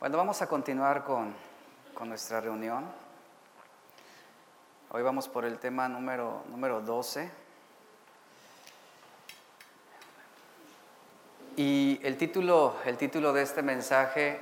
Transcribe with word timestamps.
Bueno, 0.00 0.16
vamos 0.16 0.40
a 0.40 0.46
continuar 0.46 1.04
con, 1.04 1.34
nuestra 2.08 2.40
reunión. 2.40 2.90
Hoy 4.88 5.02
vamos 5.02 5.28
por 5.28 5.44
el 5.44 5.58
tema 5.58 5.90
número, 5.90 6.42
número 6.48 6.80
12. 6.80 7.30
Y 11.58 12.00
el 12.02 12.16
título, 12.16 12.76
el 12.86 12.96
título 12.96 13.34
de 13.34 13.42
este 13.42 13.60
mensaje 13.60 14.40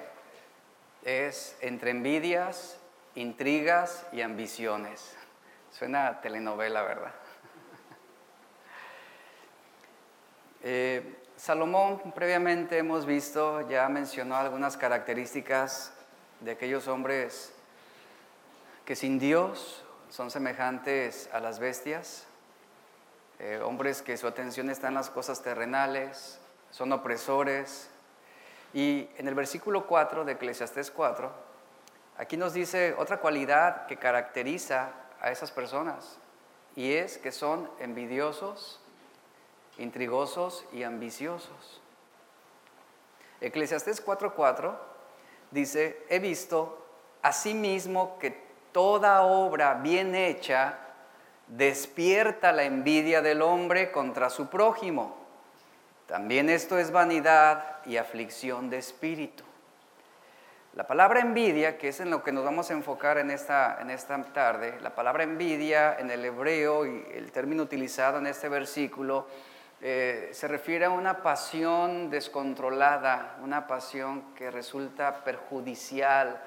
es 1.03 1.57
Entre 1.61 1.91
envidias, 1.91 2.79
intrigas 3.17 4.07
y 4.13 4.21
ambiciones. 4.21 5.17
Suena 5.73 6.21
telenovela, 6.21 6.83
¿verdad? 6.83 7.15
Eh, 10.63 11.28
Salomón 11.39 12.01
previamente 12.17 12.79
hemos 12.79 13.07
visto, 13.07 13.69
ya 13.69 13.89
mencionó 13.89 14.35
algunas 14.35 14.77
características 14.77 15.93
de 16.41 16.51
aquellos 16.51 16.89
hombres 16.89 17.53
que 18.85 18.97
sin 18.97 19.21
Dios 19.21 19.85
son 20.11 20.33
semejantes 20.33 21.31
a 21.33 21.39
las 21.39 21.61
bestias, 21.61 22.27
eh, 23.39 23.61
hombres 23.65 24.03
que 24.03 24.17
su 24.17 24.27
atención 24.27 24.69
está 24.69 24.89
en 24.89 24.95
las 24.95 25.11
cosas 25.11 25.41
terrenales, 25.41 26.41
son 26.73 26.91
opresores. 26.91 27.89
Y 28.75 29.09
en 29.17 29.29
el 29.29 29.37
versículo 29.37 29.87
4 29.87 30.25
de 30.25 30.33
Eclesiastés 30.33 30.91
4, 30.91 31.31
aquí 32.17 32.37
nos 32.37 32.53
dice 32.53 32.97
otra 32.99 33.21
cualidad 33.21 33.87
que 33.87 33.97
caracteriza 33.97 34.91
a 35.21 35.31
esas 35.31 35.53
personas, 35.53 36.19
y 36.75 36.95
es 36.95 37.17
que 37.17 37.31
son 37.31 37.71
envidiosos, 37.79 38.81
intrigosos 39.79 40.65
y 40.73 40.83
ambiciosos. 40.83 41.81
Eclesiastés 43.41 44.05
4:4 44.05 44.77
dice, 45.51 46.05
he 46.09 46.19
visto 46.19 46.85
asimismo 47.23 48.19
que 48.19 48.31
toda 48.73 49.23
obra 49.23 49.75
bien 49.75 50.15
hecha 50.15 50.79
despierta 51.47 52.53
la 52.53 52.65
envidia 52.65 53.23
del 53.23 53.43
hombre 53.43 53.91
contra 53.91 54.31
su 54.31 54.49
prójimo. 54.49 55.17
También 56.07 56.49
esto 56.49 56.79
es 56.79 56.91
vanidad 56.91 57.85
y 57.85 57.97
aflicción 57.97 58.71
de 58.71 58.79
espíritu. 58.79 59.45
La 60.75 60.87
palabra 60.87 61.21
envidia, 61.21 61.77
que 61.77 61.89
es 61.89 62.01
en 62.01 62.11
lo 62.11 62.23
que 62.23 62.31
nos 62.31 62.45
vamos 62.45 62.71
a 62.71 62.75
enfocar 62.75 63.19
en 63.19 63.31
esta, 63.31 63.79
en 63.81 63.91
esta 63.91 64.23
tarde, 64.33 64.79
la 64.81 64.95
palabra 64.95 65.25
envidia 65.25 65.97
en 65.99 66.11
el 66.11 66.25
hebreo 66.25 66.87
y 66.87 67.05
el 67.15 67.33
término 67.33 67.63
utilizado 67.63 68.19
en 68.19 68.27
este 68.27 68.49
versículo 68.49 69.27
eh, 69.81 70.31
se 70.33 70.49
refiere 70.49 70.87
a 70.87 70.91
una 70.91 71.23
pasión 71.23 72.11
descontrolada, 72.11 73.37
una 73.43 73.69
pasión 73.69 74.35
que 74.35 74.51
resulta 74.51 75.23
perjudicial 75.23 76.43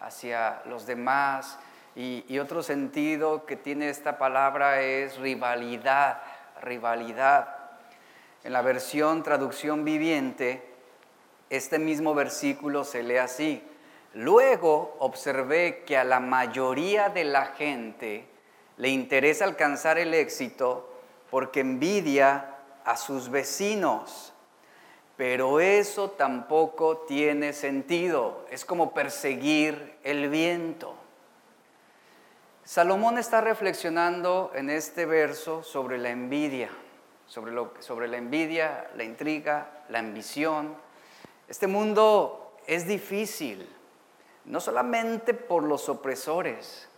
hacia 0.00 0.62
los 0.64 0.86
demás. 0.86 1.58
Y, 1.94 2.38
otro 2.38 2.62
sentido 2.62 3.44
que 3.44 3.56
tiene 3.56 3.90
esta 3.90 4.16
palabra 4.16 4.80
es 4.80 5.18
rivalidad, 5.18 6.22
rivalidad. 6.62 7.54
En 8.44 8.54
la 8.54 8.62
versión 8.62 9.22
traducción 9.22 9.84
viviente, 9.84 10.66
este 11.50 11.78
mismo 11.78 12.14
versículo 12.14 12.84
se 12.84 13.02
lee 13.02 13.18
así. 13.18 13.62
Luego 14.14 14.96
observé 15.00 15.84
que 15.84 15.98
a 15.98 16.04
la 16.04 16.20
mayoría 16.20 17.10
de 17.10 17.24
la 17.24 17.46
gente 17.46 18.26
le 18.78 18.88
interesa 18.88 19.44
alcanzar 19.44 19.98
el 19.98 20.14
éxito 20.14 20.90
porque 21.30 21.60
envidia 21.60 22.59
a 22.84 22.96
sus 22.96 23.30
vecinos. 23.30 24.32
Pero 25.16 25.60
eso 25.60 26.10
tampoco 26.12 26.98
tiene 26.98 27.52
sentido. 27.52 28.46
Es 28.50 28.64
como 28.64 28.94
perseguir 28.94 29.98
el 30.02 30.30
viento. 30.30 30.94
Salomón 32.64 33.18
está 33.18 33.40
reflexionando 33.40 34.52
en 34.54 34.70
este 34.70 35.04
verso 35.04 35.64
sobre 35.64 35.98
la 35.98 36.10
envidia, 36.10 36.70
sobre, 37.26 37.52
la 38.08 38.16
envidia, 38.16 38.88
la 38.94 39.02
intriga, 39.02 39.82
la 39.88 39.98
ambición. 39.98 40.76
Este 41.48 41.66
mundo 41.66 42.54
es 42.68 42.86
difícil, 42.86 43.68
no 44.44 44.60
solamente 44.60 45.34
por 45.34 45.64
los 45.64 45.88
opresores, 45.88 46.88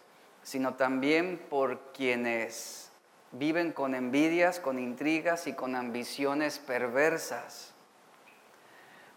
sino 0.42 0.74
también 0.74 1.40
por 1.48 1.92
quienes 1.92 2.91
viven 3.32 3.72
con 3.72 3.94
envidias, 3.94 4.60
con 4.60 4.78
intrigas 4.78 5.46
y 5.46 5.54
con 5.54 5.74
ambiciones 5.74 6.58
perversas. 6.58 7.72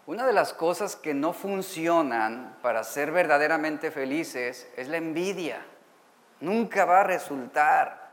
Una 0.06 0.26
de 0.26 0.32
las 0.32 0.52
cosas 0.52 0.96
que 0.96 1.14
no 1.14 1.32
funcionan 1.32 2.56
para 2.62 2.84
ser 2.84 3.10
verdaderamente 3.10 3.90
felices 3.90 4.68
es 4.76 4.88
la 4.88 4.96
envidia. 4.96 5.64
Nunca 6.40 6.84
va 6.84 7.00
a 7.00 7.04
resultar. 7.04 8.06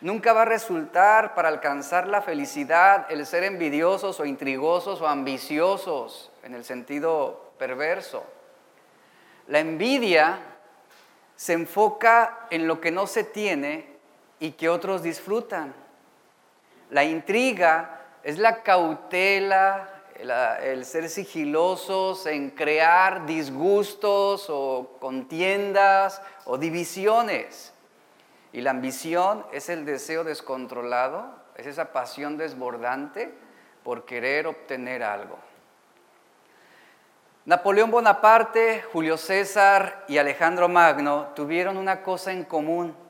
Nunca 0.00 0.32
va 0.32 0.42
a 0.42 0.46
resultar 0.46 1.34
para 1.34 1.48
alcanzar 1.48 2.08
la 2.08 2.20
felicidad 2.20 3.06
el 3.10 3.24
ser 3.26 3.44
envidiosos 3.44 4.18
o 4.20 4.26
intrigosos 4.26 5.00
o 5.00 5.06
ambiciosos 5.06 6.32
en 6.42 6.54
el 6.54 6.64
sentido 6.64 7.52
perverso. 7.58 8.24
La 9.46 9.60
envidia 9.60 10.40
se 11.36 11.52
enfoca 11.52 12.46
en 12.50 12.66
lo 12.66 12.80
que 12.80 12.90
no 12.90 13.06
se 13.06 13.24
tiene 13.24 13.93
y 14.44 14.52
que 14.52 14.68
otros 14.68 15.02
disfrutan. 15.02 15.74
La 16.90 17.02
intriga 17.02 18.02
es 18.22 18.36
la 18.36 18.62
cautela, 18.62 20.02
el, 20.20 20.84
ser 20.84 21.08
sigilosos 21.08 22.26
en 22.26 22.50
crear 22.50 23.24
disgustos 23.24 24.50
o 24.50 24.98
contiendas 25.00 26.20
o 26.44 26.58
divisiones. 26.58 27.72
Y 28.52 28.60
la 28.60 28.72
ambición 28.72 29.46
es 29.50 29.70
el 29.70 29.86
deseo 29.86 30.24
descontrolado, 30.24 31.24
es 31.56 31.66
esa 31.66 31.94
pasión 31.94 32.36
desbordante 32.36 33.32
por 33.82 34.04
querer 34.04 34.46
obtener 34.46 35.04
algo. 35.04 35.38
Napoleón 37.46 37.90
Bonaparte, 37.90 38.84
Julio 38.92 39.16
César 39.16 40.04
y 40.06 40.18
Alejandro 40.18 40.68
Magno 40.68 41.28
tuvieron 41.34 41.78
una 41.78 42.02
cosa 42.02 42.30
en 42.30 42.44
común 42.44 43.03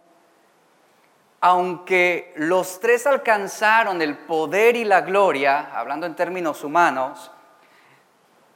aunque 1.46 2.32
los 2.36 2.80
tres 2.80 3.06
alcanzaron 3.06 4.00
el 4.00 4.16
poder 4.16 4.76
y 4.76 4.84
la 4.86 5.02
gloria, 5.02 5.68
hablando 5.74 6.06
en 6.06 6.16
términos 6.16 6.64
humanos, 6.64 7.30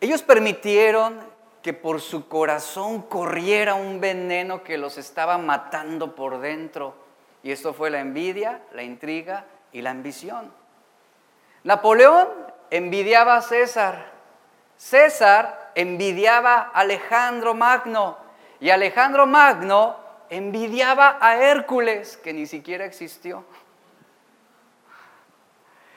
ellos 0.00 0.22
permitieron 0.22 1.20
que 1.60 1.74
por 1.74 2.00
su 2.00 2.28
corazón 2.28 3.02
corriera 3.02 3.74
un 3.74 4.00
veneno 4.00 4.64
que 4.64 4.78
los 4.78 4.96
estaba 4.96 5.36
matando 5.36 6.14
por 6.14 6.40
dentro. 6.40 6.94
Y 7.42 7.52
esto 7.52 7.74
fue 7.74 7.90
la 7.90 8.00
envidia, 8.00 8.62
la 8.72 8.82
intriga 8.82 9.44
y 9.70 9.82
la 9.82 9.90
ambición. 9.90 10.50
Napoleón 11.64 12.26
envidiaba 12.70 13.36
a 13.36 13.42
César. 13.42 14.12
César 14.78 15.72
envidiaba 15.74 16.70
a 16.72 16.80
Alejandro 16.80 17.52
Magno. 17.52 18.16
Y 18.60 18.70
Alejandro 18.70 19.26
Magno 19.26 20.07
envidiaba 20.30 21.18
a 21.20 21.36
Hércules, 21.36 22.16
que 22.16 22.32
ni 22.32 22.46
siquiera 22.46 22.84
existió. 22.84 23.44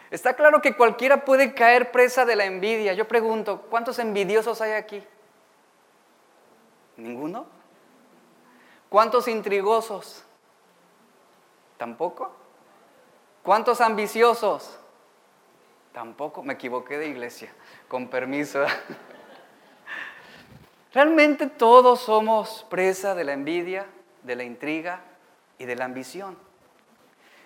Está 0.09 0.35
claro 0.35 0.61
que 0.61 0.75
cualquiera 0.75 1.23
puede 1.23 1.53
caer 1.53 1.91
presa 1.91 2.25
de 2.25 2.35
la 2.35 2.45
envidia. 2.45 2.93
Yo 2.93 3.07
pregunto, 3.07 3.61
¿cuántos 3.69 3.97
envidiosos 3.97 4.59
hay 4.61 4.73
aquí? 4.73 5.01
¿Ninguno? 6.97 7.45
¿Cuántos 8.89 9.29
intrigosos? 9.29 10.25
¿Tampoco? 11.77 12.33
¿Cuántos 13.41 13.79
ambiciosos? 13.79 14.77
Tampoco. 15.93 16.43
Me 16.43 16.53
equivoqué 16.53 16.97
de 16.97 17.07
iglesia. 17.07 17.53
Con 17.87 18.09
permiso. 18.09 18.65
Realmente 20.93 21.47
todos 21.47 22.01
somos 22.01 22.65
presa 22.69 23.15
de 23.15 23.23
la 23.23 23.31
envidia, 23.31 23.87
de 24.23 24.35
la 24.35 24.43
intriga 24.43 25.01
y 25.57 25.65
de 25.65 25.75
la 25.75 25.85
ambición. 25.85 26.37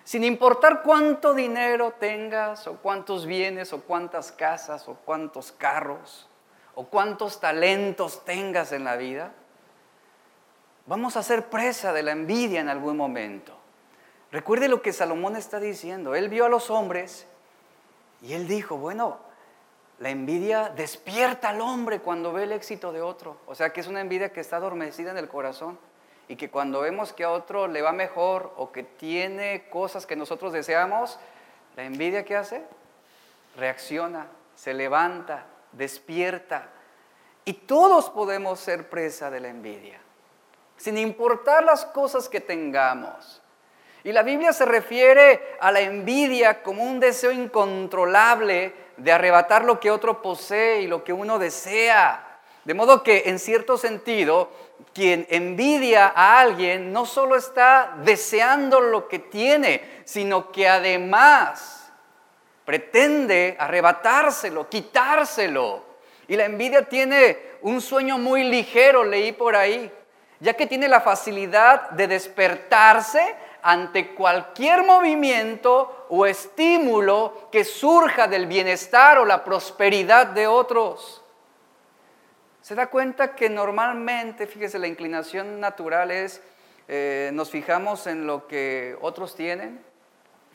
Sin 0.04 0.22
importar 0.22 0.82
cuánto 0.82 1.34
dinero 1.34 1.94
tengas, 1.98 2.66
o 2.68 2.76
cuántos 2.76 3.26
bienes, 3.26 3.72
o 3.72 3.80
cuántas 3.82 4.30
casas, 4.30 4.88
o 4.88 4.94
cuántos 4.94 5.50
carros, 5.50 6.28
o 6.76 6.86
cuántos 6.86 7.40
talentos 7.40 8.24
tengas 8.24 8.70
en 8.70 8.84
la 8.84 8.96
vida, 8.96 9.32
vamos 10.86 11.16
a 11.16 11.22
ser 11.24 11.50
presa 11.50 11.92
de 11.92 12.04
la 12.04 12.12
envidia 12.12 12.60
en 12.60 12.68
algún 12.68 12.96
momento. 12.96 13.56
Recuerde 14.30 14.68
lo 14.68 14.80
que 14.80 14.92
Salomón 14.92 15.34
está 15.34 15.58
diciendo. 15.58 16.14
Él 16.14 16.28
vio 16.28 16.44
a 16.44 16.48
los 16.48 16.70
hombres 16.70 17.26
y 18.22 18.34
él 18.34 18.46
dijo, 18.46 18.76
bueno, 18.76 19.18
la 19.98 20.10
envidia 20.10 20.68
despierta 20.68 21.48
al 21.48 21.60
hombre 21.60 22.00
cuando 22.00 22.32
ve 22.32 22.44
el 22.44 22.52
éxito 22.52 22.92
de 22.92 23.00
otro. 23.00 23.38
O 23.46 23.54
sea 23.54 23.72
que 23.72 23.80
es 23.80 23.88
una 23.88 24.00
envidia 24.00 24.32
que 24.32 24.40
está 24.40 24.56
adormecida 24.56 25.10
en 25.10 25.18
el 25.18 25.28
corazón 25.28 25.78
y 26.28 26.36
que 26.36 26.50
cuando 26.50 26.80
vemos 26.80 27.12
que 27.12 27.24
a 27.24 27.30
otro 27.30 27.68
le 27.68 27.82
va 27.82 27.92
mejor 27.92 28.52
o 28.56 28.72
que 28.72 28.82
tiene 28.82 29.68
cosas 29.70 30.06
que 30.06 30.16
nosotros 30.16 30.52
deseamos, 30.52 31.18
la 31.76 31.84
envidia 31.84 32.24
¿qué 32.24 32.36
hace? 32.36 32.62
Reacciona, 33.56 34.26
se 34.54 34.74
levanta, 34.74 35.46
despierta 35.72 36.70
Y 37.44 37.52
todos 37.52 38.10
podemos 38.10 38.58
ser 38.58 38.88
presa 38.88 39.30
de 39.30 39.40
la 39.40 39.48
envidia, 39.48 40.00
sin 40.76 40.98
importar 40.98 41.62
las 41.64 41.84
cosas 41.84 42.28
que 42.28 42.40
tengamos. 42.40 43.40
Y 44.02 44.12
la 44.12 44.22
Biblia 44.22 44.52
se 44.52 44.64
refiere 44.64 45.56
a 45.60 45.70
la 45.70 45.80
envidia 45.80 46.62
como 46.62 46.82
un 46.82 47.00
deseo 47.00 47.32
incontrolable 47.32 48.72
de 48.96 49.12
arrebatar 49.12 49.64
lo 49.64 49.80
que 49.80 49.90
otro 49.90 50.22
posee 50.22 50.82
y 50.82 50.86
lo 50.86 51.04
que 51.04 51.12
uno 51.12 51.38
desea. 51.38 52.40
De 52.64 52.74
modo 52.74 53.02
que, 53.02 53.24
en 53.26 53.38
cierto 53.38 53.78
sentido, 53.78 54.50
quien 54.92 55.26
envidia 55.28 56.12
a 56.14 56.40
alguien 56.40 56.92
no 56.92 57.04
solo 57.04 57.36
está 57.36 57.96
deseando 58.02 58.80
lo 58.80 59.08
que 59.08 59.18
tiene, 59.18 60.02
sino 60.04 60.50
que 60.50 60.68
además 60.68 61.92
pretende 62.64 63.56
arrebatárselo, 63.58 64.68
quitárselo. 64.68 65.84
Y 66.28 66.36
la 66.36 66.46
envidia 66.46 66.88
tiene 66.88 67.38
un 67.62 67.80
sueño 67.80 68.18
muy 68.18 68.44
ligero, 68.44 69.04
leí 69.04 69.32
por 69.32 69.54
ahí, 69.54 69.92
ya 70.40 70.54
que 70.54 70.66
tiene 70.66 70.88
la 70.88 71.00
facilidad 71.00 71.90
de 71.90 72.08
despertarse 72.08 73.36
ante 73.62 74.14
cualquier 74.14 74.84
movimiento 74.84 76.06
o 76.08 76.24
estímulo 76.24 77.48
que 77.50 77.64
surja 77.64 78.28
del 78.28 78.46
bienestar 78.46 79.18
o 79.18 79.24
la 79.24 79.44
prosperidad 79.44 80.28
de 80.28 80.46
otros. 80.46 81.22
Se 82.66 82.74
da 82.74 82.88
cuenta 82.88 83.36
que 83.36 83.48
normalmente, 83.48 84.48
fíjese, 84.48 84.80
la 84.80 84.88
inclinación 84.88 85.60
natural 85.60 86.10
es, 86.10 86.42
eh, 86.88 87.30
nos 87.32 87.48
fijamos 87.48 88.08
en 88.08 88.26
lo 88.26 88.48
que 88.48 88.98
otros 89.00 89.36
tienen, 89.36 89.80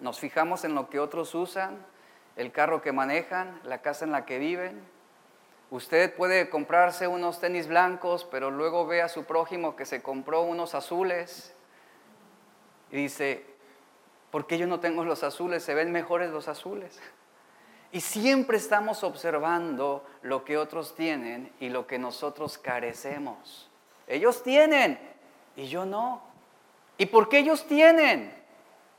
nos 0.02 0.20
fijamos 0.20 0.66
en 0.66 0.76
lo 0.76 0.90
que 0.90 1.00
otros 1.00 1.34
usan, 1.34 1.78
el 2.36 2.52
carro 2.52 2.82
que 2.82 2.92
manejan, 2.92 3.62
la 3.64 3.82
casa 3.82 4.04
en 4.04 4.12
la 4.12 4.26
que 4.26 4.40
viven. 4.40 4.82
Usted 5.70 6.14
puede 6.14 6.50
comprarse 6.50 7.08
unos 7.08 7.40
tenis 7.40 7.70
blancos, 7.70 8.28
pero 8.30 8.52
luego 8.52 8.86
ve 8.86 9.02
a 9.02 9.08
su 9.08 9.24
prójimo 9.24 9.78
que 9.78 9.86
se 9.86 10.02
compró 10.02 10.42
unos 10.42 10.76
azules 10.76 11.56
y 12.92 12.98
dice, 12.98 13.46
¿por 14.32 14.48
qué 14.48 14.58
yo 14.58 14.68
no 14.68 14.82
tengo 14.82 15.06
los 15.06 15.24
azules? 15.24 15.64
Se 15.64 15.76
ven 15.76 15.94
mejores 15.94 16.30
los 16.30 16.50
azules. 16.50 17.00
Y 17.92 18.02
siempre 18.02 18.58
estamos 18.58 19.04
observando 19.04 20.06
lo 20.22 20.46
que 20.46 20.58
otros 20.58 20.96
tienen 20.96 21.52
y 21.60 21.70
lo 21.70 21.88
que 21.88 22.00
nosotros 22.00 22.58
carecemos. 22.58 23.70
Ellos 24.08 24.44
tienen 24.44 25.00
y 25.56 25.68
yo 25.68 25.86
no. 25.86 26.22
¿Y 26.98 27.08
por 27.08 27.28
qué 27.28 27.40
ellos 27.40 27.66
tienen? 27.68 28.34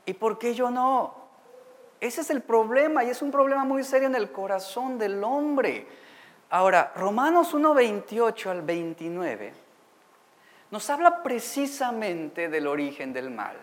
¿Y 0.05 0.13
por 0.13 0.37
qué 0.37 0.53
yo 0.53 0.69
no? 0.69 1.15
Ese 1.99 2.21
es 2.21 2.29
el 2.29 2.41
problema 2.41 3.03
y 3.03 3.09
es 3.09 3.21
un 3.21 3.31
problema 3.31 3.63
muy 3.63 3.83
serio 3.83 4.07
en 4.07 4.15
el 4.15 4.31
corazón 4.31 4.99
del 4.99 5.23
hombre. 5.23 5.87
Ahora, 6.49 6.91
Romanos 6.95 7.53
1, 7.53 7.73
28 7.73 8.51
al 8.51 8.61
29 8.61 9.63
nos 10.73 10.89
habla 10.89 11.21
precisamente 11.21 12.49
del 12.49 12.65
origen 12.65 13.13
del 13.13 13.29
mal. 13.29 13.55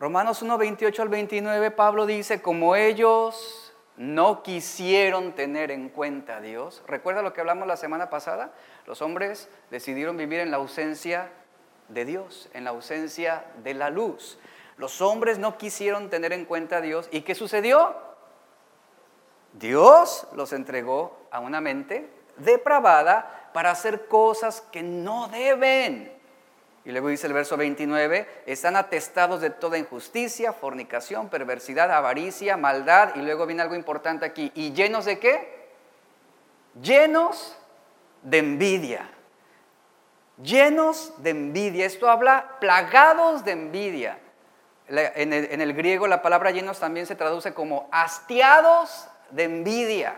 Romanos 0.00 0.40
1, 0.40 0.56
28 0.56 1.02
al 1.02 1.10
29, 1.10 1.70
Pablo 1.70 2.06
dice, 2.06 2.40
como 2.40 2.74
ellos 2.76 3.67
no 3.98 4.44
quisieron 4.44 5.32
tener 5.32 5.70
en 5.72 5.88
cuenta 5.88 6.36
a 6.36 6.40
Dios. 6.40 6.82
¿Recuerda 6.86 7.20
lo 7.20 7.32
que 7.32 7.40
hablamos 7.40 7.66
la 7.66 7.76
semana 7.76 8.08
pasada? 8.08 8.52
Los 8.86 9.02
hombres 9.02 9.50
decidieron 9.70 10.16
vivir 10.16 10.38
en 10.38 10.52
la 10.52 10.58
ausencia 10.58 11.30
de 11.88 12.04
Dios, 12.04 12.48
en 12.54 12.64
la 12.64 12.70
ausencia 12.70 13.44
de 13.64 13.74
la 13.74 13.90
luz. 13.90 14.38
Los 14.76 15.00
hombres 15.00 15.40
no 15.40 15.58
quisieron 15.58 16.10
tener 16.10 16.32
en 16.32 16.44
cuenta 16.44 16.76
a 16.76 16.80
Dios. 16.80 17.08
¿Y 17.10 17.22
qué 17.22 17.34
sucedió? 17.34 17.96
Dios 19.54 20.28
los 20.34 20.52
entregó 20.52 21.26
a 21.32 21.40
una 21.40 21.60
mente 21.60 22.08
depravada 22.36 23.50
para 23.52 23.72
hacer 23.72 24.06
cosas 24.06 24.60
que 24.60 24.84
no 24.84 25.26
deben. 25.28 26.17
Y 26.88 26.90
luego 26.90 27.08
dice 27.08 27.26
el 27.26 27.34
verso 27.34 27.58
29, 27.58 28.44
están 28.46 28.74
atestados 28.74 29.42
de 29.42 29.50
toda 29.50 29.76
injusticia, 29.76 30.54
fornicación, 30.54 31.28
perversidad, 31.28 31.92
avaricia, 31.92 32.56
maldad. 32.56 33.14
Y 33.14 33.18
luego 33.18 33.44
viene 33.44 33.60
algo 33.60 33.74
importante 33.74 34.24
aquí. 34.24 34.50
¿Y 34.54 34.72
llenos 34.72 35.04
de 35.04 35.18
qué? 35.18 35.68
Llenos 36.80 37.54
de 38.22 38.38
envidia. 38.38 39.06
Llenos 40.42 41.12
de 41.18 41.28
envidia. 41.28 41.84
Esto 41.84 42.08
habla 42.08 42.56
plagados 42.58 43.44
de 43.44 43.52
envidia. 43.52 44.18
En 44.86 45.34
el, 45.34 45.52
en 45.52 45.60
el 45.60 45.74
griego 45.74 46.06
la 46.06 46.22
palabra 46.22 46.52
llenos 46.52 46.80
también 46.80 47.04
se 47.04 47.16
traduce 47.16 47.52
como 47.52 47.86
hastiados 47.92 49.08
de 49.28 49.44
envidia. 49.44 50.16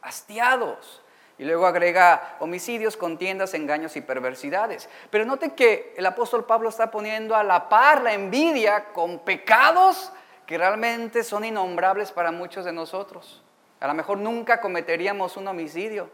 Hastiados. 0.00 1.01
Y 1.42 1.44
luego 1.44 1.66
agrega 1.66 2.36
homicidios, 2.38 2.96
contiendas, 2.96 3.52
engaños 3.54 3.96
y 3.96 4.00
perversidades. 4.00 4.88
Pero 5.10 5.24
note 5.24 5.54
que 5.54 5.92
el 5.96 6.06
apóstol 6.06 6.44
Pablo 6.44 6.68
está 6.68 6.92
poniendo 6.92 7.34
a 7.34 7.42
la 7.42 7.68
par 7.68 8.00
la 8.00 8.14
envidia 8.14 8.92
con 8.92 9.18
pecados 9.18 10.12
que 10.46 10.56
realmente 10.56 11.24
son 11.24 11.44
innombrables 11.44 12.12
para 12.12 12.30
muchos 12.30 12.64
de 12.64 12.72
nosotros. 12.72 13.42
A 13.80 13.88
lo 13.88 13.94
mejor 13.94 14.18
nunca 14.18 14.60
cometeríamos 14.60 15.36
un 15.36 15.48
homicidio. 15.48 16.08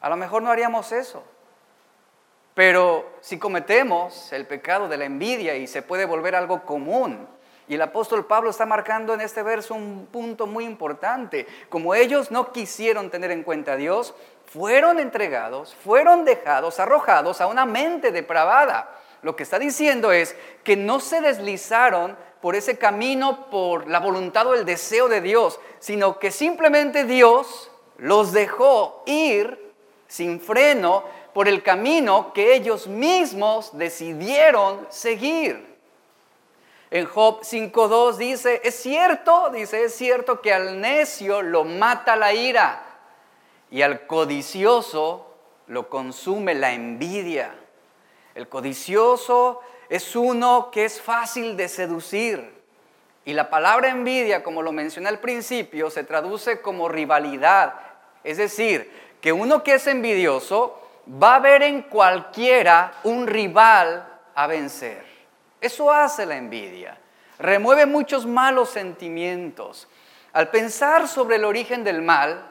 A 0.00 0.08
lo 0.08 0.16
mejor 0.16 0.42
no 0.42 0.50
haríamos 0.50 0.90
eso. 0.90 1.22
Pero 2.54 3.08
si 3.20 3.38
cometemos 3.38 4.32
el 4.32 4.48
pecado 4.48 4.88
de 4.88 4.96
la 4.96 5.04
envidia 5.04 5.54
y 5.54 5.68
se 5.68 5.82
puede 5.82 6.06
volver 6.06 6.34
algo 6.34 6.64
común, 6.64 7.28
y 7.68 7.74
el 7.74 7.82
apóstol 7.82 8.26
Pablo 8.26 8.50
está 8.50 8.64
marcando 8.64 9.12
en 9.12 9.20
este 9.20 9.42
verso 9.42 9.74
un 9.74 10.06
punto 10.10 10.46
muy 10.46 10.64
importante. 10.64 11.46
Como 11.68 11.94
ellos 11.94 12.30
no 12.30 12.50
quisieron 12.50 13.10
tener 13.10 13.30
en 13.30 13.42
cuenta 13.42 13.72
a 13.72 13.76
Dios, 13.76 14.14
fueron 14.46 14.98
entregados, 14.98 15.74
fueron 15.74 16.24
dejados, 16.24 16.80
arrojados 16.80 17.40
a 17.40 17.46
una 17.46 17.66
mente 17.66 18.10
depravada. 18.10 18.90
Lo 19.20 19.36
que 19.36 19.42
está 19.42 19.58
diciendo 19.58 20.12
es 20.12 20.34
que 20.64 20.76
no 20.76 21.00
se 21.00 21.20
deslizaron 21.20 22.16
por 22.40 22.54
ese 22.54 22.78
camino, 22.78 23.50
por 23.50 23.88
la 23.88 24.00
voluntad 24.00 24.46
o 24.46 24.54
el 24.54 24.64
deseo 24.64 25.08
de 25.08 25.20
Dios, 25.20 25.60
sino 25.78 26.18
que 26.18 26.30
simplemente 26.30 27.04
Dios 27.04 27.70
los 27.98 28.32
dejó 28.32 29.02
ir 29.06 29.74
sin 30.06 30.40
freno 30.40 31.04
por 31.34 31.48
el 31.48 31.62
camino 31.62 32.32
que 32.32 32.54
ellos 32.54 32.86
mismos 32.86 33.76
decidieron 33.76 34.86
seguir. 34.88 35.67
En 36.90 37.04
Job 37.06 37.42
5.2 37.42 38.16
dice, 38.16 38.60
es 38.64 38.74
cierto, 38.76 39.50
dice, 39.50 39.84
es 39.84 39.94
cierto 39.94 40.40
que 40.40 40.54
al 40.54 40.80
necio 40.80 41.42
lo 41.42 41.64
mata 41.64 42.16
la 42.16 42.32
ira 42.32 42.82
y 43.70 43.82
al 43.82 44.06
codicioso 44.06 45.34
lo 45.66 45.90
consume 45.90 46.54
la 46.54 46.72
envidia. 46.72 47.54
El 48.34 48.48
codicioso 48.48 49.60
es 49.90 50.16
uno 50.16 50.70
que 50.70 50.86
es 50.86 51.00
fácil 51.00 51.56
de 51.56 51.68
seducir. 51.68 52.56
Y 53.26 53.34
la 53.34 53.50
palabra 53.50 53.90
envidia, 53.90 54.42
como 54.42 54.62
lo 54.62 54.72
mencioné 54.72 55.10
al 55.10 55.18
principio, 55.18 55.90
se 55.90 56.04
traduce 56.04 56.62
como 56.62 56.88
rivalidad. 56.88 57.74
Es 58.24 58.38
decir, 58.38 58.90
que 59.20 59.32
uno 59.32 59.62
que 59.62 59.74
es 59.74 59.86
envidioso 59.86 60.80
va 61.22 61.34
a 61.34 61.40
ver 61.40 61.62
en 61.62 61.82
cualquiera 61.82 62.94
un 63.04 63.26
rival 63.26 64.08
a 64.34 64.46
vencer. 64.46 65.07
Eso 65.60 65.92
hace 65.92 66.26
la 66.26 66.36
envidia. 66.36 66.98
Remueve 67.38 67.86
muchos 67.86 68.26
malos 68.26 68.70
sentimientos. 68.70 69.88
Al 70.32 70.50
pensar 70.50 71.08
sobre 71.08 71.36
el 71.36 71.44
origen 71.44 71.84
del 71.84 72.02
mal, 72.02 72.44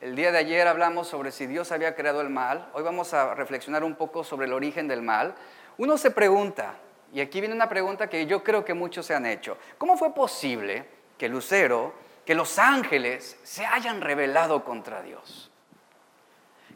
el 0.00 0.16
día 0.16 0.32
de 0.32 0.38
ayer 0.38 0.66
hablamos 0.66 1.08
sobre 1.08 1.30
si 1.30 1.46
Dios 1.46 1.72
había 1.72 1.94
creado 1.94 2.20
el 2.22 2.30
mal, 2.30 2.70
hoy 2.72 2.82
vamos 2.82 3.12
a 3.12 3.34
reflexionar 3.34 3.84
un 3.84 3.94
poco 3.94 4.24
sobre 4.24 4.46
el 4.46 4.52
origen 4.52 4.88
del 4.88 5.02
mal. 5.02 5.34
Uno 5.76 5.98
se 5.98 6.10
pregunta, 6.10 6.74
y 7.12 7.20
aquí 7.20 7.40
viene 7.40 7.54
una 7.54 7.68
pregunta 7.68 8.08
que 8.08 8.24
yo 8.26 8.42
creo 8.42 8.64
que 8.64 8.72
muchos 8.72 9.04
se 9.04 9.14
han 9.14 9.26
hecho, 9.26 9.58
¿cómo 9.76 9.96
fue 9.96 10.14
posible 10.14 10.86
que 11.18 11.28
Lucero, 11.28 11.92
que 12.24 12.34
los 12.34 12.58
ángeles 12.58 13.38
se 13.42 13.66
hayan 13.66 14.00
rebelado 14.00 14.64
contra 14.64 15.02
Dios? 15.02 15.50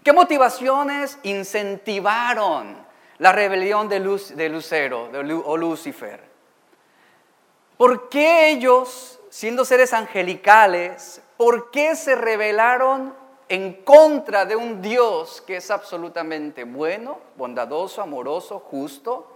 ¿Qué 0.03 0.13
motivaciones 0.13 1.19
incentivaron 1.23 2.84
la 3.19 3.33
rebelión 3.33 3.89
de, 3.89 4.01
Lucero 4.01 5.11
o 5.45 5.57
Lucifer. 5.57 6.21
¿Por 7.77 8.09
qué 8.09 8.51
ellos, 8.51 9.21
siendo 9.31 9.65
seres 9.65 9.93
angelicales, 9.93 11.21
por 11.37 11.71
qué 11.71 11.97
se 11.97 12.15
rebelaron 12.15 13.15
en 13.49 13.85
contra 13.85 14.45
de 14.45 14.57
un 14.57 14.81
Dios 14.81 15.43
que 15.47 15.57
es 15.57 15.71
absolutamente 15.71 16.65
bueno, 16.65 17.19
bondadoso, 17.37 18.01
amoroso, 18.01 18.61
justo? 18.61 19.31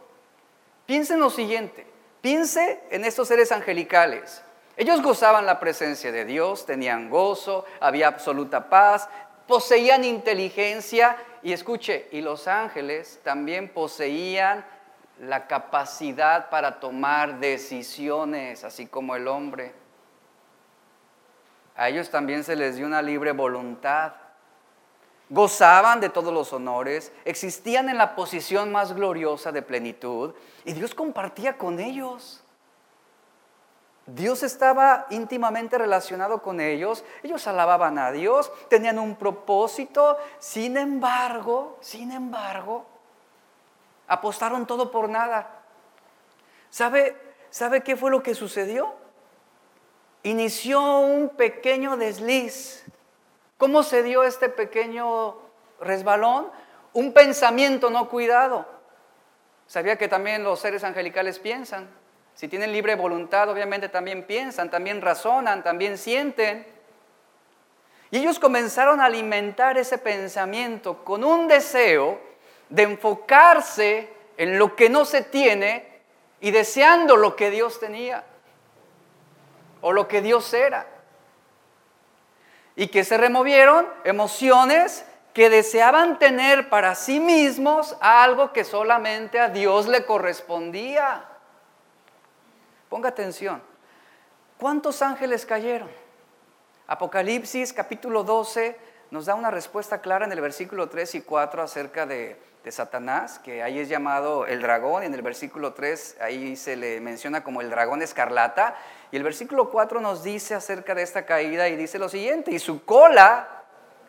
Piense 0.87 1.15
en 1.15 1.21
lo 1.21 1.31
siguiente, 1.31 1.87
piense 2.21 2.81
en 2.91 3.05
estos 3.05 3.29
seres 3.29 3.53
angelicales. 3.53 4.43
Ellos 4.77 5.03
gozaban 5.03 5.45
la 5.45 5.59
presencia 5.59 6.13
de 6.13 6.25
Dios, 6.25 6.65
tenían 6.65 7.11
gozo, 7.11 7.65
había 7.81 8.07
absoluta 8.07 8.71
paz, 8.71 9.09
poseían 9.49 10.05
inteligencia 10.05 11.17
y 11.43 11.53
escuche, 11.53 12.09
y 12.13 12.21
los 12.21 12.49
ángeles 12.49 13.21
también 13.23 13.69
poseían 13.69 14.65
la 15.21 15.47
capacidad 15.47 16.49
para 16.51 16.81
tomar 16.81 17.41
decisiones, 17.41 18.65
así 18.65 18.87
como 18.87 19.17
el 19.17 19.27
hombre. 19.29 19.73
A 21.77 21.89
ellos 21.89 22.11
también 22.11 22.45
se 22.45 22.57
les 22.57 22.77
dio 22.77 22.87
una 22.87 23.03
libre 23.03 23.33
voluntad. 23.33 24.13
gozaban 25.31 26.01
de 26.01 26.09
todos 26.09 26.33
los 26.33 26.53
honores, 26.55 27.13
existían 27.25 27.89
en 27.91 27.99
la 27.99 28.17
posición 28.17 28.73
más 28.73 28.95
gloriosa 28.95 29.53
de 29.53 29.61
plenitud 29.61 30.35
y 30.65 30.73
Dios 30.73 30.95
compartía 30.95 31.59
con 31.59 31.79
ellos. 31.79 32.43
Dios 34.09 34.43
estaba 34.43 35.07
íntimamente 35.11 35.77
relacionado 35.77 36.41
con 36.41 36.63
ellos, 36.63 37.05
ellos 37.23 37.47
alababan 37.47 37.99
a 37.99 38.11
Dios, 38.11 38.51
tenían 38.71 38.99
un 38.99 39.17
propósito, 39.17 40.17
sin 40.39 40.79
embargo, 40.79 41.77
sin 41.83 42.11
embargo, 42.13 42.87
apostaron 44.07 44.67
todo 44.67 44.91
por 44.91 45.11
nada. 45.11 45.61
¿Sabe, 46.71 47.19
¿Sabe 47.51 47.83
qué 47.83 47.97
fue 47.97 48.11
lo 48.11 48.23
que 48.23 48.35
sucedió? 48.35 48.95
Inició 50.23 51.01
un 51.01 51.29
pequeño 51.29 51.99
desliz. 51.99 52.87
¿Cómo 53.59 53.83
se 53.83 54.03
dio 54.03 54.23
este 54.23 54.49
pequeño 54.49 55.37
resbalón? 55.81 56.51
Un 56.95 57.13
pensamiento 57.13 57.91
no 57.91 58.09
cuidado. 58.09 58.65
¿Sabía 59.67 59.99
que 59.99 60.09
también 60.09 60.45
los 60.45 60.61
seres 60.61 60.83
angelicales 60.83 61.39
piensan? 61.39 61.91
Si 62.39 62.47
tienen 62.47 62.71
libre 62.71 62.95
voluntad, 62.95 63.49
obviamente 63.49 63.89
también 63.89 64.23
piensan, 64.23 64.71
también 64.71 65.03
razonan, 65.03 65.65
también 65.65 65.99
sienten. 65.99 66.65
Y 68.13 68.19
ellos 68.19 68.39
comenzaron 68.39 69.01
a 69.01 69.07
alimentar 69.07 69.77
ese 69.77 69.99
pensamiento 69.99 71.03
con 71.03 71.25
un 71.25 71.49
deseo 71.49 72.21
de 72.69 72.85
enfocarse 72.85 74.09
en 74.37 74.57
lo 74.57 74.77
que 74.77 74.89
no 74.89 75.05
se 75.05 75.23
tiene 75.23 76.01
y 76.41 76.53
deseando 76.53 77.17
lo 77.17 77.35
que 77.35 77.51
Dios 77.51 77.81
tenía 77.81 78.23
o 79.81 79.91
lo 79.91 80.07
que 80.07 80.23
Dios 80.23 80.55
era. 80.55 80.87
Y 82.77 82.87
que 82.87 83.03
se 83.03 83.19
removieron 83.19 83.85
emociones 84.05 85.05
que 85.35 85.51
deseaban 85.51 86.21
tener 86.21 86.69
para 86.69 86.95
sí 86.95 87.19
mismos 87.19 87.97
algo 87.99 88.53
que 88.53 88.63
solamente 88.63 89.41
a 89.41 89.49
Dios 89.49 89.89
le 89.89 90.07
correspondía. 90.07 91.25
Ponga 92.89 93.11
atención. 93.11 93.63
¿Cuántos 94.59 95.03
ángeles 95.03 95.45
cayeron? 95.45 95.91
Apocalipsis 96.87 97.75
capítulo 97.75 98.25
12 98.25 98.77
nos 99.11 99.27
da 99.27 99.35
una 99.35 99.51
respuesta 99.51 100.01
clara 100.01 100.25
en 100.25 100.33
el 100.33 100.41
versículo 100.41 100.89
3 100.89 101.17
y 101.17 101.21
4 101.21 101.63
acerca 101.63 102.07
de, 102.07 102.49
Satanás, 102.69 103.39
que 103.39 103.63
ahí 103.63 103.79
es 103.79 103.89
llamado 103.89 104.45
el 104.45 104.61
dragón, 104.61 105.03
y 105.03 105.07
en 105.07 105.15
el 105.15 105.23
versículo 105.23 105.73
3 105.73 106.19
ahí 106.21 106.55
se 106.55 106.77
le 106.77 107.01
menciona 107.01 107.43
como 107.43 107.63
el 107.63 107.71
dragón 107.71 108.03
escarlata, 108.03 108.77
y 109.11 109.17
el 109.17 109.23
versículo 109.23 109.71
4 109.71 110.03
nos 110.03 110.23
dice 110.23 110.55
acerca 110.55 110.95
de 110.95 111.01
esta 111.01 111.25
caída 111.25 111.71
y 111.71 111.77
dice 111.77 111.99
lo 111.99 112.11
siguiente, 112.11 112.51
y 112.51 112.59
su 112.59 112.85
cola 112.85 113.63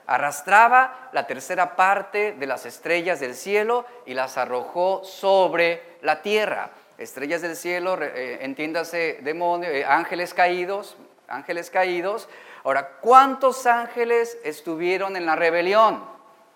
arrastraba 0.07 1.09
la 1.13 1.25
tercera 1.25 1.77
parte 1.77 2.33
de 2.33 2.47
las 2.47 2.65
estrellas 2.65 3.21
del 3.21 3.33
cielo 3.33 3.85
y 4.05 4.13
las 4.13 4.37
arrojó 4.37 5.05
sobre 5.05 5.97
la 6.01 6.21
tierra 6.21 6.71
estrellas 6.99 7.41
del 7.41 7.55
cielo, 7.55 7.97
eh, 8.01 8.39
entiéndase 8.41 9.19
demonios, 9.21 9.71
eh, 9.71 9.85
ángeles 9.85 10.33
caídos, 10.33 10.97
ángeles 11.27 11.69
caídos. 11.69 12.27
Ahora, 12.63 12.97
¿cuántos 12.99 13.65
ángeles 13.65 14.37
estuvieron 14.43 15.15
en 15.15 15.25
la 15.25 15.35
rebelión? 15.35 16.03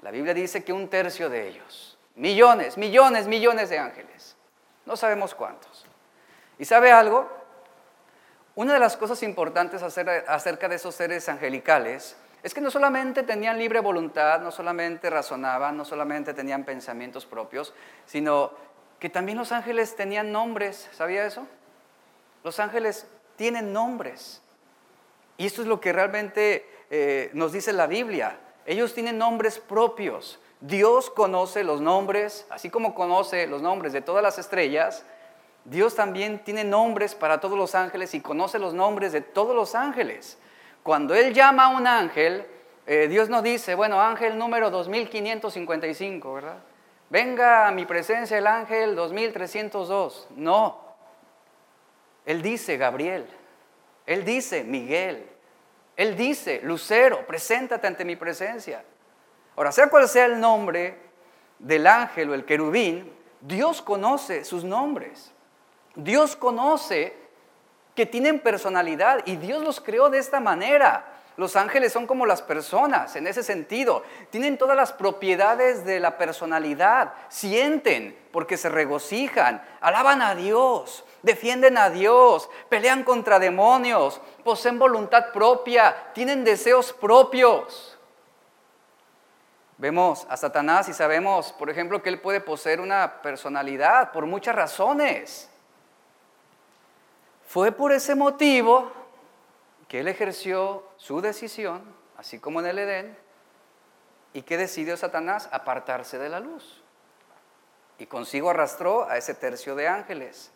La 0.02 0.12
Biblia 0.12 0.34
dice 0.34 0.64
que 0.64 0.74
un 0.74 0.90
tercio 0.90 1.30
de 1.30 1.48
ellos. 1.48 1.98
Millones, 2.16 2.78
millones, 2.78 3.26
millones 3.26 3.70
de 3.70 3.80
ángeles. 3.80 4.36
No 4.86 4.98
sabemos 4.98 5.34
cuántos. 5.34 5.86
¿Y 6.60 6.66
sabe 6.66 6.92
algo? 6.92 7.30
Una 8.56 8.74
de 8.74 8.80
las 8.80 8.98
cosas 8.98 9.24
importantes 9.24 9.82
acerca 9.82 10.68
de 10.68 10.76
esos 10.76 10.94
seres 10.94 11.28
angelicales 11.30 12.18
es 12.44 12.54
que 12.54 12.60
no 12.60 12.70
solamente 12.70 13.24
tenían 13.24 13.58
libre 13.58 13.80
voluntad, 13.80 14.42
no 14.42 14.52
solamente 14.52 15.10
razonaban, 15.10 15.78
no 15.78 15.86
solamente 15.86 16.34
tenían 16.34 16.66
pensamientos 16.66 17.26
propios, 17.26 17.74
sino 18.06 18.52
que 19.04 19.10
también 19.10 19.38
los 19.38 19.52
ángeles 19.52 19.98
tenían 19.98 20.32
nombres, 20.32 20.88
¿sabía 20.94 21.26
eso? 21.26 21.46
Los 22.42 22.62
ángeles 22.62 23.06
tienen 23.36 23.74
nombres. 23.74 24.42
Y 25.36 25.46
esto 25.46 25.62
es 25.62 25.68
lo 25.68 25.82
que 25.82 25.92
realmente 25.92 26.66
eh, 26.90 27.30
nos 27.34 27.52
dice 27.52 27.74
la 27.74 27.86
Biblia. 27.86 28.40
Ellos 28.66 28.94
tienen 28.94 29.18
nombres 29.18 29.60
propios. 29.60 30.40
Dios 30.62 31.10
conoce 31.10 31.66
los 31.66 31.82
nombres, 31.82 32.48
así 32.50 32.70
como 32.70 32.96
conoce 32.96 33.46
los 33.46 33.62
nombres 33.62 33.92
de 33.92 34.00
todas 34.00 34.24
las 34.24 34.40
estrellas, 34.40 35.04
Dios 35.66 35.96
también 35.96 36.42
tiene 36.42 36.64
nombres 36.64 37.14
para 37.14 37.42
todos 37.42 37.58
los 37.58 37.76
ángeles 37.76 38.14
y 38.14 38.22
conoce 38.22 38.58
los 38.58 38.74
nombres 38.74 39.12
de 39.12 39.20
todos 39.20 39.54
los 39.54 39.76
ángeles. 39.76 40.38
Cuando 40.82 41.14
Él 41.14 41.34
llama 41.34 41.66
a 41.66 41.76
un 41.76 41.88
ángel, 41.88 42.48
eh, 42.88 43.10
Dios 43.10 43.28
no 43.28 43.42
dice, 43.42 43.76
bueno, 43.76 44.02
ángel 44.02 44.38
número 44.38 44.70
2555, 44.70 46.34
¿verdad? 46.36 46.60
Venga 47.14 47.68
a 47.68 47.72
mi 47.72 47.86
presencia 47.86 48.40
el 48.40 48.48
ángel 48.48 48.96
2302. 48.96 50.30
No. 50.36 50.82
Él 52.26 52.42
dice 52.42 52.76
Gabriel. 52.76 53.28
Él 54.08 54.26
dice 54.26 54.64
Miguel. 54.64 55.30
Él 55.96 56.18
dice 56.18 56.60
Lucero, 56.64 57.24
preséntate 57.28 57.86
ante 57.86 58.04
mi 58.04 58.16
presencia. 58.16 58.84
Ahora, 59.56 59.72
sea 59.72 59.92
cual 59.92 60.10
sea 60.10 60.26
el 60.26 60.40
nombre 60.40 60.98
del 61.60 61.86
ángel 61.86 62.32
o 62.32 62.34
el 62.34 62.46
querubín, 62.46 63.14
Dios 63.42 63.84
conoce 63.84 64.44
sus 64.44 64.64
nombres. 64.64 65.32
Dios 65.94 66.36
conoce 66.36 67.16
que 67.94 68.08
tienen 68.08 68.40
personalidad 68.40 69.20
y 69.28 69.36
Dios 69.36 69.64
los 69.64 69.80
creó 69.80 70.10
de 70.10 70.18
esta 70.18 70.40
manera. 70.40 71.13
Los 71.36 71.56
ángeles 71.56 71.92
son 71.92 72.06
como 72.06 72.26
las 72.26 72.42
personas 72.42 73.16
en 73.16 73.26
ese 73.26 73.42
sentido. 73.42 74.04
Tienen 74.30 74.58
todas 74.58 74.78
las 74.78 74.94
propiedades 74.94 75.84
de 75.84 76.00
la 76.00 76.18
personalidad. 76.18 77.14
Sienten 77.30 78.18
porque 78.32 78.58
se 78.58 78.70
regocijan, 78.70 79.64
alaban 79.82 80.22
a 80.22 80.36
Dios, 80.36 81.04
defienden 81.24 81.78
a 81.78 81.90
Dios, 81.90 82.50
pelean 82.70 83.04
contra 83.04 83.40
demonios, 83.40 84.22
poseen 84.44 84.78
voluntad 84.78 85.32
propia, 85.32 86.12
tienen 86.14 86.44
deseos 86.44 86.94
propios. 86.94 87.98
Vemos 89.78 90.26
a 90.30 90.38
Satanás 90.38 90.88
y 90.88 90.94
sabemos, 90.94 91.52
por 91.54 91.70
ejemplo, 91.70 92.02
que 92.02 92.10
él 92.10 92.22
puede 92.22 92.42
poseer 92.42 92.80
una 92.80 93.22
personalidad 93.22 94.12
por 94.12 94.26
muchas 94.26 94.56
razones. 94.56 95.50
Fue 97.48 97.72
por 97.72 97.92
ese 97.92 98.16
motivo 98.16 98.92
que 99.88 100.00
él 100.00 100.08
ejerció 100.08 100.84
su 101.04 101.20
decisión, 101.20 101.82
así 102.16 102.40
como 102.40 102.62
en 102.62 102.68
el 102.68 102.80
Edén, 102.80 103.18
y 104.32 104.44
que 104.44 104.56
decidió 104.56 104.96
Satanás 104.96 105.50
apartarse 105.52 106.18
de 106.18 106.30
la 106.30 106.40
luz. 106.40 106.82
Y 107.98 108.06
consigo 108.06 108.50
arrastró 108.50 109.10
a 109.10 109.18
ese 109.18 109.34
tercio 109.34 109.76
de 109.76 109.90
ángeles. 109.90 110.50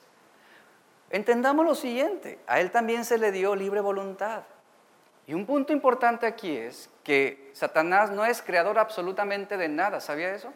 Entendamos 1.09 1.65
lo 1.65 1.75
siguiente, 1.75 2.39
a 2.47 2.61
él 2.61 2.71
también 2.71 3.03
se 3.03 3.17
le 3.17 3.33
dio 3.33 3.57
libre 3.57 3.81
voluntad. 3.81 4.43
Y 5.25 5.33
un 5.33 5.45
punto 5.45 5.73
importante 5.73 6.25
aquí 6.25 6.55
es 6.55 6.89
que 7.03 7.51
Satanás 7.53 8.09
no 8.09 8.23
es 8.23 8.41
creador 8.41 8.79
absolutamente 8.79 9.57
de 9.57 9.67
nada, 9.67 9.99
¿sabía 9.99 10.33
eso? 10.33 10.53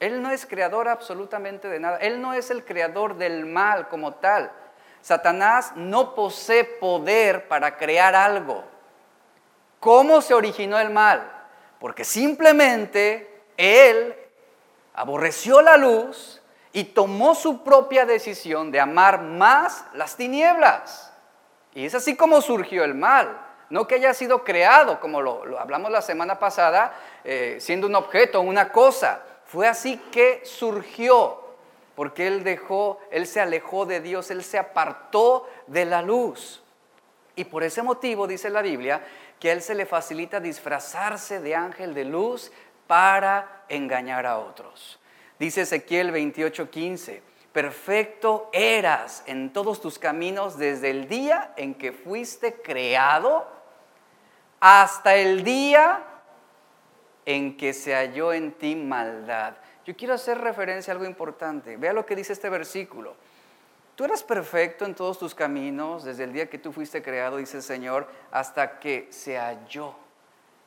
Él 0.00 0.20
no 0.20 0.32
es 0.32 0.44
creador 0.44 0.88
absolutamente 0.88 1.68
de 1.68 1.78
nada, 1.78 1.98
él 1.98 2.20
no 2.20 2.34
es 2.34 2.50
el 2.50 2.64
creador 2.64 3.16
del 3.16 3.46
mal 3.46 3.86
como 3.86 4.14
tal. 4.14 4.50
Satanás 5.02 5.72
no 5.76 6.16
posee 6.16 6.64
poder 6.64 7.46
para 7.46 7.76
crear 7.76 8.16
algo. 8.16 8.64
¿Cómo 9.80 10.20
se 10.20 10.34
originó 10.34 10.78
el 10.78 10.90
mal? 10.90 11.30
Porque 11.78 12.04
simplemente 12.04 13.42
él 13.56 14.14
aborreció 14.94 15.62
la 15.62 15.76
luz 15.76 16.42
y 16.72 16.84
tomó 16.84 17.34
su 17.34 17.62
propia 17.62 18.04
decisión 18.04 18.70
de 18.70 18.80
amar 18.80 19.22
más 19.22 19.84
las 19.94 20.16
tinieblas. 20.16 21.12
Y 21.74 21.86
es 21.86 21.94
así 21.94 22.16
como 22.16 22.40
surgió 22.40 22.84
el 22.84 22.94
mal. 22.94 23.44
No 23.70 23.86
que 23.86 23.96
haya 23.96 24.14
sido 24.14 24.44
creado, 24.44 24.98
como 24.98 25.20
lo, 25.20 25.58
hablamos 25.58 25.90
la 25.90 26.02
semana 26.02 26.38
pasada, 26.38 26.94
eh, 27.22 27.58
siendo 27.60 27.86
un 27.86 27.94
objeto, 27.94 28.40
una 28.40 28.72
cosa. 28.72 29.22
Fue 29.44 29.68
así 29.68 29.98
que 30.10 30.40
surgió 30.44 31.44
porque 31.94 32.28
él 32.28 32.44
dejó, 32.44 33.00
él 33.10 33.26
se 33.26 33.40
alejó 33.40 33.84
de 33.84 34.00
Dios, 34.00 34.30
él 34.30 34.44
se 34.44 34.56
apartó 34.56 35.48
de 35.66 35.84
la 35.84 36.00
luz. 36.00 36.62
Y 37.34 37.44
por 37.44 37.64
ese 37.64 37.82
motivo 37.82 38.26
dice 38.26 38.50
la 38.50 38.62
Biblia 38.62 39.02
que 39.38 39.50
a 39.50 39.52
él 39.52 39.62
se 39.62 39.74
le 39.74 39.86
facilita 39.86 40.40
disfrazarse 40.40 41.40
de 41.40 41.54
ángel 41.54 41.94
de 41.94 42.04
luz 42.04 42.52
para 42.86 43.64
engañar 43.68 44.26
a 44.26 44.38
otros. 44.38 44.98
Dice 45.38 45.62
Ezequiel 45.62 46.12
28:15, 46.12 47.20
perfecto 47.52 48.50
eras 48.52 49.22
en 49.26 49.52
todos 49.52 49.80
tus 49.80 49.98
caminos 49.98 50.58
desde 50.58 50.90
el 50.90 51.08
día 51.08 51.52
en 51.56 51.74
que 51.74 51.92
fuiste 51.92 52.60
creado 52.60 53.46
hasta 54.60 55.14
el 55.14 55.44
día 55.44 56.04
en 57.24 57.56
que 57.56 57.72
se 57.72 57.94
halló 57.94 58.32
en 58.32 58.52
ti 58.52 58.74
maldad. 58.74 59.54
Yo 59.84 59.96
quiero 59.96 60.14
hacer 60.14 60.38
referencia 60.38 60.92
a 60.92 60.94
algo 60.94 61.06
importante. 61.06 61.76
Vea 61.76 61.92
lo 61.92 62.04
que 62.04 62.16
dice 62.16 62.32
este 62.32 62.48
versículo. 62.48 63.16
Tú 63.98 64.04
eras 64.04 64.22
perfecto 64.22 64.84
en 64.84 64.94
todos 64.94 65.18
tus 65.18 65.34
caminos 65.34 66.04
desde 66.04 66.22
el 66.22 66.32
día 66.32 66.48
que 66.48 66.56
tú 66.56 66.72
fuiste 66.72 67.02
creado, 67.02 67.38
dice 67.38 67.56
el 67.56 67.64
Señor, 67.64 68.08
hasta 68.30 68.78
que 68.78 69.08
se 69.10 69.36
halló 69.36 69.92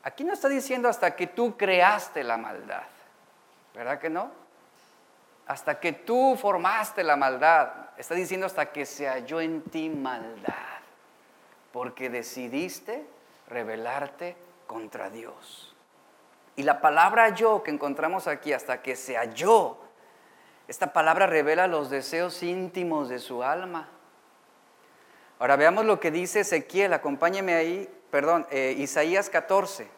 Aquí 0.04 0.24
no 0.24 0.34
está 0.34 0.50
diciendo 0.50 0.90
hasta 0.90 1.16
que 1.16 1.28
tú 1.28 1.56
creaste 1.58 2.24
la 2.24 2.38
maldad, 2.38 2.84
¿verdad 3.76 4.00
que 4.00 4.10
no? 4.10 4.32
Hasta 5.46 5.80
que 5.80 5.94
tú 5.94 6.36
formaste 6.40 7.04
la 7.04 7.16
maldad, 7.16 7.72
está 7.98 8.16
diciendo 8.16 8.48
hasta 8.48 8.72
que 8.72 8.86
se 8.86 9.08
halló 9.08 9.42
en 9.42 9.62
ti 9.62 9.90
maldad, 9.90 10.82
porque 11.72 12.10
decidiste 12.10 13.06
rebelarte 13.48 14.36
contra 14.66 15.10
Dios. 15.10 15.76
Y 16.56 16.64
la 16.64 16.82
palabra 16.82 17.30
yo 17.30 17.62
que 17.64 17.72
encontramos 17.72 18.28
aquí, 18.28 18.54
hasta 18.54 18.82
que 18.82 18.96
se 18.96 19.18
halló, 19.18 19.78
esta 20.72 20.94
palabra 20.94 21.28
revela 21.28 21.68
los 21.68 21.90
deseos 21.90 22.42
íntimos 22.44 23.10
de 23.10 23.20
su 23.20 23.44
alma. 23.44 23.90
Ahora 25.38 25.58
veamos 25.58 25.84
lo 25.84 26.00
que 26.00 26.12
dice 26.12 26.40
Ezequiel, 26.40 26.94
acompáñeme 26.94 27.56
ahí, 27.56 27.94
perdón, 28.10 28.48
eh, 28.52 28.74
Isaías 28.78 29.30
14, 29.30 29.90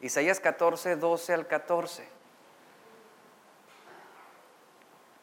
Isaías 0.00 0.40
14, 0.40 0.96
12 0.96 1.32
al 1.32 1.46
14. 1.46 2.08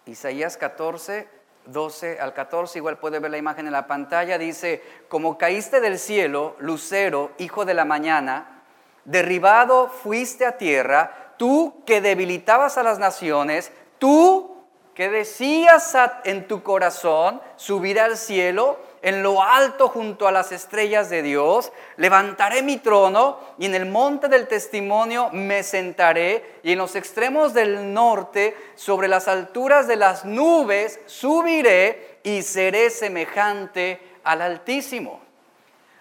Isaías 0.05 0.55
14, 0.55 1.27
12 1.65 2.21
al 2.21 2.33
14, 2.33 2.79
igual 2.79 2.97
puede 2.97 3.19
ver 3.19 3.31
la 3.31 3.37
imagen 3.37 3.65
en 3.67 3.73
la 3.73 3.87
pantalla, 3.87 4.37
dice, 4.37 4.81
como 5.09 5.37
caíste 5.37 5.81
del 5.81 5.99
cielo, 5.99 6.55
lucero, 6.59 7.31
hijo 7.39 7.65
de 7.65 7.73
la 7.73 7.83
mañana, 7.83 8.63
derribado 9.03 9.89
fuiste 9.89 10.45
a 10.45 10.57
tierra, 10.57 11.33
tú 11.35 11.83
que 11.85 11.99
debilitabas 11.99 12.77
a 12.77 12.83
las 12.83 12.99
naciones, 12.99 13.73
tú 13.99 14.52
que 14.95 15.09
decías 15.09 15.95
en 16.23 16.47
tu 16.47 16.61
corazón, 16.61 17.41
subir 17.55 17.99
al 17.99 18.17
cielo, 18.17 18.77
en 19.01 19.21
lo 19.21 19.43
alto 19.43 19.89
junto 19.89 20.27
a 20.27 20.31
las 20.31 20.51
estrellas 20.51 21.09
de 21.09 21.21
Dios, 21.23 21.71
levantaré 21.97 22.61
mi 22.61 22.77
trono 22.77 23.37
y 23.57 23.65
en 23.65 23.75
el 23.75 23.85
monte 23.85 24.29
del 24.29 24.47
testimonio 24.47 25.29
me 25.33 25.63
sentaré 25.63 26.59
y 26.63 26.71
en 26.71 26.77
los 26.77 26.95
extremos 26.95 27.53
del 27.53 27.93
norte, 27.93 28.55
sobre 28.75 29.07
las 29.07 29.27
alturas 29.27 29.87
de 29.87 29.97
las 29.97 30.23
nubes, 30.23 30.99
subiré 31.05 32.19
y 32.23 32.43
seré 32.43 32.89
semejante 32.89 33.99
al 34.23 34.41
Altísimo. 34.41 35.21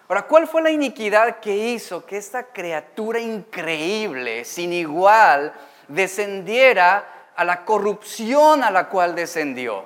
Ahora, 0.08 0.22
¿cuál 0.26 0.46
fue 0.46 0.62
la 0.62 0.70
iniquidad 0.70 1.40
que 1.40 1.56
hizo 1.56 2.04
que 2.04 2.18
esta 2.18 2.44
criatura 2.44 3.18
increíble, 3.18 4.44
sin 4.44 4.72
igual, 4.72 5.52
descendiera 5.88 7.21
a 7.36 7.44
la 7.44 7.64
corrupción 7.64 8.62
a 8.62 8.70
la 8.70 8.88
cual 8.88 9.14
descendió? 9.14 9.84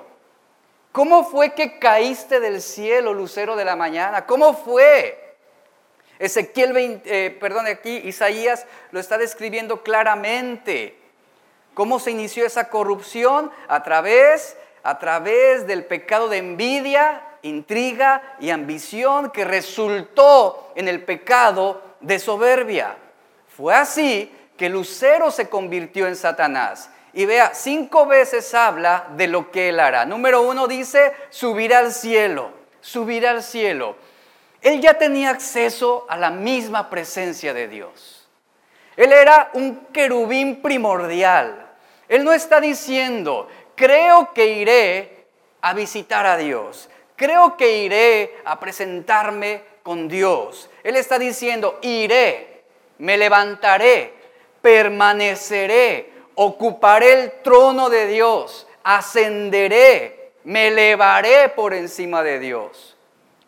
¿Cómo 0.91 1.23
fue 1.23 1.53
que 1.53 1.77
caíste 1.77 2.39
del 2.39 2.61
cielo, 2.61 3.13
lucero 3.13 3.55
de 3.55 3.65
la 3.65 3.75
mañana? 3.75 4.25
¿Cómo 4.25 4.53
fue? 4.53 5.35
Ezequiel 6.19 6.73
20, 6.73 7.25
eh, 7.25 7.31
perdón, 7.31 7.67
aquí 7.67 7.97
Isaías 7.97 8.65
lo 8.91 8.99
está 8.99 9.17
describiendo 9.17 9.83
claramente. 9.83 10.97
¿Cómo 11.75 11.99
se 11.99 12.09
inició 12.09 12.45
esa 12.45 12.69
corrupción? 12.69 13.51
A 13.67 13.83
través, 13.83 14.57
a 14.81 14.97
través 14.97 15.67
del 15.67 15.85
pecado 15.85 16.27
de 16.27 16.37
envidia, 16.37 17.21
intriga 17.43 18.35
y 18.39 18.49
ambición 18.49 19.29
que 19.29 19.45
resultó 19.45 20.71
en 20.75 20.87
el 20.87 21.03
pecado 21.03 21.81
de 21.99 22.17
soberbia. 22.17 22.97
Fue 23.47 23.75
así 23.75 24.33
que 24.57 24.69
Lucero 24.69 25.29
se 25.29 25.49
convirtió 25.49 26.07
en 26.07 26.15
Satanás. 26.15 26.89
Y 27.17 27.25
vea, 27.25 27.55
cinco 27.55 28.05
veces 28.05 28.53
habla 28.53 29.07
de 29.15 29.25
lo 29.25 29.49
que 29.49 29.69
él 29.69 29.79
hará. 29.79 30.05
Número 30.05 30.43
uno 30.43 30.67
dice, 30.67 31.13
subir 31.31 31.73
al 31.73 31.91
cielo, 31.91 32.51
subir 32.79 33.25
al 33.25 33.41
cielo. 33.41 33.95
Él 34.61 34.81
ya 34.81 34.99
tenía 34.99 35.31
acceso 35.31 36.05
a 36.09 36.15
la 36.15 36.29
misma 36.29 36.91
presencia 36.91 37.55
de 37.55 37.67
Dios. 37.67 38.29
Él 38.95 39.11
era 39.11 39.49
un 39.53 39.87
querubín 39.91 40.61
primordial. 40.61 41.65
Él 42.07 42.23
no 42.23 42.33
está 42.33 42.61
diciendo, 42.61 43.47
creo 43.73 44.31
que 44.35 44.49
iré 44.49 45.25
a 45.61 45.73
visitar 45.73 46.27
a 46.27 46.37
Dios. 46.37 46.87
Creo 47.15 47.57
que 47.57 47.79
iré 47.79 48.37
a 48.45 48.59
presentarme 48.59 49.63
con 49.81 50.07
Dios. 50.07 50.69
Él 50.83 50.95
está 50.95 51.17
diciendo, 51.17 51.79
iré, 51.81 52.61
me 52.99 53.17
levantaré, 53.17 54.13
permaneceré, 54.61 56.16
ocuparé 56.39 57.13
el 57.13 57.31
trono 57.41 57.89
de 57.89 58.05
Dios, 58.05 58.67
ascenderé, 58.83 60.33
me 60.43 60.67
elevaré 60.67 61.49
por 61.49 61.73
encima 61.73 62.21
de 62.21 62.39
Dios. 62.39 62.95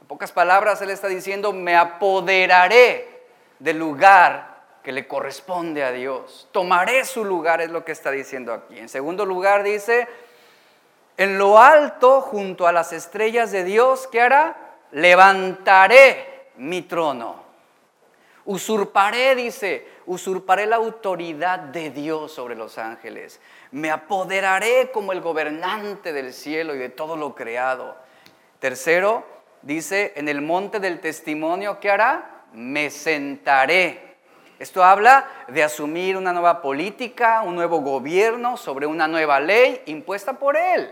En 0.02 0.08
pocas 0.08 0.32
palabras, 0.32 0.82
Él 0.82 0.90
está 0.90 1.08
diciendo, 1.08 1.54
me 1.54 1.76
apoderaré 1.76 3.26
del 3.60 3.78
lugar 3.78 4.64
que 4.84 4.92
le 4.92 5.08
corresponde 5.08 5.84
a 5.84 5.92
Dios. 5.92 6.48
Tomaré 6.52 7.06
su 7.06 7.24
lugar, 7.24 7.62
es 7.62 7.70
lo 7.70 7.86
que 7.86 7.92
está 7.92 8.10
diciendo 8.10 8.54
aquí. 8.54 8.80
En 8.80 8.90
segundo 8.90 9.24
lugar, 9.24 9.62
dice, 9.62 10.08
en 11.16 11.38
lo 11.38 11.60
alto, 11.60 12.22
junto 12.22 12.66
a 12.66 12.72
las 12.72 12.92
estrellas 12.92 13.52
de 13.52 13.64
Dios, 13.66 14.08
¿qué 14.08 14.20
hará? 14.22 14.58
Levantaré 14.92 16.50
mi 16.56 16.82
trono. 16.82 17.49
Usurparé, 18.50 19.36
dice, 19.36 19.88
usurparé 20.08 20.66
la 20.66 20.78
autoridad 20.78 21.60
de 21.60 21.92
Dios 21.92 22.32
sobre 22.32 22.56
los 22.56 22.80
ángeles. 22.80 23.40
Me 23.70 23.92
apoderaré 23.92 24.90
como 24.92 25.12
el 25.12 25.22
gobernante 25.22 26.14
del 26.14 26.34
cielo 26.34 26.74
y 26.74 26.80
de 26.80 26.90
todo 26.90 27.16
lo 27.16 27.36
creado. 27.36 27.96
Tercero, 28.58 29.24
dice, 29.62 30.14
en 30.16 30.28
el 30.30 30.42
monte 30.42 30.80
del 30.80 31.00
testimonio, 31.00 31.80
¿qué 31.80 31.92
hará? 31.92 32.42
Me 32.52 32.90
sentaré. 32.90 34.16
Esto 34.58 34.84
habla 34.84 35.30
de 35.50 35.62
asumir 35.62 36.18
una 36.18 36.34
nueva 36.34 36.60
política, 36.64 37.44
un 37.44 37.54
nuevo 37.54 37.82
gobierno 37.82 38.58
sobre 38.58 38.88
una 38.88 39.08
nueva 39.08 39.40
ley 39.40 39.84
impuesta 39.86 40.40
por 40.40 40.58
él. 40.58 40.92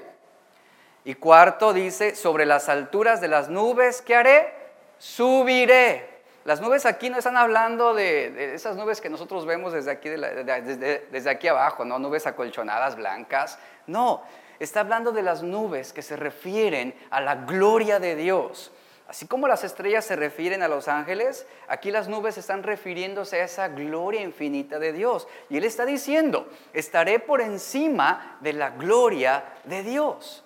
Y 1.05 1.15
cuarto 1.15 1.73
dice, 1.73 2.13
sobre 2.13 2.45
las 2.45 2.69
alturas 2.69 3.19
de 3.19 3.29
las 3.29 3.49
nubes, 3.49 4.03
¿qué 4.03 4.13
haré? 4.13 4.53
Subiré. 4.99 6.16
Las 6.47 6.61
nubes 6.61 6.85
aquí 6.85 7.09
no 7.09 7.17
están 7.17 7.35
hablando 7.35 7.93
de, 7.93 8.53
esas 8.53 8.77
nubes 8.77 9.01
que 9.01 9.09
nosotros 9.09 9.45
vemos 9.45 9.73
desde 9.73 9.91
aquí, 9.91 10.07
desde, 10.07 11.29
aquí 11.29 11.49
abajo, 11.49 11.83
¿no? 11.83 11.99
Nubes 11.99 12.25
acolchonadas 12.25 12.95
blancas. 12.95 13.59
No, 13.85 14.23
está 14.57 14.79
hablando 14.79 15.11
de 15.11 15.23
las 15.23 15.43
nubes 15.43 15.91
que 15.91 16.01
se 16.01 16.15
refieren 16.15 16.95
a 17.09 17.19
la 17.19 17.35
gloria 17.35 17.99
de 17.99 18.15
Dios. 18.15 18.71
Así 19.09 19.27
como 19.27 19.49
las 19.49 19.65
estrellas 19.65 20.05
se 20.05 20.15
refieren 20.15 20.63
a 20.63 20.69
los 20.69 20.87
ángeles, 20.87 21.45
aquí 21.67 21.91
las 21.91 22.07
nubes 22.07 22.37
están 22.37 22.63
refiriéndose 22.63 23.41
a 23.41 23.43
esa 23.43 23.67
gloria 23.67 24.21
infinita 24.21 24.79
de 24.79 24.93
Dios. 24.93 25.27
Y 25.49 25.57
Él 25.57 25.65
está 25.65 25.85
diciendo, 25.85 26.49
estaré 26.71 27.19
por 27.19 27.41
encima 27.41 28.37
de 28.39 28.53
la 28.53 28.69
gloria 28.69 29.43
de 29.65 29.83
Dios. 29.83 30.45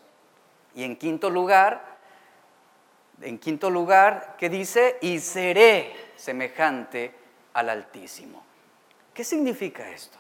Y 0.74 0.84
en 0.84 0.96
quinto 0.96 1.30
lugar, 1.30 1.91
en 3.22 3.40
quinto 3.40 3.70
lugar, 3.70 4.36
que 4.38 4.50
dice, 4.50 4.98
y 5.02 5.20
seré 5.20 5.94
semejante 6.16 7.14
al 7.54 7.70
Altísimo. 7.70 8.44
¿Qué 9.14 9.24
significa 9.24 9.90
esto? 9.90 10.18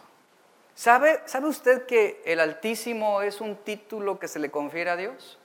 ¿Sabe, 0.74 1.22
¿Sabe 1.26 1.48
usted 1.48 1.86
que 1.86 2.22
el 2.26 2.40
Altísimo 2.40 3.22
es 3.22 3.42
un 3.42 3.58
título 3.58 4.20
que 4.20 4.28
se 4.28 4.40
le 4.40 4.52
confiere 4.52 4.90
a 4.90 4.96
Dios? 4.96 5.38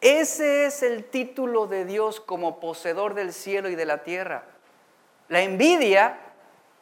Ese 0.00 0.66
es 0.66 0.82
el 0.82 1.04
título 1.04 1.66
de 1.66 1.84
Dios 1.84 2.20
como 2.20 2.58
poseedor 2.58 3.14
del 3.14 3.32
cielo 3.32 3.68
y 3.68 3.74
de 3.74 3.84
la 3.84 4.02
tierra. 4.02 4.44
La 5.28 5.42
envidia, 5.42 6.18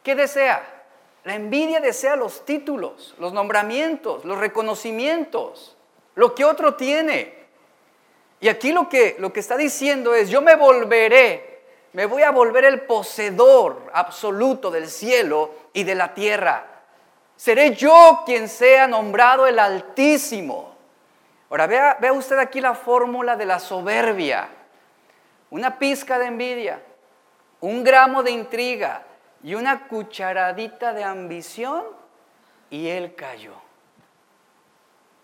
¿qué 0.03 0.14
desea? 0.14 0.79
La 1.24 1.35
envidia 1.35 1.81
desea 1.81 2.16
los 2.16 2.44
títulos, 2.44 3.14
los 3.18 3.33
nombramientos, 3.33 4.24
los 4.24 4.38
reconocimientos, 4.38 5.77
lo 6.14 6.35
que 6.35 6.44
otro 6.44 6.74
tiene. 6.74 7.38
Y 8.40 8.48
aquí 8.48 8.72
lo 8.72 8.88
que, 8.88 9.16
lo 9.18 9.33
que 9.33 9.40
está 9.40 9.57
diciendo 9.57 10.14
es, 10.14 10.29
yo 10.31 10.40
me 10.40 10.55
volveré, 10.55 11.62
me 11.92 12.07
voy 12.07 12.22
a 12.22 12.31
volver 12.31 12.64
el 12.64 12.83
poseedor 12.83 13.90
absoluto 13.92 14.70
del 14.70 14.88
cielo 14.88 15.51
y 15.72 15.85
de 15.85 15.94
la 15.94 16.14
tierra. 16.14 16.66
Seré 17.37 17.74
yo 17.74 18.22
quien 18.27 18.48
sea 18.48 18.87
nombrado 18.87 19.46
el 19.46 19.59
Altísimo. 19.59 20.77
Ahora 21.51 21.66
vea, 21.66 21.96
vea 22.01 22.12
usted 22.12 22.38
aquí 22.38 22.61
la 22.61 22.74
fórmula 22.74 23.37
de 23.37 23.46
la 23.46 23.59
soberbia. 23.59 24.48
Una 25.51 25.79
pizca 25.79 26.18
de 26.18 26.27
envidia, 26.27 26.83
un 27.61 27.83
gramo 27.83 28.22
de 28.22 28.33
intriga 28.33 29.03
y 29.42 29.55
una 29.55 29.88
cucharadita 29.88 30.92
de 30.92 31.05
ambición 31.05 31.85
y 32.70 32.88
él 32.88 33.14
cayó. 33.14 33.55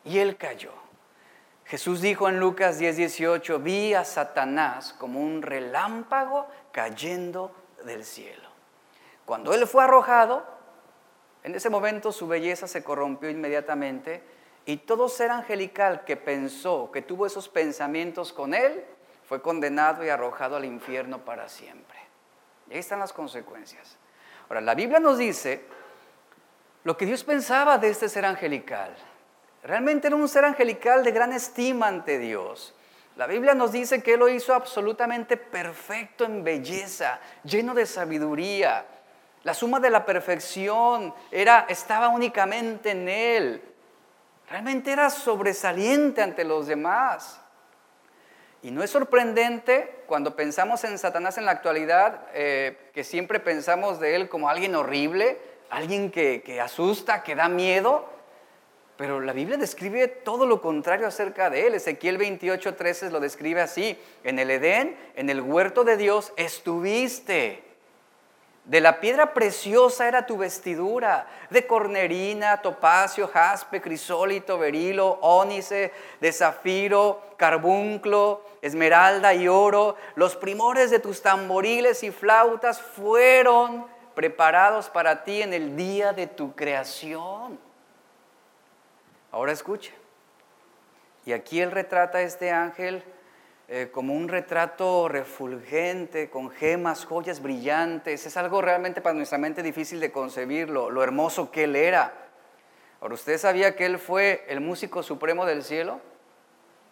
Y 0.05 0.19
él 0.19 0.37
cayó. 0.37 0.84
Jesús 1.67 2.01
dijo 2.01 2.29
en 2.29 2.41
Lucas 2.41 2.79
10:18, 2.79 3.59
vi 3.63 3.95
a 3.95 4.05
Satanás 4.05 4.93
como 4.93 5.21
un 5.21 5.43
relámpago 5.43 6.47
cayendo 6.73 7.55
del 7.85 8.05
cielo. 8.05 8.49
Cuando 9.25 9.55
él 9.55 9.67
fue 9.67 9.85
arrojado, 9.85 10.45
en 11.43 11.55
ese 11.55 11.71
momento 11.71 12.13
su 12.13 12.27
belleza 12.27 12.67
se 12.67 12.85
corrompió 12.85 13.31
inmediatamente 13.31 14.23
y 14.67 14.79
todo 14.79 15.09
ser 15.09 15.31
angelical 15.31 16.05
que 16.05 16.17
pensó, 16.17 16.91
que 16.93 17.03
tuvo 17.03 17.27
esos 17.27 17.49
pensamientos 17.49 18.33
con 18.33 18.55
él, 18.55 18.85
fue 19.27 19.41
condenado 19.41 20.05
y 20.05 20.11
arrojado 20.11 20.57
al 20.57 20.65
infierno 20.65 21.25
para 21.25 21.49
siempre. 21.49 21.99
Y 22.69 22.75
ahí 22.75 22.79
están 22.79 22.99
las 22.99 23.13
consecuencias. 23.13 23.97
Ahora, 24.49 24.61
la 24.61 24.75
Biblia 24.75 25.01
nos 25.01 25.19
dice 25.19 25.65
lo 26.83 26.97
que 26.97 27.07
Dios 27.07 27.25
pensaba 27.25 27.79
de 27.79 27.89
este 27.89 28.09
ser 28.09 28.27
angelical. 28.27 28.95
Realmente 29.65 30.09
era 30.09 30.17
un 30.17 30.29
ser 30.29 30.45
angelical 30.45 31.03
de 31.03 31.11
gran 31.11 31.33
estima 31.33 31.89
ante 31.89 32.19
Dios. 32.19 32.75
La 33.17 33.27
Biblia 33.27 33.55
nos 33.55 33.73
dice 33.73 34.03
que 34.03 34.15
Él 34.15 34.21
lo 34.21 34.29
hizo 34.29 34.53
absolutamente 34.53 35.39
perfecto 35.39 36.25
en 36.25 36.45
belleza, 36.45 37.19
lleno 37.45 37.73
de 37.73 37.87
sabiduría. 37.87 38.85
La 39.43 39.55
suma 39.55 39.81
de 39.81 39.89
la 39.89 40.05
perfección 40.05 41.15
era, 41.31 41.65
estaba 41.69 42.09
únicamente 42.09 42.91
en 42.91 43.09
Él. 43.09 43.63
Realmente 44.51 44.93
era 44.93 45.09
sobresaliente 45.09 46.21
ante 46.21 46.45
los 46.45 46.67
demás. 46.67 47.41
Y 48.63 48.71
no 48.71 48.83
es 48.83 48.91
sorprendente 48.91 50.03
cuando 50.07 50.37
pensamos 50.37 50.85
en 50.85 50.99
Satanás 50.99 51.39
en 51.39 51.47
la 51.47 51.53
actualidad, 51.53 52.27
eh, 52.35 52.91
que 52.93 53.05
siempre 53.05 53.41
pensamos 53.41 53.99
de 53.99 54.17
Él 54.17 54.29
como 54.29 54.51
alguien 54.51 54.75
horrible, 54.75 55.39
alguien 55.71 56.11
que, 56.11 56.43
que 56.43 56.61
asusta, 56.61 57.23
que 57.23 57.35
da 57.35 57.49
miedo. 57.49 58.14
Pero 58.97 59.21
la 59.21 59.33
Biblia 59.33 59.57
describe 59.57 60.07
todo 60.07 60.47
lo 60.47 60.63
contrario 60.63 61.07
acerca 61.07 61.51
de 61.51 61.67
él. 61.67 61.75
Ezequiel 61.75 62.17
28, 62.17 62.75
13 62.75 63.11
lo 63.11 63.19
describe 63.19 63.61
así. 63.61 63.99
En 64.23 64.39
el 64.39 64.51
Edén, 64.51 64.97
en 65.17 65.31
el 65.31 65.41
huerto 65.41 65.83
de 65.83 65.97
Dios, 65.97 66.33
estuviste. 66.37 67.65
De 68.65 68.81
la 68.81 69.01
piedra 69.01 69.35
preciosa 69.35 70.09
era 70.09 70.25
tu 70.25 70.39
vestidura, 70.39 71.27
de 71.51 71.67
cornerina, 71.67 72.63
topacio, 72.63 73.29
jaspe, 73.29 73.83
crisólito, 73.83 74.59
berilo, 74.59 75.19
ónice, 75.21 75.93
de 76.21 76.33
zafiro, 76.33 77.21
carbunclo, 77.37 78.43
esmeralda 78.63 79.35
y 79.35 79.49
oro. 79.49 79.97
Los 80.15 80.35
primores 80.37 80.91
de 80.91 80.99
tus 80.99 81.21
tamboriles 81.21 82.03
y 82.05 82.11
flautas 82.11 82.81
fueron 82.81 83.85
preparados 84.15 84.89
para 84.89 85.25
ti 85.25 85.43
en 85.43 85.53
el 85.53 85.77
día 85.77 86.15
de 86.15 86.27
tu 86.27 86.55
creación. 86.55 87.59
Ahora 89.35 89.51
escuche. 89.51 89.93
Y 91.27 91.33
aquí 91.33 91.61
él 91.61 91.73
retrata 91.73 92.19
a 92.19 92.23
este 92.23 92.53
ángel 92.53 93.03
eh, 93.67 93.91
como 93.93 94.15
un 94.15 94.29
retrato 94.29 95.09
refulgente, 95.09 96.31
con 96.31 96.53
gemas, 96.53 97.05
joyas 97.05 97.43
brillantes. 97.43 98.27
Es 98.27 98.37
algo 98.37 98.63
realmente 98.63 99.01
para 99.01 99.17
nuestra 99.17 99.37
mente 99.37 99.65
difícil 99.65 99.99
de 99.99 100.13
concebirlo, 100.13 100.89
lo 100.89 101.03
hermoso 101.03 101.51
que 101.51 101.65
él 101.65 101.75
era. 101.75 102.15
Ahora, 103.01 103.15
¿usted 103.15 103.37
sabía 103.37 103.75
que 103.75 103.87
él 103.87 103.99
fue 103.99 104.45
el 104.47 104.61
músico 104.61 105.03
supremo 105.03 105.45
del 105.47 105.65
cielo? 105.65 106.01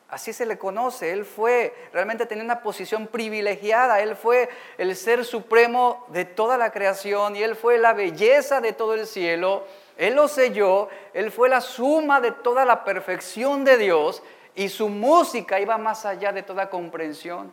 Así 0.08 0.32
se 0.32 0.44
le 0.44 0.58
conoce. 0.58 1.12
Él 1.12 1.24
fue, 1.24 1.72
realmente 1.92 2.26
tenía 2.26 2.42
una 2.42 2.60
posición 2.60 3.06
privilegiada. 3.06 4.00
Él 4.00 4.16
fue 4.16 4.48
el 4.78 4.96
ser 4.96 5.24
supremo 5.24 6.06
de 6.08 6.24
toda 6.24 6.58
la 6.58 6.72
creación 6.72 7.36
y 7.36 7.44
él 7.44 7.54
fue 7.54 7.78
la 7.78 7.92
belleza 7.92 8.60
de 8.60 8.72
todo 8.72 8.94
el 8.94 9.06
cielo 9.06 9.64
él 9.96 10.14
lo 10.14 10.28
selló, 10.28 10.88
Él 11.12 11.30
fue 11.30 11.48
la 11.48 11.60
suma 11.60 12.20
de 12.20 12.32
toda 12.32 12.64
la 12.64 12.84
perfección 12.84 13.64
de 13.64 13.76
Dios 13.76 14.22
y 14.54 14.68
su 14.68 14.88
música 14.88 15.60
iba 15.60 15.78
más 15.78 16.04
allá 16.04 16.32
de 16.32 16.42
toda 16.42 16.70
comprensión 16.70 17.52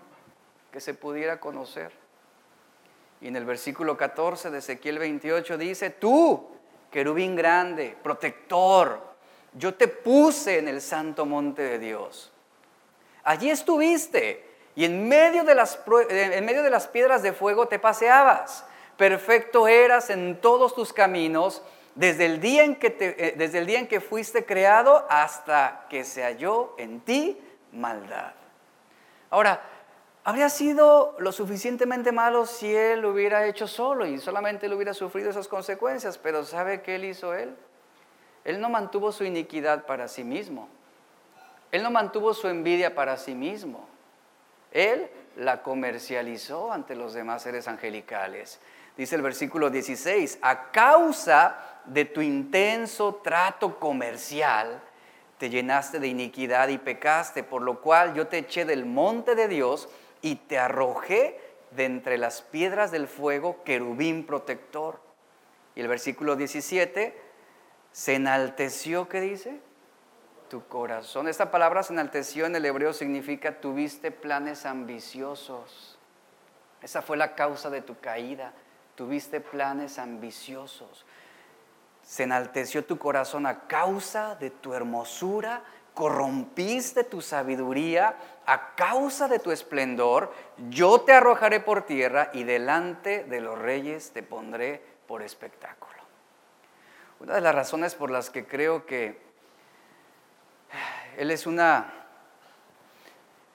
que 0.71 0.79
se 0.79 0.93
pudiera 0.93 1.39
conocer. 1.39 1.91
Y 3.21 3.27
en 3.27 3.35
el 3.35 3.45
versículo 3.45 3.97
14 3.97 4.49
de 4.49 4.59
Ezequiel 4.59 4.99
28 4.99 5.57
dice, 5.57 5.89
tú, 5.89 6.47
querubín 6.89 7.35
grande, 7.35 7.97
protector, 8.01 9.01
yo 9.53 9.73
te 9.73 9.87
puse 9.87 10.59
en 10.59 10.67
el 10.67 10.81
santo 10.81 11.25
monte 11.25 11.63
de 11.63 11.79
Dios. 11.79 12.31
Allí 13.23 13.49
estuviste 13.49 14.47
y 14.75 14.85
en 14.85 15.09
medio 15.09 15.43
de 15.43 15.55
las, 15.55 15.79
en 16.09 16.45
medio 16.45 16.63
de 16.63 16.69
las 16.69 16.87
piedras 16.87 17.21
de 17.21 17.33
fuego 17.33 17.67
te 17.67 17.79
paseabas. 17.79 18.65
Perfecto 18.95 19.67
eras 19.67 20.09
en 20.09 20.39
todos 20.39 20.73
tus 20.73 20.93
caminos 20.93 21.61
desde 21.95 22.25
el, 22.25 22.39
día 22.39 22.63
en 22.63 22.75
que 22.75 22.95
eh, 22.99 23.35
desde 23.37 23.59
el 23.59 23.65
día 23.65 23.79
en 23.79 23.87
que 23.87 23.99
fuiste 23.99 24.45
creado 24.45 25.05
hasta 25.09 25.85
que 25.89 26.03
se 26.03 26.23
halló 26.23 26.75
en 26.77 27.01
ti 27.01 27.37
maldad. 27.71 28.33
Ahora, 29.29 29.61
habría 30.23 30.49
sido 30.49 31.15
lo 31.19 31.31
suficientemente 31.31 32.11
malo 32.11 32.45
si 32.45 32.73
él 32.75 33.01
lo 33.01 33.11
hubiera 33.11 33.45
hecho 33.45 33.67
solo 33.67 34.05
y 34.05 34.19
solamente 34.19 34.65
él 34.65 34.73
hubiera 34.73 34.93
sufrido 34.93 35.29
esas 35.29 35.47
consecuencias, 35.47 36.17
pero 36.17 36.43
¿sabe 36.43 36.81
qué 36.81 36.95
él 36.95 37.05
hizo 37.05 37.33
él? 37.33 37.55
Él 38.43 38.61
no 38.61 38.69
mantuvo 38.69 39.11
su 39.11 39.23
iniquidad 39.23 39.85
para 39.85 40.07
sí 40.07 40.23
mismo. 40.23 40.69
Él 41.71 41.83
no 41.83 41.91
mantuvo 41.91 42.33
su 42.33 42.47
envidia 42.47 42.95
para 42.95 43.17
sí 43.17 43.35
mismo. 43.35 43.87
Él 44.71 45.09
la 45.35 45.61
comercializó 45.61 46.71
ante 46.71 46.95
los 46.95 47.13
demás 47.13 47.43
seres 47.43 47.67
angelicales. 47.67 48.59
Dice 48.97 49.15
el 49.15 49.21
versículo 49.21 49.69
16, 49.69 50.39
a 50.41 50.71
causa 50.71 51.68
de 51.89 52.05
tu 52.05 52.21
intenso 52.21 53.15
trato 53.15 53.79
comercial, 53.79 54.81
te 55.37 55.49
llenaste 55.49 55.99
de 55.99 56.07
iniquidad 56.07 56.69
y 56.69 56.77
pecaste, 56.77 57.43
por 57.43 57.61
lo 57.61 57.81
cual 57.81 58.13
yo 58.13 58.27
te 58.27 58.39
eché 58.39 58.65
del 58.65 58.85
monte 58.85 59.35
de 59.35 59.47
Dios 59.47 59.89
y 60.21 60.35
te 60.35 60.59
arrojé 60.59 61.39
de 61.71 61.85
entre 61.85 62.17
las 62.17 62.41
piedras 62.41 62.91
del 62.91 63.07
fuego, 63.07 63.63
querubín 63.63 64.25
protector. 64.25 64.99
Y 65.75 65.81
el 65.81 65.87
versículo 65.87 66.35
17, 66.35 67.15
se 67.91 68.15
enalteció, 68.15 69.07
¿qué 69.07 69.21
dice? 69.21 69.59
Tu 70.49 70.65
corazón. 70.67 71.27
Esta 71.27 71.51
palabra 71.51 71.83
se 71.83 71.93
enalteció 71.93 72.45
en 72.45 72.55
el 72.55 72.65
hebreo 72.65 72.91
significa 72.91 73.61
tuviste 73.61 74.11
planes 74.11 74.65
ambiciosos. 74.65 75.97
Esa 76.81 77.01
fue 77.01 77.17
la 77.17 77.35
causa 77.35 77.69
de 77.69 77.81
tu 77.81 77.99
caída 77.99 78.53
tuviste 78.99 79.39
planes 79.39 79.97
ambiciosos. 79.97 81.05
Se 82.09 82.23
enalteció 82.23 82.83
tu 82.83 82.97
corazón 82.97 83.45
a 83.45 83.67
causa 83.67 84.33
de 84.33 84.49
tu 84.49 84.73
hermosura, 84.73 85.61
corrompiste 85.93 87.03
tu 87.03 87.21
sabiduría 87.21 88.15
a 88.47 88.73
causa 88.73 89.27
de 89.27 89.37
tu 89.37 89.51
esplendor. 89.51 90.33
Yo 90.69 91.01
te 91.01 91.13
arrojaré 91.13 91.59
por 91.59 91.83
tierra 91.83 92.31
y 92.33 92.45
delante 92.45 93.25
de 93.25 93.41
los 93.41 93.59
reyes 93.59 94.09
te 94.09 94.23
pondré 94.23 94.81
por 95.07 95.21
espectáculo. 95.21 96.01
Una 97.19 97.35
de 97.35 97.41
las 97.41 97.53
razones 97.53 97.93
por 97.93 98.09
las 98.09 98.31
que 98.31 98.47
creo 98.47 98.87
que 98.87 99.21
Él 101.15 101.29
es 101.29 101.45
una, 101.45 101.98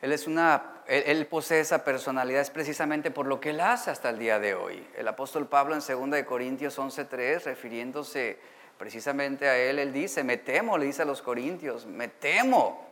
Él 0.04 0.12
es 0.12 0.26
una 0.26 0.74
él, 0.86 1.26
posee 1.28 1.60
esa 1.60 1.82
personalidad 1.82 2.42
es 2.42 2.50
precisamente 2.50 3.10
por 3.10 3.24
lo 3.24 3.40
que 3.40 3.50
él 3.50 3.60
hace 3.60 3.90
hasta 3.90 4.10
el 4.10 4.18
día 4.18 4.38
de 4.38 4.54
hoy. 4.54 4.86
El 4.96 5.08
apóstol 5.08 5.46
Pablo 5.46 5.74
en 5.74 5.80
2 5.80 6.22
Corintios 6.24 6.78
11.3, 6.78 7.44
refiriéndose 7.44 8.38
precisamente 8.76 9.48
a 9.48 9.56
él, 9.56 9.78
él 9.78 9.94
dice, 9.94 10.22
me 10.22 10.36
temo, 10.36 10.76
le 10.76 10.84
dice 10.84 11.00
a 11.00 11.06
los 11.06 11.22
corintios, 11.22 11.86
me 11.86 12.08
temo. 12.08 12.86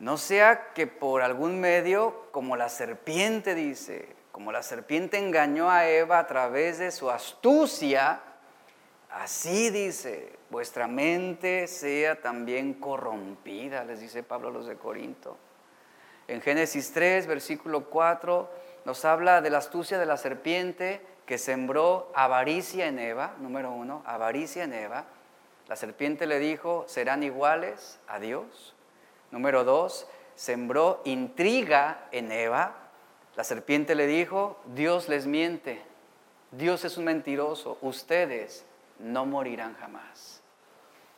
No 0.00 0.18
sea 0.18 0.74
que 0.74 0.86
por 0.86 1.22
algún 1.22 1.60
medio, 1.60 2.26
como 2.30 2.56
la 2.56 2.68
serpiente 2.68 3.54
dice, 3.54 4.14
como 4.30 4.52
la 4.52 4.62
serpiente 4.62 5.16
engañó 5.16 5.70
a 5.70 5.88
Eva 5.88 6.18
a 6.18 6.26
través 6.26 6.76
de 6.76 6.90
su 6.90 7.10
astucia, 7.10 8.20
así 9.08 9.70
dice, 9.70 10.36
vuestra 10.50 10.88
mente 10.88 11.66
sea 11.68 12.20
también 12.20 12.74
corrompida, 12.74 13.82
les 13.84 14.00
dice 14.00 14.22
Pablo 14.22 14.48
a 14.48 14.52
los 14.52 14.66
de 14.66 14.76
Corinto. 14.76 15.38
En 16.28 16.42
Génesis 16.42 16.92
3, 16.92 17.26
versículo 17.26 17.86
4, 17.86 18.50
nos 18.84 19.04
habla 19.04 19.40
de 19.40 19.50
la 19.50 19.58
astucia 19.58 19.98
de 19.98 20.06
la 20.06 20.18
serpiente 20.18 21.00
que 21.24 21.38
sembró 21.38 22.12
avaricia 22.14 22.86
en 22.86 22.98
Eva, 22.98 23.34
número 23.38 23.72
uno, 23.72 24.02
avaricia 24.06 24.64
en 24.64 24.74
Eva. 24.74 25.06
La 25.68 25.76
serpiente 25.76 26.26
le 26.26 26.38
dijo, 26.38 26.84
serán 26.86 27.22
iguales 27.22 27.98
a 28.06 28.18
Dios. 28.18 28.74
Número 29.30 29.64
dos, 29.64 30.06
sembró 30.34 31.00
intriga 31.04 32.06
en 32.12 32.30
Eva. 32.30 32.74
La 33.34 33.44
serpiente 33.44 33.94
le 33.94 34.06
dijo, 34.06 34.58
Dios 34.74 35.08
les 35.08 35.26
miente, 35.26 35.82
Dios 36.50 36.84
es 36.84 36.96
un 36.96 37.04
mentiroso, 37.04 37.78
ustedes 37.82 38.64
no 38.98 39.26
morirán 39.26 39.76
jamás. 39.76 40.37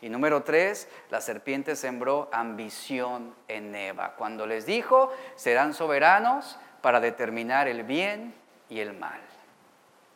Y 0.00 0.08
número 0.08 0.42
tres, 0.42 0.88
la 1.10 1.20
serpiente 1.20 1.76
sembró 1.76 2.30
ambición 2.32 3.34
en 3.48 3.74
Eva, 3.74 4.14
cuando 4.16 4.46
les 4.46 4.64
dijo, 4.64 5.12
serán 5.36 5.74
soberanos 5.74 6.58
para 6.80 7.00
determinar 7.00 7.68
el 7.68 7.82
bien 7.82 8.34
y 8.68 8.80
el 8.80 8.94
mal. 8.94 9.20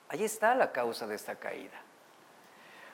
Ahí 0.09 0.25
está 0.25 0.55
la 0.55 0.73
causa 0.73 1.07
de 1.07 1.15
esta 1.15 1.37
caída. 1.37 1.81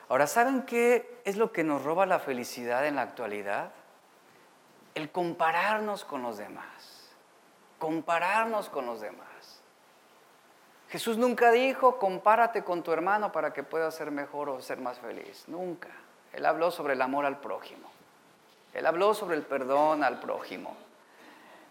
Ahora, 0.09 0.27
¿saben 0.27 0.63
qué 0.63 1.21
es 1.23 1.37
lo 1.37 1.53
que 1.53 1.63
nos 1.63 1.83
roba 1.83 2.05
la 2.05 2.19
felicidad 2.19 2.85
en 2.85 2.97
la 2.97 3.03
actualidad? 3.03 3.71
El 4.93 5.09
compararnos 5.09 6.03
con 6.03 6.21
los 6.21 6.37
demás. 6.37 7.13
Compararnos 7.79 8.67
con 8.67 8.85
los 8.85 8.99
demás. 8.99 9.61
Jesús 10.89 11.17
nunca 11.17 11.51
dijo, 11.51 11.97
compárate 11.97 12.65
con 12.65 12.83
tu 12.83 12.91
hermano 12.91 13.31
para 13.31 13.53
que 13.53 13.63
puedas 13.63 13.95
ser 13.95 14.11
mejor 14.11 14.49
o 14.49 14.61
ser 14.61 14.79
más 14.79 14.99
feliz. 14.99 15.45
Nunca. 15.47 15.87
Él 16.33 16.45
habló 16.45 16.71
sobre 16.71 16.93
el 16.93 17.01
amor 17.01 17.25
al 17.25 17.39
prójimo. 17.39 17.89
Él 18.73 18.85
habló 18.85 19.13
sobre 19.13 19.35
el 19.35 19.43
perdón 19.43 20.03
al 20.03 20.19
prójimo, 20.19 20.75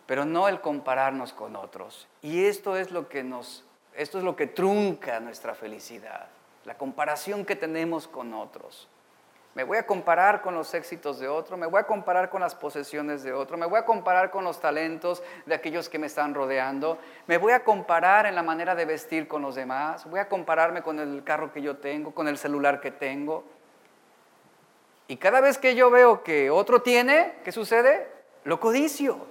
pero 0.06 0.24
no 0.24 0.48
el 0.48 0.60
compararnos 0.60 1.32
con 1.32 1.56
otros. 1.56 2.06
Y 2.20 2.44
esto 2.44 2.76
es 2.76 2.90
lo 2.90 3.08
que 3.08 3.22
nos 3.22 3.64
esto 3.94 4.18
es 4.18 4.24
lo 4.24 4.36
que 4.36 4.46
trunca 4.46 5.20
nuestra 5.20 5.54
felicidad. 5.54 6.28
la 6.64 6.76
comparación 6.76 7.46
que 7.46 7.56
tenemos 7.56 8.06
con 8.06 8.34
otros. 8.34 8.86
Me 9.54 9.64
voy 9.64 9.78
a 9.78 9.86
comparar 9.86 10.42
con 10.42 10.54
los 10.54 10.74
éxitos 10.74 11.18
de 11.18 11.26
otro, 11.26 11.56
me 11.56 11.66
voy 11.66 11.80
a 11.80 11.86
comparar 11.86 12.30
con 12.30 12.40
las 12.42 12.54
posesiones 12.54 13.22
de 13.22 13.32
otro, 13.32 13.56
me 13.56 13.66
voy 13.66 13.78
a 13.78 13.84
comparar 13.84 14.30
con 14.30 14.44
los 14.44 14.60
talentos 14.60 15.22
de 15.46 15.54
aquellos 15.54 15.88
que 15.88 15.98
me 15.98 16.06
están 16.06 16.34
rodeando, 16.34 16.98
me 17.26 17.38
voy 17.38 17.52
a 17.52 17.64
comparar 17.64 18.26
en 18.26 18.34
la 18.34 18.42
manera 18.42 18.74
de 18.74 18.84
vestir 18.84 19.26
con 19.26 19.42
los 19.42 19.54
demás, 19.54 20.08
voy 20.08 20.20
a 20.20 20.28
compararme 20.28 20.82
con 20.82 21.00
el 21.00 21.24
carro 21.24 21.50
que 21.52 21.62
yo 21.62 21.78
tengo, 21.78 22.14
con 22.14 22.28
el 22.28 22.38
celular 22.38 22.80
que 22.80 22.90
tengo. 22.90 23.44
Y 25.10 25.16
cada 25.16 25.40
vez 25.40 25.58
que 25.58 25.74
yo 25.74 25.90
veo 25.90 26.22
que 26.22 26.50
otro 26.50 26.82
tiene, 26.82 27.32
¿qué 27.42 27.50
sucede? 27.50 28.06
Lo 28.44 28.60
codicio. 28.60 29.26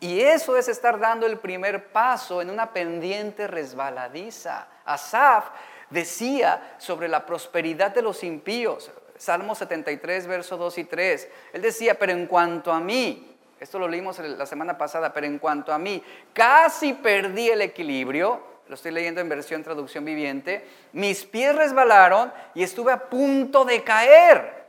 Y 0.00 0.22
eso 0.22 0.56
es 0.56 0.68
estar 0.68 0.98
dando 0.98 1.26
el 1.26 1.36
primer 1.36 1.88
paso 1.88 2.40
en 2.40 2.48
una 2.48 2.72
pendiente 2.72 3.46
resbaladiza. 3.46 4.68
Asaf 4.86 5.50
decía 5.90 6.76
sobre 6.78 7.08
la 7.08 7.26
prosperidad 7.26 7.94
de 7.94 8.00
los 8.00 8.24
impíos. 8.24 8.90
Salmo 9.18 9.54
73, 9.54 10.26
verso 10.28 10.56
2 10.56 10.78
y 10.78 10.84
3. 10.84 11.28
Él 11.52 11.60
decía, 11.60 11.98
pero 11.98 12.12
en 12.12 12.26
cuanto 12.26 12.72
a 12.72 12.80
mí, 12.80 13.36
esto 13.60 13.78
lo 13.78 13.88
leímos 13.88 14.18
la 14.20 14.46
semana 14.46 14.78
pasada, 14.78 15.12
pero 15.12 15.26
en 15.26 15.38
cuanto 15.38 15.74
a 15.74 15.78
mí, 15.78 16.02
casi 16.32 16.94
perdí 16.94 17.50
el 17.50 17.60
equilibrio, 17.60 18.40
lo 18.66 18.74
estoy 18.74 18.92
leyendo 18.92 19.20
en 19.20 19.28
versión 19.28 19.62
traducción 19.62 20.06
viviente, 20.06 20.66
mis 20.94 21.26
pies 21.26 21.54
resbalaron 21.54 22.32
y 22.54 22.62
estuve 22.62 22.92
a 22.92 23.10
punto 23.10 23.66
de 23.66 23.84
caer. 23.84 24.65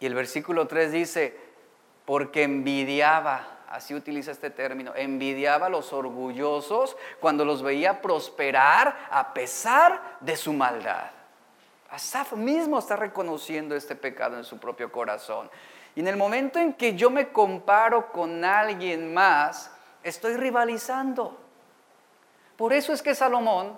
Y 0.00 0.06
el 0.06 0.14
versículo 0.14 0.66
3 0.66 0.92
dice, 0.92 1.36
porque 2.04 2.42
envidiaba, 2.42 3.58
así 3.68 3.94
utiliza 3.94 4.32
este 4.32 4.50
término, 4.50 4.92
envidiaba 4.96 5.66
a 5.66 5.70
los 5.70 5.92
orgullosos 5.92 6.96
cuando 7.20 7.44
los 7.44 7.62
veía 7.62 8.02
prosperar 8.02 9.08
a 9.10 9.32
pesar 9.32 10.16
de 10.20 10.36
su 10.36 10.52
maldad. 10.52 11.10
Asaf 11.90 12.32
mismo 12.32 12.78
está 12.78 12.96
reconociendo 12.96 13.76
este 13.76 13.94
pecado 13.94 14.36
en 14.36 14.44
su 14.44 14.58
propio 14.58 14.90
corazón. 14.90 15.50
Y 15.94 16.00
en 16.00 16.08
el 16.08 16.16
momento 16.16 16.58
en 16.58 16.72
que 16.72 16.94
yo 16.94 17.10
me 17.10 17.28
comparo 17.28 18.12
con 18.12 18.44
alguien 18.44 19.12
más, 19.12 19.70
estoy 20.02 20.36
rivalizando. 20.36 21.36
Por 22.56 22.72
eso 22.72 22.92
es 22.92 23.02
que 23.02 23.14
Salomón, 23.14 23.76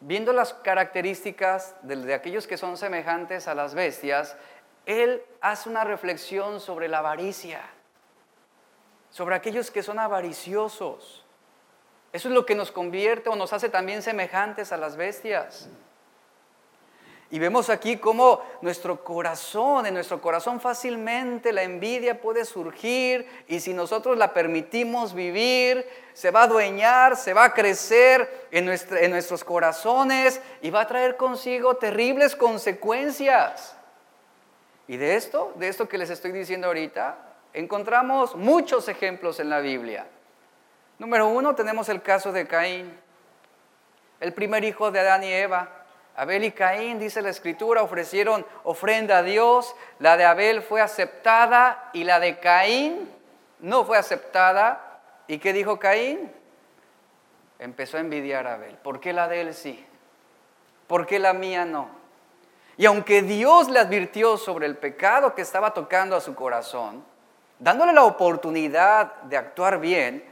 viendo 0.00 0.32
las 0.32 0.54
características 0.54 1.74
de, 1.82 2.14
aquellos 2.14 2.46
que 2.46 2.56
son 2.56 2.76
semejantes 2.76 3.46
a 3.46 3.54
las 3.54 3.74
bestias, 3.74 4.36
él 4.90 5.22
hace 5.40 5.68
una 5.68 5.84
reflexión 5.84 6.60
sobre 6.60 6.88
la 6.88 6.98
avaricia, 6.98 7.60
sobre 9.10 9.34
aquellos 9.34 9.70
que 9.70 9.82
son 9.82 9.98
avariciosos. 9.98 11.24
Eso 12.12 12.28
es 12.28 12.34
lo 12.34 12.44
que 12.44 12.54
nos 12.54 12.72
convierte 12.72 13.28
o 13.28 13.36
nos 13.36 13.52
hace 13.52 13.68
también 13.68 14.02
semejantes 14.02 14.72
a 14.72 14.76
las 14.76 14.96
bestias. 14.96 15.68
Y 17.32 17.38
vemos 17.38 17.70
aquí 17.70 17.96
cómo 17.98 18.42
nuestro 18.60 19.04
corazón, 19.04 19.86
en 19.86 19.94
nuestro 19.94 20.20
corazón 20.20 20.60
fácilmente 20.60 21.52
la 21.52 21.62
envidia 21.62 22.20
puede 22.20 22.44
surgir 22.44 23.24
y 23.46 23.60
si 23.60 23.72
nosotros 23.72 24.18
la 24.18 24.34
permitimos 24.34 25.14
vivir, 25.14 25.86
se 26.12 26.32
va 26.32 26.40
a 26.40 26.44
adueñar, 26.44 27.16
se 27.16 27.32
va 27.32 27.44
a 27.44 27.54
crecer 27.54 28.48
en, 28.50 28.68
en 28.68 29.10
nuestros 29.12 29.44
corazones 29.44 30.40
y 30.60 30.70
va 30.70 30.80
a 30.80 30.86
traer 30.88 31.16
consigo 31.16 31.76
terribles 31.76 32.34
consecuencias. 32.34 33.76
Y 34.90 34.96
de 34.96 35.14
esto, 35.14 35.52
de 35.54 35.68
esto 35.68 35.88
que 35.88 35.98
les 35.98 36.10
estoy 36.10 36.32
diciendo 36.32 36.66
ahorita, 36.66 37.16
encontramos 37.52 38.34
muchos 38.34 38.88
ejemplos 38.88 39.38
en 39.38 39.48
la 39.48 39.60
Biblia. 39.60 40.04
Número 40.98 41.28
uno, 41.28 41.54
tenemos 41.54 41.88
el 41.88 42.02
caso 42.02 42.32
de 42.32 42.48
Caín, 42.48 42.98
el 44.18 44.32
primer 44.32 44.64
hijo 44.64 44.90
de 44.90 44.98
Adán 44.98 45.22
y 45.22 45.32
Eva. 45.32 45.68
Abel 46.16 46.42
y 46.42 46.50
Caín, 46.50 46.98
dice 46.98 47.22
la 47.22 47.30
escritura, 47.30 47.84
ofrecieron 47.84 48.44
ofrenda 48.64 49.18
a 49.18 49.22
Dios. 49.22 49.76
La 50.00 50.16
de 50.16 50.24
Abel 50.24 50.60
fue 50.60 50.80
aceptada 50.80 51.90
y 51.92 52.02
la 52.02 52.18
de 52.18 52.40
Caín 52.40 53.08
no 53.60 53.84
fue 53.84 53.96
aceptada. 53.96 55.02
¿Y 55.28 55.38
qué 55.38 55.52
dijo 55.52 55.78
Caín? 55.78 56.32
Empezó 57.60 57.96
a 57.96 58.00
envidiar 58.00 58.48
a 58.48 58.54
Abel. 58.54 58.74
¿Por 58.74 58.98
qué 58.98 59.12
la 59.12 59.28
de 59.28 59.42
él 59.42 59.54
sí? 59.54 59.86
¿Por 60.88 61.06
qué 61.06 61.20
la 61.20 61.32
mía 61.32 61.64
no? 61.64 61.99
Y 62.80 62.86
aunque 62.86 63.20
Dios 63.20 63.68
le 63.68 63.78
advirtió 63.78 64.38
sobre 64.38 64.64
el 64.64 64.74
pecado 64.74 65.34
que 65.34 65.42
estaba 65.42 65.74
tocando 65.74 66.16
a 66.16 66.20
su 66.22 66.34
corazón, 66.34 67.04
dándole 67.58 67.92
la 67.92 68.04
oportunidad 68.04 69.16
de 69.24 69.36
actuar 69.36 69.78
bien, 69.80 70.24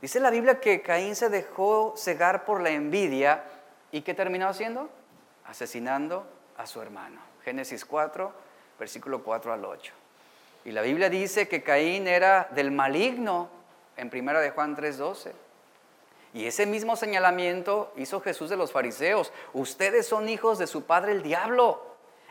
dice 0.00 0.20
la 0.20 0.30
Biblia 0.30 0.60
que 0.60 0.80
Caín 0.80 1.16
se 1.16 1.28
dejó 1.28 1.94
cegar 1.96 2.44
por 2.44 2.60
la 2.60 2.70
envidia 2.70 3.42
y 3.90 4.02
¿qué 4.02 4.14
terminó 4.14 4.46
haciendo? 4.46 4.90
asesinando 5.44 6.24
a 6.56 6.68
su 6.68 6.80
hermano. 6.80 7.20
Génesis 7.44 7.84
4, 7.84 8.32
versículo 8.78 9.24
4 9.24 9.52
al 9.52 9.64
8. 9.64 9.92
Y 10.64 10.70
la 10.70 10.82
Biblia 10.82 11.10
dice 11.10 11.48
que 11.48 11.64
Caín 11.64 12.06
era 12.06 12.46
del 12.52 12.70
maligno 12.70 13.48
en 13.96 14.08
primera 14.08 14.40
de 14.40 14.50
Juan 14.50 14.76
3:12. 14.76 15.32
Y 16.34 16.46
ese 16.46 16.66
mismo 16.66 16.96
señalamiento 16.96 17.92
hizo 17.96 18.20
Jesús 18.20 18.48
de 18.48 18.56
los 18.56 18.72
fariseos. 18.72 19.32
Ustedes 19.52 20.06
son 20.06 20.28
hijos 20.28 20.58
de 20.58 20.66
su 20.66 20.84
padre 20.84 21.12
el 21.12 21.22
diablo 21.22 21.82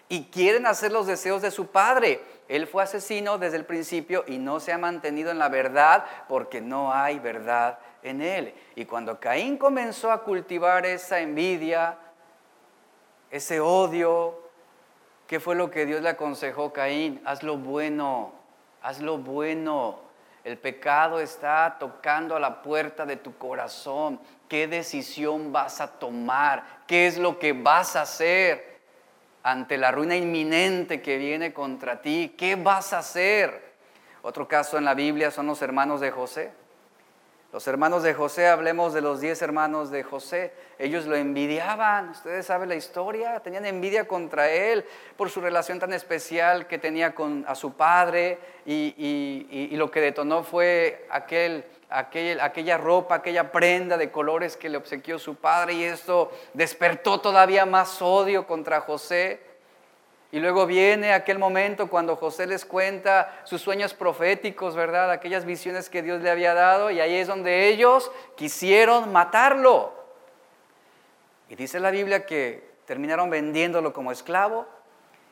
y 0.10 0.26
quieren 0.26 0.66
hacer 0.66 0.92
los 0.92 1.08
deseos 1.08 1.42
de 1.42 1.52
su 1.52 1.68
padre. 1.68 2.22
Él 2.48 2.68
fue 2.68 2.84
asesino 2.84 3.38
desde 3.38 3.58
el 3.58 3.66
principio 3.66 4.26
y 4.28 4.40
no 4.40 4.60
se 4.60 4.74
ha 4.74 4.78
mantenido 4.78 5.32
en 5.32 5.40
la 5.40 5.50
verdad 5.50 6.06
porque 6.28 6.62
no 6.62 6.94
hay 6.94 7.20
verdad 7.20 7.80
en 8.04 8.22
él. 8.22 8.54
Y 8.76 8.86
cuando 8.86 9.20
Caín 9.20 9.58
comenzó 9.58 10.12
a 10.12 10.24
cultivar 10.24 10.86
esa 10.86 11.20
envidia, 11.20 11.98
ese 13.32 13.60
odio. 13.60 14.38
¿Qué 15.28 15.40
fue 15.40 15.56
lo 15.56 15.72
que 15.72 15.86
Dios 15.86 16.02
le 16.02 16.10
aconsejó 16.10 16.66
a 16.66 16.74
Caín? 16.74 17.22
Haz 17.24 17.42
lo 17.42 17.58
bueno, 17.58 18.34
haz 18.82 19.00
lo 19.00 19.18
bueno. 19.18 20.11
El 20.44 20.58
pecado 20.58 21.20
está 21.20 21.78
tocando 21.80 22.36
a 22.36 22.40
la 22.40 22.62
puerta 22.62 23.06
de 23.06 23.18
tu 23.18 23.38
corazón. 23.38 24.20
¿Qué 24.48 24.68
decisión 24.68 25.52
vas 25.52 25.82
a 25.82 25.88
tomar? 26.00 26.64
¿Qué 26.88 27.08
es 27.08 27.18
lo 27.18 27.38
que 27.38 27.54
vas 27.54 27.96
a 27.96 28.02
hacer 28.02 28.80
ante 29.44 29.78
la 29.78 29.92
ruina 29.92 30.16
inminente 30.16 31.02
que 31.02 31.18
viene 31.18 31.54
contra 31.54 32.02
ti? 32.02 32.34
¿Qué 32.38 32.56
vas 32.56 32.94
a 32.94 33.00
hacer? 33.00 33.72
Otro 34.24 34.48
caso 34.48 34.78
en 34.78 34.86
la 34.86 34.94
Biblia 34.94 35.30
son 35.32 35.48
los 35.48 35.62
hermanos 35.62 36.02
de 36.02 36.12
José. 36.12 36.52
Los 37.52 37.68
hermanos 37.68 38.02
de 38.02 38.14
José, 38.14 38.48
hablemos 38.48 38.94
de 38.94 39.02
los 39.02 39.20
diez 39.20 39.42
hermanos 39.42 39.92
de 39.92 40.04
José, 40.04 40.54
ellos 40.80 41.06
lo 41.06 41.18
envidiaban, 41.18 42.12
ustedes 42.12 42.46
saben 42.46 42.70
la 42.70 42.76
historia, 42.76 43.42
tenían 43.42 43.66
envidia 43.66 44.08
contra 44.08 44.50
él 44.50 44.86
por 45.18 45.30
su 45.30 45.42
relación 45.42 45.78
tan 45.78 45.92
especial 45.92 46.66
que 46.66 46.78
tenía 46.78 47.14
con 47.14 47.44
a 47.46 47.56
su 47.56 47.74
padre. 47.74 48.40
Y, 48.66 49.70
lo 49.74 49.92
que 49.92 50.00
detonó 50.00 50.44
fue 50.44 51.06
aquel, 51.10 51.66
aquel, 51.90 52.40
aquella 52.40 52.78
ropa, 52.78 53.16
aquella 53.16 53.52
prenda 53.52 53.98
de 53.98 54.12
colores 54.12 54.56
que 54.56 54.70
le 54.70 54.78
obsequió 54.78 55.20
su 55.20 55.36
padre. 55.36 55.74
Y 55.74 55.84
esto 55.84 56.32
despertó 56.54 57.20
todavía 57.20 57.66
más 57.66 58.02
odio 58.02 58.48
contra 58.48 58.80
José. 58.80 59.51
Y 60.32 60.40
luego 60.40 60.66
viene 60.66 61.12
aquel 61.12 61.40
momento 61.40 61.90
cuando 61.90 62.16
José 62.16 62.48
les 62.48 62.64
cuenta 62.64 63.42
sus 63.44 63.62
sueños 63.62 63.94
proféticos, 63.94 64.76
¿verdad? 64.76 65.12
Aquellas 65.12 65.44
visiones 65.44 65.90
que 65.90 66.02
Dios 66.02 66.22
le 66.22 66.30
había 66.30 66.54
dado 66.54 66.90
y 66.90 67.02
ahí 67.02 67.16
es 67.16 67.28
donde 67.28 67.68
ellos 67.68 68.12
quisieron 68.38 69.12
matarlo. 69.12 69.94
Y 71.50 71.56
dice 71.56 71.82
la 71.82 71.92
Biblia 71.92 72.26
que 72.26 72.72
terminaron 72.86 73.30
vendiéndolo 73.30 73.92
como 73.92 74.14
esclavo 74.14 74.66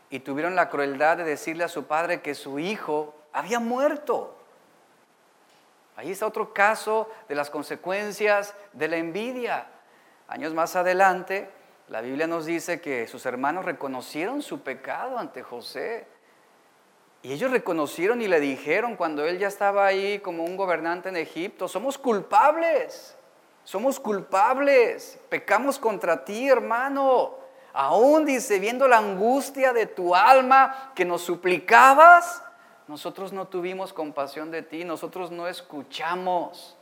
y 0.10 0.20
tuvieron 0.20 0.56
la 0.56 0.70
crueldad 0.70 1.16
de 1.16 1.24
decirle 1.24 1.64
a 1.64 1.70
su 1.70 1.86
padre 1.86 2.22
que 2.22 2.36
su 2.36 2.60
hijo 2.60 3.16
había 3.32 3.62
muerto. 3.62 4.36
Ahí 5.96 6.12
está 6.12 6.26
otro 6.26 6.54
caso 6.54 7.10
de 7.30 7.36
las 7.36 7.50
consecuencias 7.50 8.54
de 8.74 8.88
la 8.90 8.98
envidia. 8.98 9.68
Años 10.28 10.54
más 10.54 10.76
adelante, 10.76 11.50
la 11.90 12.02
Biblia 12.02 12.28
nos 12.28 12.46
dice 12.46 12.80
que 12.80 13.08
sus 13.08 13.26
hermanos 13.26 13.66
reconocieron 13.66 14.44
su 14.44 14.62
pecado 14.62 15.18
ante 15.18 15.42
José. 15.42 16.06
Y 17.24 17.34
ellos 17.34 17.50
reconocieron 17.50 18.22
y 18.22 18.28
le 18.28 18.40
dijeron 18.40 18.96
cuando 18.96 19.26
él 19.26 19.40
ya 19.40 19.48
estaba 19.48 19.88
ahí 19.88 20.20
como 20.20 20.44
un 20.44 20.56
gobernante 20.56 21.10
en 21.10 21.18
Egipto, 21.18 21.68
somos 21.68 21.98
culpables, 21.98 23.18
somos 23.64 24.00
culpables, 24.00 25.20
pecamos 25.30 25.80
contra 25.80 26.24
ti, 26.24 26.48
hermano. 26.48 27.36
Aún 27.74 28.24
dice, 28.24 28.60
viendo 28.60 28.88
la 28.88 29.00
angustia 29.00 29.74
de 29.74 29.88
tu 29.88 30.14
alma 30.14 30.92
que 30.96 31.06
nos 31.06 31.24
suplicabas, 31.24 32.44
nosotros 32.88 33.34
no 33.34 33.48
tuvimos 33.48 33.94
compasión 33.94 34.52
de 34.52 34.62
ti, 34.62 34.86
nosotros 34.86 35.32
no 35.32 35.48
escuchamos. 35.48 36.78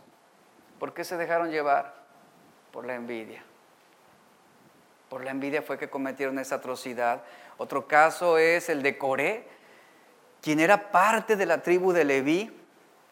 ¿Por 0.80 0.94
qué 0.94 1.06
se 1.06 1.16
dejaron 1.16 1.50
llevar? 1.50 1.96
Por 2.72 2.86
la 2.86 2.96
envidia. 2.96 3.47
Por 5.10 5.24
la 5.24 5.32
envidia 5.32 5.62
fue 5.62 5.78
que 5.78 5.90
cometieron 5.90 6.38
esa 6.40 6.56
atrocidad. 6.56 7.24
Otro 7.58 7.88
caso 7.88 8.38
es 8.38 8.70
el 8.70 8.84
de 8.84 8.98
Coré, 8.98 9.48
quien 10.42 10.60
era 10.60 10.92
parte 10.92 11.36
de 11.36 11.46
la 11.46 11.62
tribu 11.62 11.94
de 11.94 12.06
Leví. 12.06 12.54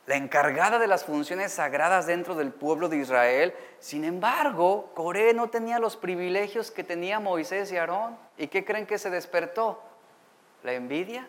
la 0.06 0.18
encargada 0.18 0.78
de 0.78 0.86
las 0.86 1.04
funciones 1.04 1.54
sagradas 1.54 2.06
dentro 2.06 2.36
del 2.36 2.52
pueblo 2.52 2.90
de 2.90 2.98
Israel. 2.98 3.56
Sin 3.80 4.04
embargo, 4.04 4.92
Coré 4.94 5.34
no 5.34 5.50
tenía 5.50 5.80
los 5.80 5.98
privilegios 5.98 6.70
que 6.70 6.84
tenía 6.84 7.20
Moisés 7.20 7.72
y 7.72 7.78
Aarón. 7.78 8.16
¿Y 8.38 8.48
qué 8.48 8.64
creen 8.64 8.86
que 8.86 9.00
se 9.00 9.10
despertó? 9.10 9.82
¿La 10.62 10.74
envidia? 10.74 11.28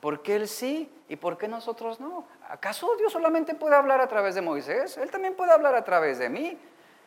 ¿Por 0.00 0.22
qué 0.22 0.36
él 0.36 0.46
sí 0.46 0.88
y 1.08 1.16
por 1.16 1.36
qué 1.36 1.48
nosotros 1.48 1.98
no? 1.98 2.28
¿Acaso 2.48 2.94
Dios 2.96 3.12
solamente 3.12 3.54
puede 3.54 3.74
hablar 3.74 4.00
a 4.00 4.06
través 4.06 4.36
de 4.36 4.42
Moisés? 4.42 4.96
Él 4.98 5.10
también 5.10 5.34
puede 5.34 5.50
hablar 5.50 5.74
a 5.74 5.82
través 5.82 6.18
de 6.18 6.28
mí. 6.28 6.56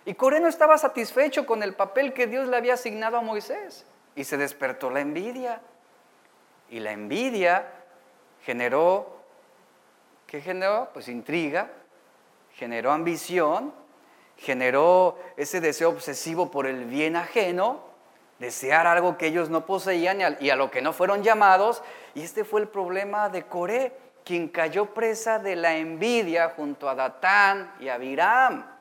Y 0.09 0.15
Coré 0.15 0.39
no 0.39 0.47
estaba 0.47 0.79
satisfecho 0.79 1.45
con 1.45 1.61
el 1.61 1.75
papel 1.75 2.13
que 2.13 2.25
Dios 2.25 2.47
le 2.47 2.57
había 2.57 2.73
asignado 2.73 3.17
a 3.17 3.21
Moisés. 3.21 3.85
Y 4.15 4.23
se 4.23 4.37
despertó 4.37 4.89
la 4.89 5.01
envidia. 5.01 5.61
Y 6.71 6.79
la 6.79 6.93
envidia 6.93 7.67
generó 8.43 9.19
¿Qué 10.29 10.41
generó? 10.41 10.89
Pues 10.93 11.07
intriga, 11.07 11.69
generó 12.53 12.91
ambición, 12.91 13.73
generó 14.37 15.17
ese 15.37 15.59
deseo 15.59 15.89
obsesivo 15.89 16.51
por 16.51 16.67
el 16.67 16.85
bien 16.85 17.15
ajeno, 17.15 17.79
desear 18.37 18.85
algo 18.85 19.17
que 19.17 19.25
ellos 19.25 19.49
no 19.49 19.65
poseían 19.65 20.21
y 20.39 20.49
a, 20.51 20.55
lo 20.55 20.69
que 20.69 20.83
no 20.83 20.93
fueron 20.93 21.23
llamados. 21.23 21.81
Y 22.13 22.21
este 22.21 22.43
fue 22.45 22.61
el 22.61 22.67
problema 22.67 23.29
de 23.29 23.47
Coré, 23.47 23.91
quien 24.23 24.49
cayó 24.49 24.93
presa 24.93 25.39
de 25.39 25.55
la 25.55 25.75
envidia 25.77 26.53
junto 26.55 26.87
a 26.87 26.93
Datán 26.93 27.73
y 27.79 27.89
a 27.89 27.95
Abiram, 27.95 28.78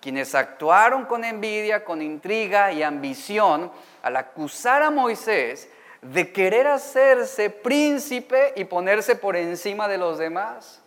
quienes 0.00 0.34
actuaron 0.34 1.06
con 1.06 1.24
envidia, 1.24 1.84
con 1.84 2.02
intriga 2.02 2.72
y 2.72 2.82
ambición 2.82 3.70
al 4.02 4.16
acusar 4.16 4.82
a 4.82 4.90
Moisés 4.90 5.68
de 6.02 6.32
querer 6.32 6.68
hacerse 6.68 7.50
príncipe 7.50 8.52
y 8.56 8.64
ponerse 8.64 9.16
por 9.16 9.36
encima 9.36 9.88
de 9.88 9.98
los 9.98 10.18
demás. 10.18 10.80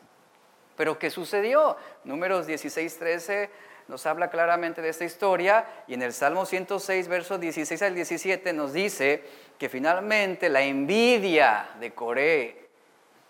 Pero 0.77 0.97
¿qué 0.97 1.09
sucedió? 1.09 1.75
Números 2.03 2.47
16, 2.47 2.97
13 2.97 3.49
nos 3.87 4.05
habla 4.05 4.29
claramente 4.29 4.81
de 4.81 4.87
esta 4.87 5.03
historia 5.03 5.65
y 5.85 5.93
en 5.95 6.01
el 6.01 6.13
Salmo 6.13 6.45
106, 6.45 7.09
versos 7.09 7.39
16 7.41 7.81
al 7.81 7.93
17 7.93 8.53
nos 8.53 8.71
dice 8.71 9.23
que 9.57 9.67
finalmente 9.67 10.47
la 10.47 10.61
envidia 10.61 11.71
de 11.79 11.93
Coré, 11.93 12.69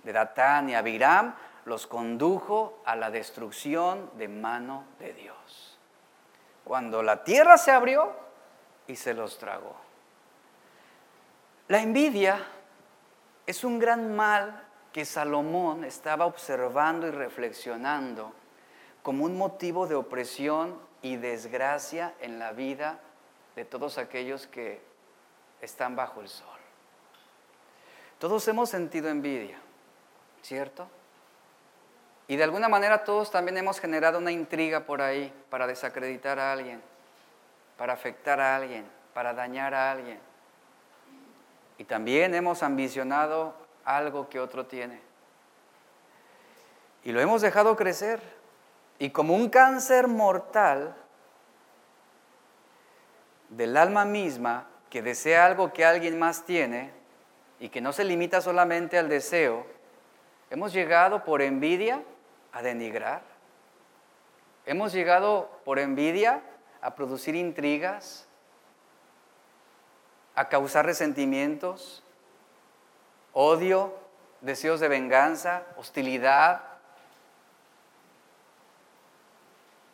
de 0.03 0.13
Datán 0.13 0.69
y 0.69 0.75
Abiram 0.75 1.33
los 1.65 1.87
condujo 1.87 2.83
a 2.85 2.95
la 2.95 3.09
destrucción 3.09 4.11
de 4.17 4.27
mano 4.27 4.85
de 4.99 5.13
Dios. 5.13 5.40
Cuando 6.71 7.03
la 7.03 7.25
tierra 7.25 7.57
se 7.57 7.69
abrió 7.69 8.13
y 8.87 8.95
se 8.95 9.13
los 9.13 9.37
tragó. 9.37 9.75
La 11.67 11.81
envidia 11.81 12.47
es 13.45 13.65
un 13.65 13.77
gran 13.77 14.15
mal 14.15 14.63
que 14.93 15.03
Salomón 15.03 15.83
estaba 15.83 16.25
observando 16.25 17.09
y 17.09 17.11
reflexionando 17.11 18.31
como 19.03 19.25
un 19.25 19.37
motivo 19.37 19.85
de 19.85 19.95
opresión 19.95 20.79
y 21.01 21.17
desgracia 21.17 22.13
en 22.21 22.39
la 22.39 22.53
vida 22.53 22.99
de 23.57 23.65
todos 23.65 23.97
aquellos 23.97 24.47
que 24.47 24.81
están 25.59 25.97
bajo 25.97 26.21
el 26.21 26.29
sol. 26.29 26.47
Todos 28.17 28.47
hemos 28.47 28.69
sentido 28.69 29.09
envidia, 29.09 29.59
¿cierto? 30.41 30.87
Y 32.27 32.35
de 32.35 32.43
alguna 32.43 32.69
manera 32.69 33.03
todos 33.03 33.31
también 33.31 33.57
hemos 33.57 33.79
generado 33.79 34.17
una 34.17 34.31
intriga 34.31 34.81
por 34.81 35.01
ahí 35.01 35.33
para 35.49 35.67
desacreditar 35.67 36.39
a 36.39 36.53
alguien, 36.53 36.81
para 37.77 37.93
afectar 37.93 38.39
a 38.39 38.55
alguien, 38.55 38.85
para 39.13 39.33
dañar 39.33 39.73
a 39.73 39.91
alguien. 39.91 40.19
Y 41.77 41.83
también 41.83 42.33
hemos 42.35 42.63
ambicionado 42.63 43.53
algo 43.83 44.29
que 44.29 44.39
otro 44.39 44.65
tiene. 44.65 44.99
Y 47.03 47.11
lo 47.11 47.19
hemos 47.19 47.41
dejado 47.41 47.75
crecer. 47.75 48.21
Y 48.99 49.09
como 49.09 49.33
un 49.33 49.49
cáncer 49.49 50.07
mortal 50.07 50.95
del 53.49 53.75
alma 53.75 54.05
misma 54.05 54.67
que 54.89 55.01
desea 55.01 55.45
algo 55.45 55.73
que 55.73 55.85
alguien 55.85 56.19
más 56.19 56.45
tiene 56.45 56.91
y 57.59 57.69
que 57.69 57.81
no 57.81 57.93
se 57.93 58.03
limita 58.03 58.41
solamente 58.41 58.97
al 58.97 59.09
deseo, 59.09 59.65
hemos 60.49 60.73
llegado 60.73 61.23
por 61.23 61.41
envidia 61.41 62.01
a 62.51 62.61
denigrar. 62.61 63.21
Hemos 64.65 64.93
llegado 64.93 65.49
por 65.65 65.79
envidia 65.79 66.41
a 66.81 66.95
producir 66.95 67.35
intrigas, 67.35 68.27
a 70.35 70.49
causar 70.49 70.85
resentimientos, 70.85 72.03
odio, 73.33 73.93
deseos 74.41 74.79
de 74.79 74.87
venganza, 74.87 75.63
hostilidad. 75.77 76.61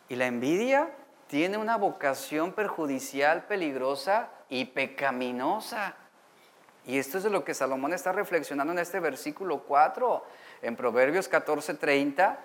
Y 0.08 0.16
la 0.16 0.26
envidia 0.26 0.90
tiene 1.26 1.58
una 1.58 1.76
vocación 1.76 2.52
perjudicial, 2.52 3.44
peligrosa 3.44 4.30
y 4.48 4.66
pecaminosa. 4.66 5.94
Y 6.86 6.98
esto 6.98 7.18
es 7.18 7.24
de 7.24 7.30
lo 7.30 7.44
que 7.44 7.52
Salomón 7.52 7.92
está 7.92 8.12
reflexionando 8.12 8.72
en 8.72 8.78
este 8.78 8.98
versículo 8.98 9.64
4, 9.64 10.24
en 10.62 10.74
Proverbios 10.74 11.28
14:30. 11.28 12.38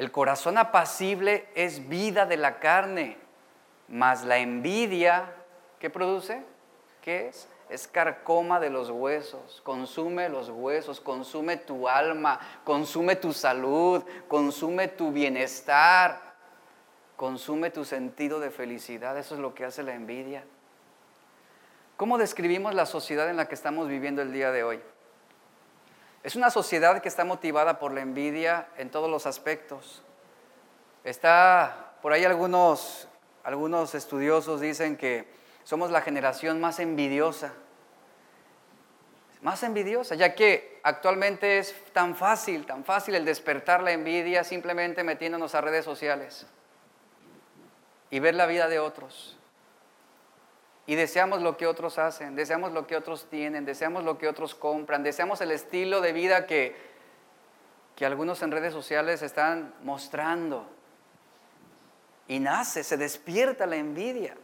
El 0.00 0.10
corazón 0.10 0.56
apacible 0.56 1.46
es 1.54 1.90
vida 1.90 2.24
de 2.24 2.38
la 2.38 2.58
carne, 2.58 3.18
mas 3.86 4.24
la 4.24 4.38
envidia 4.38 5.34
¿Qué 5.78 5.90
produce? 5.90 6.42
¿Qué 7.02 7.28
es? 7.28 7.46
Es 7.68 7.86
carcoma 7.86 8.60
de 8.60 8.70
los 8.70 8.88
huesos, 8.88 9.60
consume 9.62 10.30
los 10.30 10.48
huesos, 10.48 11.02
consume 11.02 11.58
tu 11.58 11.86
alma, 11.86 12.40
consume 12.64 13.14
tu 13.14 13.34
salud, 13.34 14.02
consume 14.26 14.88
tu 14.88 15.12
bienestar, 15.12 16.18
consume 17.16 17.68
tu 17.70 17.84
sentido 17.84 18.40
de 18.40 18.50
felicidad. 18.50 19.18
Eso 19.18 19.34
es 19.34 19.40
lo 19.42 19.54
que 19.54 19.66
hace 19.66 19.82
la 19.82 19.92
envidia. 19.92 20.44
¿Cómo 21.98 22.16
describimos 22.16 22.74
la 22.74 22.86
sociedad 22.86 23.28
en 23.28 23.36
la 23.36 23.48
que 23.48 23.54
estamos 23.54 23.86
viviendo 23.86 24.22
el 24.22 24.32
día 24.32 24.50
de 24.50 24.64
hoy? 24.64 24.80
Es 26.22 26.36
una 26.36 26.50
sociedad 26.50 27.00
que 27.00 27.08
está 27.08 27.24
motivada 27.24 27.78
por 27.78 27.92
la 27.92 28.02
envidia 28.02 28.68
en 28.76 28.90
todos 28.90 29.10
los 29.10 29.26
aspectos. 29.26 30.02
Está, 31.02 31.94
por 32.02 32.12
ahí 32.12 32.24
algunos, 32.24 33.08
algunos 33.42 33.94
estudiosos 33.94 34.60
dicen 34.60 34.98
que 34.98 35.26
somos 35.64 35.90
la 35.90 36.02
generación 36.02 36.60
más 36.60 36.78
envidiosa. 36.78 37.54
Más 39.40 39.62
envidiosa, 39.62 40.14
ya 40.14 40.34
que 40.34 40.78
actualmente 40.82 41.58
es 41.58 41.74
tan 41.94 42.14
fácil, 42.14 42.66
tan 42.66 42.84
fácil 42.84 43.14
el 43.14 43.24
despertar 43.24 43.82
la 43.82 43.92
envidia 43.92 44.44
simplemente 44.44 45.02
metiéndonos 45.02 45.54
a 45.54 45.62
redes 45.62 45.86
sociales 45.86 46.46
y 48.10 48.20
ver 48.20 48.34
la 48.34 48.44
vida 48.44 48.68
de 48.68 48.78
otros. 48.78 49.39
Y 50.90 50.96
deseamos 50.96 51.40
lo 51.40 51.56
que 51.56 51.68
otros 51.68 51.98
hacen, 51.98 52.34
deseamos 52.34 52.72
lo 52.72 52.84
que 52.84 52.96
otros 52.96 53.26
tienen, 53.30 53.64
deseamos 53.64 54.02
lo 54.02 54.18
que 54.18 54.26
otros 54.26 54.56
compran, 54.56 55.04
deseamos 55.04 55.40
el 55.40 55.52
estilo 55.52 56.00
de 56.00 56.12
vida 56.12 56.48
que, 56.48 56.74
que 57.94 58.04
algunos 58.04 58.42
en 58.42 58.50
redes 58.50 58.72
sociales 58.72 59.22
están 59.22 59.72
mostrando. 59.84 60.66
Y 62.26 62.40
nace, 62.40 62.82
se 62.82 62.96
despierta 62.96 63.66
la 63.66 63.76
envidia. 63.76 64.36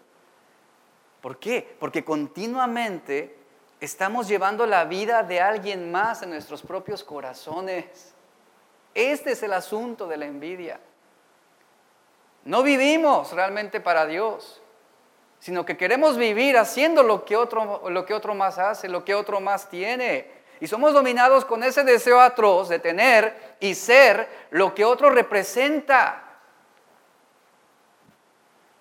¿Por 1.20 1.40
qué? 1.40 1.76
Porque 1.80 2.04
continuamente 2.04 3.36
estamos 3.80 4.28
llevando 4.28 4.66
la 4.66 4.84
vida 4.84 5.24
de 5.24 5.40
alguien 5.40 5.90
más 5.90 6.22
en 6.22 6.30
nuestros 6.30 6.62
propios 6.62 7.02
corazones. 7.02 8.14
Este 8.94 9.32
es 9.32 9.42
el 9.42 9.52
asunto 9.52 10.06
de 10.06 10.16
la 10.16 10.26
envidia. 10.26 10.78
No 12.44 12.62
vivimos 12.62 13.32
realmente 13.32 13.80
para 13.80 14.06
Dios, 14.06 14.62
sino 15.46 15.64
que 15.64 15.76
queremos 15.76 16.16
vivir 16.16 16.58
haciendo 16.58 17.04
lo 17.04 17.24
que 17.24 17.36
otro, 17.36 17.88
lo 17.88 18.04
que 18.04 18.14
otro 18.14 18.34
más 18.34 18.58
hace, 18.58 18.88
lo 18.88 19.04
que 19.04 19.14
otro 19.14 19.40
más 19.40 19.70
tiene. 19.70 20.28
Y 20.58 20.66
somos 20.66 20.92
dominados 20.92 21.44
con 21.44 21.62
ese 21.62 21.84
deseo 21.84 22.20
atroz 22.20 22.68
de 22.68 22.80
tener 22.80 23.54
y 23.60 23.76
ser 23.76 24.28
lo 24.50 24.74
que 24.74 24.84
otro 24.84 25.08
representa. 25.08 26.40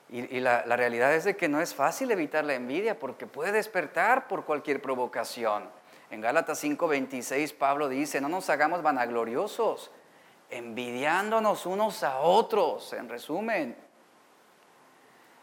Y, 0.10 0.40
la, 0.40 0.66
la, 0.66 0.76
realidad 0.76 1.14
es 1.14 1.26
de 1.26 1.38
que 1.38 1.48
no 1.48 1.62
es 1.62 1.76
fácil 1.76 2.10
evitar 2.10 2.44
la 2.44 2.56
envidia 2.56 2.98
porque 2.98 3.28
puede 3.28 3.52
despertar 3.52 4.28
por 4.28 4.44
cualquier 4.44 4.82
provocación. 4.82 5.70
En 6.10 6.20
Gálatas 6.20 6.64
5:26 6.64 7.54
Pablo 7.54 7.90
dice, 7.90 8.20
no 8.20 8.28
nos 8.28 8.50
hagamos 8.50 8.82
vanagloriosos, 8.82 9.92
envidiándonos 10.50 11.68
unos 11.68 12.02
a 12.02 12.22
otros, 12.22 12.92
en 12.94 13.08
resumen. 13.08 13.85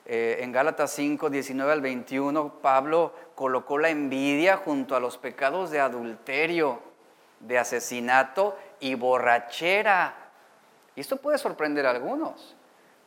Eh, 0.04 0.38
en 0.40 0.52
Gálatas 0.52 0.90
5, 0.92 1.30
19 1.30 1.72
al 1.72 1.80
21, 1.80 2.54
Pablo 2.60 3.14
colocó 3.34 3.78
la 3.78 3.90
envidia 3.90 4.56
junto 4.56 4.96
a 4.96 5.00
los 5.00 5.18
pecados 5.18 5.70
de 5.70 5.80
adulterio, 5.80 6.80
de 7.40 7.58
asesinato 7.58 8.56
y 8.80 8.94
borrachera. 8.94 10.14
Y 10.96 11.00
esto 11.00 11.16
puede 11.16 11.38
sorprender 11.38 11.86
a 11.86 11.90
algunos 11.90 12.56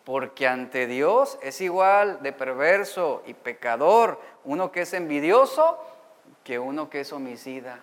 porque 0.06 0.48
ante 0.48 0.86
Dios 0.86 1.38
es 1.41 1.60
igual 1.62 2.22
de 2.22 2.32
perverso 2.32 3.24
y 3.26 3.34
pecador 3.34 4.22
uno 4.43 4.72
que 4.72 4.82
es 4.82 4.93
envidioso 4.93 5.84
que 6.43 6.60
uno 6.60 6.89
que 6.91 7.02
es 7.02 7.12
homicida 7.12 7.80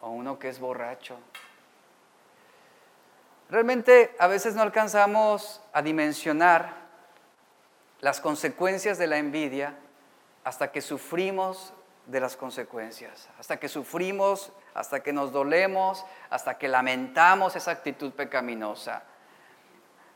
o 0.00 0.10
uno 0.10 0.38
que 0.38 0.48
es 0.48 0.58
borracho. 0.58 1.18
Realmente 3.50 4.14
a 4.18 4.26
veces 4.26 4.54
no 4.54 4.62
alcanzamos 4.62 5.62
a 5.72 5.82
dimensionar 5.82 6.87
las 8.00 8.20
consecuencias 8.20 8.98
de 8.98 9.06
la 9.06 9.18
envidia 9.18 9.74
hasta 10.44 10.70
que 10.70 10.80
sufrimos 10.80 11.74
de 12.06 12.20
las 12.20 12.36
consecuencias, 12.36 13.28
hasta 13.38 13.58
que 13.58 13.68
sufrimos, 13.68 14.50
hasta 14.74 15.02
que 15.02 15.12
nos 15.12 15.30
dolemos, 15.30 16.06
hasta 16.30 16.56
que 16.56 16.68
lamentamos 16.68 17.54
esa 17.54 17.70
actitud 17.70 18.12
pecaminosa. 18.12 19.02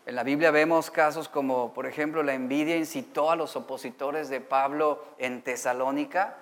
En 0.06 0.16
la 0.16 0.22
Biblia 0.22 0.50
vemos 0.50 0.90
casos 0.90 1.28
como, 1.28 1.74
por 1.74 1.86
ejemplo, 1.86 2.22
la 2.22 2.34
envidia 2.34 2.76
incitó 2.76 3.30
a 3.30 3.36
los 3.36 3.56
opositores 3.56 4.28
de 4.30 4.40
Pablo 4.40 5.04
en 5.18 5.42
Tesalónica 5.42 6.36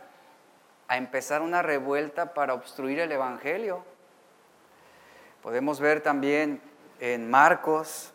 a 0.88 0.96
empezar 0.96 1.42
una 1.42 1.62
revuelta 1.62 2.32
para 2.32 2.54
obstruir 2.54 3.00
el 3.00 3.12
Evangelio. 3.12 3.84
Podemos 5.42 5.80
ver 5.80 6.00
también 6.00 6.62
en 7.00 7.28
Marcos 7.28 8.12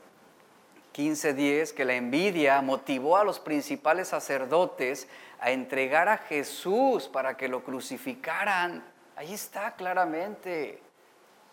15:10 0.96 1.74
que 1.74 1.84
la 1.84 1.96
envidia 1.96 2.62
motivó 2.62 3.18
a 3.18 3.26
los 3.26 3.39
principales 3.39 4.08
sacerdotes 4.08 5.10
a 5.41 5.52
entregar 5.52 6.08
a 6.08 6.18
Jesús 6.18 7.10
para 7.10 7.36
que 7.36 7.50
lo 7.50 7.64
crucificaran. 7.64 8.82
Ahí 9.18 9.34
está 9.34 9.76
claramente, 9.76 10.80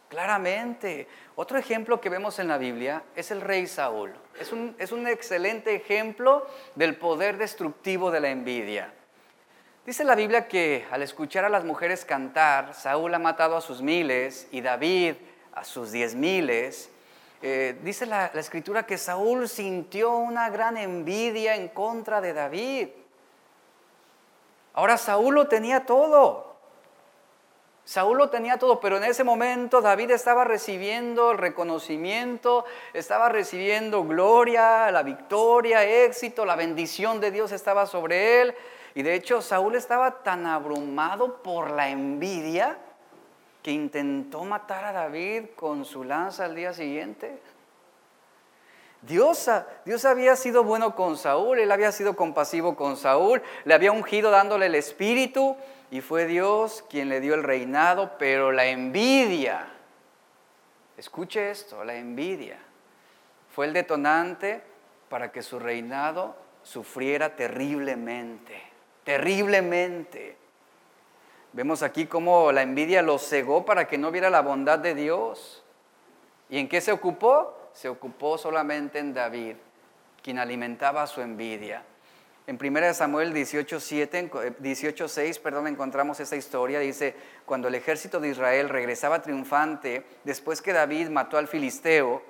claramente. 0.08 1.08
Otro 1.34 1.58
ejemplo 1.58 2.00
que 2.00 2.08
vemos 2.08 2.38
en 2.38 2.46
la 2.46 2.58
Biblia 2.58 3.02
es 3.16 3.32
el 3.32 3.40
rey 3.40 3.66
Saúl. 3.66 4.12
Es 4.38 4.52
un, 4.52 4.76
es 4.78 4.92
un 4.92 5.08
excelente 5.08 5.74
ejemplo 5.74 6.46
del 6.76 6.96
poder 6.96 7.36
destructivo 7.36 8.12
de 8.12 8.20
la 8.20 8.30
envidia. 8.30 8.92
Dice 9.84 10.04
la 10.04 10.14
Biblia 10.14 10.46
que 10.46 10.86
al 10.92 11.02
escuchar 11.02 11.44
a 11.44 11.48
las 11.48 11.64
mujeres 11.64 12.04
cantar, 12.04 12.74
Saúl 12.74 13.12
ha 13.14 13.18
matado 13.18 13.56
a 13.56 13.60
sus 13.60 13.82
miles 13.82 14.46
y 14.52 14.60
David 14.60 15.14
a 15.52 15.64
sus 15.64 15.90
diez 15.90 16.14
miles. 16.14 16.88
Eh, 17.44 17.76
dice 17.82 18.06
la, 18.06 18.26
escritura 18.26 18.86
que 18.86 18.96
Saúl 18.96 19.48
sintió 19.48 20.12
una 20.12 20.48
gran 20.48 20.76
envidia 20.76 21.56
en 21.56 21.68
contra 21.68 22.20
de 22.20 22.32
David. 22.32 22.88
Ahora 24.74 24.96
Saúl 24.96 25.34
lo 25.34 25.48
tenía 25.48 25.84
todo. 25.84 26.52
Saúl 27.84 28.16
lo 28.18 28.30
tenía 28.30 28.58
todo, 28.58 28.78
pero 28.78 28.96
en 28.96 29.02
ese 29.02 29.24
momento 29.24 29.80
David 29.80 30.12
estaba 30.12 30.44
recibiendo 30.44 31.32
el 31.32 31.38
reconocimiento, 31.38 32.64
estaba 32.92 33.28
recibiendo 33.28 34.04
gloria, 34.04 34.88
la 34.92 35.02
victoria, 35.02 35.84
éxito, 35.84 36.46
la 36.46 36.54
bendición 36.54 37.18
de 37.18 37.32
Dios 37.32 37.50
estaba 37.50 37.86
sobre 37.86 38.40
él. 38.40 38.54
Y 38.94 39.02
de 39.02 39.14
hecho 39.14 39.42
Saúl 39.42 39.74
estaba 39.74 40.22
tan 40.22 40.46
abrumado 40.46 41.42
por 41.42 41.72
la 41.72 41.88
envidia 41.88 42.78
que 43.62 43.70
intentó 43.70 44.44
matar 44.44 44.84
a 44.84 44.92
David 44.92 45.50
con 45.56 45.84
su 45.84 46.04
lanza 46.04 46.44
al 46.44 46.54
día 46.54 46.72
siguiente. 46.72 47.38
Dios, 49.02 49.50
Dios, 49.84 50.04
había 50.04 50.36
sido 50.36 50.62
bueno 50.62 50.94
con 50.94 51.16
Saúl, 51.16 51.58
él 51.58 51.72
había 51.72 51.90
sido 51.90 52.14
compasivo 52.14 52.76
con 52.76 52.96
Saúl, 52.96 53.42
le 53.64 53.74
había 53.74 53.90
ungido 53.90 54.30
dándole 54.30 54.66
el 54.66 54.76
espíritu 54.76 55.56
y 55.90 56.00
fue 56.00 56.26
Dios 56.26 56.84
quien 56.88 57.08
le 57.08 57.20
dio 57.20 57.34
el 57.34 57.42
reinado, 57.42 58.12
pero 58.16 58.52
la 58.52 58.66
envidia, 58.66 59.66
escuche 60.96 61.50
esto, 61.50 61.84
la 61.84 61.96
envidia 61.96 62.58
fue 63.52 63.66
el 63.66 63.72
detonante 63.72 64.62
para 65.08 65.30
que 65.30 65.42
su 65.42 65.58
reinado 65.58 66.34
sufriera 66.62 67.36
terriblemente, 67.36 68.62
terriblemente. 69.04 70.36
Vemos 71.52 71.82
aquí 71.82 72.06
cómo 72.06 72.50
la 72.50 72.62
envidia 72.62 73.02
lo 73.02 73.18
cegó 73.18 73.66
para 73.66 73.86
que 73.86 73.98
no 73.98 74.10
viera 74.10 74.30
la 74.30 74.40
bondad 74.40 74.78
de 74.78 74.94
Dios. 74.94 75.62
¿Y 76.48 76.58
en 76.58 76.68
qué 76.68 76.80
se 76.80 76.92
ocupó? 76.92 77.70
Se 77.74 77.88
ocupó 77.88 78.38
solamente 78.38 78.98
en 78.98 79.12
David, 79.12 79.56
quien 80.22 80.38
alimentaba 80.38 81.06
su 81.06 81.20
envidia. 81.20 81.82
En 82.46 82.58
1 82.60 82.94
Samuel 82.94 83.34
18.7, 83.34 84.58
18.6, 84.58 85.18
eh, 85.18 85.40
perdón, 85.42 85.68
encontramos 85.68 86.18
esa 86.20 86.36
historia. 86.36 86.80
Dice, 86.80 87.14
cuando 87.44 87.68
el 87.68 87.74
ejército 87.74 88.18
de 88.18 88.30
Israel 88.30 88.68
regresaba 88.68 89.22
triunfante, 89.22 90.04
después 90.24 90.60
que 90.60 90.72
David 90.72 91.08
mató 91.10 91.38
al 91.38 91.48
filisteo, 91.48 92.22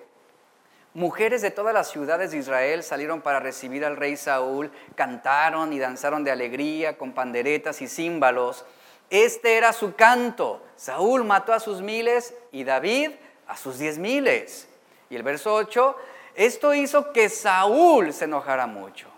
mujeres 0.94 1.42
de 1.42 1.50
todas 1.50 1.72
las 1.72 1.90
ciudades 1.90 2.32
de 2.32 2.38
Israel 2.38 2.82
salieron 2.82 3.22
para 3.22 3.40
recibir 3.40 3.84
al 3.84 3.96
rey 3.96 4.16
Saúl, 4.16 4.70
cantaron 4.96 5.72
y 5.72 5.78
danzaron 5.78 6.24
de 6.24 6.30
alegría 6.30 6.98
con 6.98 7.12
panderetas 7.12 7.80
y 7.80 7.88
címbalos. 7.88 8.66
Este 9.12 9.58
era 9.58 9.74
su 9.74 9.94
canto. 9.94 10.62
Saúl 10.74 11.22
mató 11.22 11.52
a 11.52 11.60
sus 11.60 11.82
miles 11.82 12.34
y 12.50 12.64
David 12.64 13.10
a 13.46 13.58
sus 13.58 13.78
diez 13.78 13.98
miles. 13.98 14.66
Y 15.10 15.16
el 15.16 15.22
verso 15.22 15.52
8, 15.52 15.94
esto 16.34 16.72
hizo 16.72 17.12
que 17.12 17.28
Saúl 17.28 18.14
se 18.14 18.24
enojara 18.24 18.66
mucho. 18.66 19.08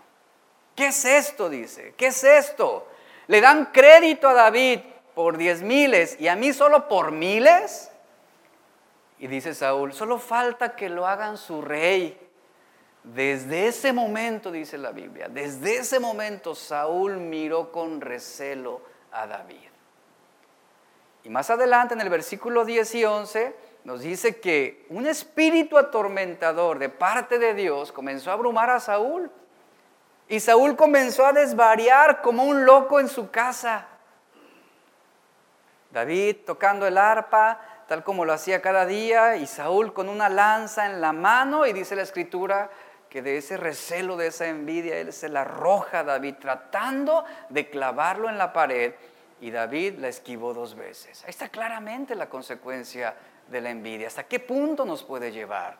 ¿Qué 0.75 0.87
es 0.87 1.05
esto? 1.05 1.47
Dice. 1.49 1.93
¿Qué 1.95 2.07
es 2.07 2.25
esto? 2.25 2.89
Le 3.27 3.39
dan 3.39 3.67
crédito 3.67 4.27
a 4.27 4.33
David 4.33 4.81
por 5.13 5.37
diez 5.37 5.61
miles 5.61 6.17
y 6.19 6.27
a 6.27 6.35
mí 6.35 6.51
solo 6.51 6.89
por 6.89 7.11
miles. 7.11 7.89
Y 9.17 9.27
dice 9.27 9.53
Saúl, 9.53 9.93
solo 9.93 10.19
falta 10.19 10.75
que 10.75 10.89
lo 10.89 11.07
hagan 11.07 11.37
su 11.37 11.61
rey. 11.61 12.19
Desde 13.01 13.67
ese 13.67 13.93
momento, 13.93 14.51
dice 14.51 14.77
la 14.77 14.91
Biblia, 14.91 15.29
desde 15.29 15.77
ese 15.77 16.01
momento 16.01 16.53
Saúl 16.53 17.15
miró 17.15 17.71
con 17.71 18.01
recelo 18.01 18.81
a 19.13 19.25
David. 19.25 19.69
Y 21.25 21.29
más 21.29 21.49
adelante 21.49 21.95
en 21.95 22.01
el 22.01 22.09
versículo 22.09 22.65
10 22.65 22.95
y 22.95 23.03
11 23.03 23.55
nos 23.83 24.01
dice 24.01 24.39
que 24.39 24.85
un 24.89 25.07
espíritu 25.07 25.75
atormentador 25.75 26.77
de 26.77 26.89
parte 26.89 27.39
de 27.39 27.55
Dios 27.55 27.91
comenzó 27.91 28.29
a 28.29 28.33
abrumar 28.33 28.69
a 28.69 28.79
Saúl. 28.79 29.31
Y 30.29 30.39
Saúl 30.39 30.75
comenzó 30.75 31.25
a 31.25 31.33
desvariar 31.33 32.21
como 32.21 32.43
un 32.43 32.63
loco 32.63 32.99
en 32.99 33.07
su 33.07 33.31
casa. 33.31 33.87
David 35.89 36.37
tocando 36.45 36.85
el 36.85 36.97
arpa, 36.97 37.59
tal 37.87 38.03
como 38.03 38.23
lo 38.23 38.33
hacía 38.33 38.61
cada 38.61 38.85
día, 38.85 39.35
y 39.37 39.47
Saúl 39.47 39.93
con 39.93 40.09
una 40.09 40.29
lanza 40.29 40.85
en 40.85 41.01
la 41.01 41.11
mano, 41.11 41.65
y 41.65 41.73
dice 41.73 41.95
la 41.95 42.03
escritura 42.03 42.69
que 43.09 43.23
de 43.23 43.37
ese 43.37 43.57
recelo, 43.57 44.15
de 44.15 44.27
esa 44.27 44.45
envidia, 44.45 44.97
él 44.97 45.11
se 45.11 45.29
la 45.29 45.41
arroja 45.41 45.99
a 45.99 46.03
David, 46.03 46.35
tratando 46.39 47.25
de 47.49 47.67
clavarlo 47.69 48.29
en 48.29 48.37
la 48.37 48.53
pared 48.53 48.93
y 49.41 49.51
David 49.51 49.99
la 49.99 50.07
esquivó 50.07 50.53
dos 50.53 50.75
veces. 50.75 51.23
Ahí 51.23 51.29
está 51.29 51.49
claramente 51.49 52.15
la 52.15 52.29
consecuencia 52.29 53.15
de 53.49 53.61
la 53.61 53.69
envidia. 53.69 54.07
¿Hasta 54.07 54.23
qué 54.23 54.39
punto 54.39 54.85
nos 54.85 55.03
puede 55.03 55.31
llevar? 55.31 55.77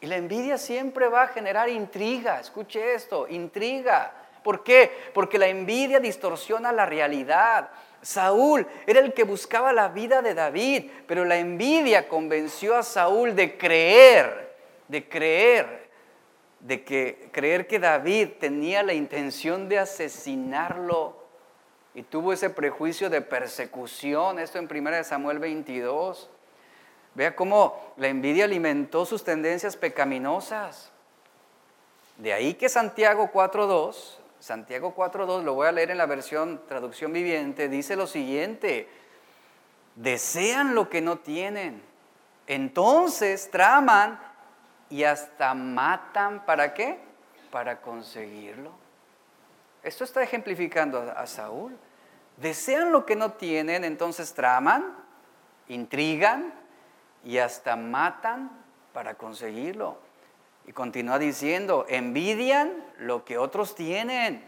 Y 0.00 0.06
la 0.06 0.16
envidia 0.16 0.58
siempre 0.58 1.08
va 1.08 1.22
a 1.22 1.28
generar 1.28 1.68
intriga. 1.68 2.40
Escuche 2.40 2.94
esto, 2.94 3.26
intriga. 3.28 4.12
¿Por 4.42 4.62
qué? 4.62 4.90
Porque 5.12 5.38
la 5.38 5.48
envidia 5.48 6.00
distorsiona 6.00 6.72
la 6.72 6.86
realidad. 6.86 7.70
Saúl 8.00 8.66
era 8.86 9.00
el 9.00 9.12
que 9.12 9.24
buscaba 9.24 9.72
la 9.72 9.88
vida 9.88 10.22
de 10.22 10.34
David, 10.34 10.90
pero 11.06 11.24
la 11.24 11.36
envidia 11.36 12.08
convenció 12.08 12.76
a 12.76 12.82
Saúl 12.82 13.34
de 13.34 13.58
creer, 13.58 14.56
de 14.86 15.08
creer, 15.08 15.88
de 16.60 16.84
que 16.84 17.28
creer 17.32 17.66
que 17.66 17.78
David 17.78 18.30
tenía 18.38 18.82
la 18.82 18.94
intención 18.94 19.68
de 19.68 19.80
asesinarlo 19.80 21.17
y 21.98 22.04
tuvo 22.04 22.32
ese 22.32 22.48
prejuicio 22.48 23.10
de 23.10 23.22
persecución, 23.22 24.38
esto 24.38 24.60
en 24.60 24.68
1 24.70 25.02
Samuel 25.02 25.40
22. 25.40 26.30
Vea 27.16 27.34
cómo 27.34 27.92
la 27.96 28.06
envidia 28.06 28.44
alimentó 28.44 29.04
sus 29.04 29.24
tendencias 29.24 29.76
pecaminosas. 29.76 30.92
De 32.16 32.32
ahí 32.32 32.54
que 32.54 32.68
Santiago 32.68 33.32
4.2, 33.32 34.18
Santiago 34.38 34.94
4.2, 34.94 35.42
lo 35.42 35.54
voy 35.54 35.66
a 35.66 35.72
leer 35.72 35.90
en 35.90 35.98
la 35.98 36.06
versión 36.06 36.60
traducción 36.68 37.12
viviente, 37.12 37.68
dice 37.68 37.96
lo 37.96 38.06
siguiente, 38.06 38.88
desean 39.96 40.76
lo 40.76 40.88
que 40.88 41.00
no 41.00 41.18
tienen, 41.18 41.82
entonces 42.46 43.50
traman 43.50 44.20
y 44.88 45.02
hasta 45.02 45.52
matan, 45.52 46.46
¿para 46.46 46.74
qué? 46.74 47.00
Para 47.50 47.80
conseguirlo. 47.80 48.70
Esto 49.82 50.04
está 50.04 50.22
ejemplificando 50.22 51.12
a 51.16 51.26
Saúl 51.26 51.76
desean 52.40 52.92
lo 52.92 53.04
que 53.04 53.16
no 53.16 53.32
tienen, 53.32 53.84
entonces 53.84 54.34
traman, 54.34 54.96
intrigan 55.68 56.54
y 57.24 57.38
hasta 57.38 57.76
matan 57.76 58.50
para 58.92 59.14
conseguirlo. 59.14 59.98
Y 60.66 60.72
continúa 60.72 61.18
diciendo, 61.18 61.86
envidian 61.88 62.84
lo 62.98 63.24
que 63.24 63.38
otros 63.38 63.74
tienen, 63.74 64.44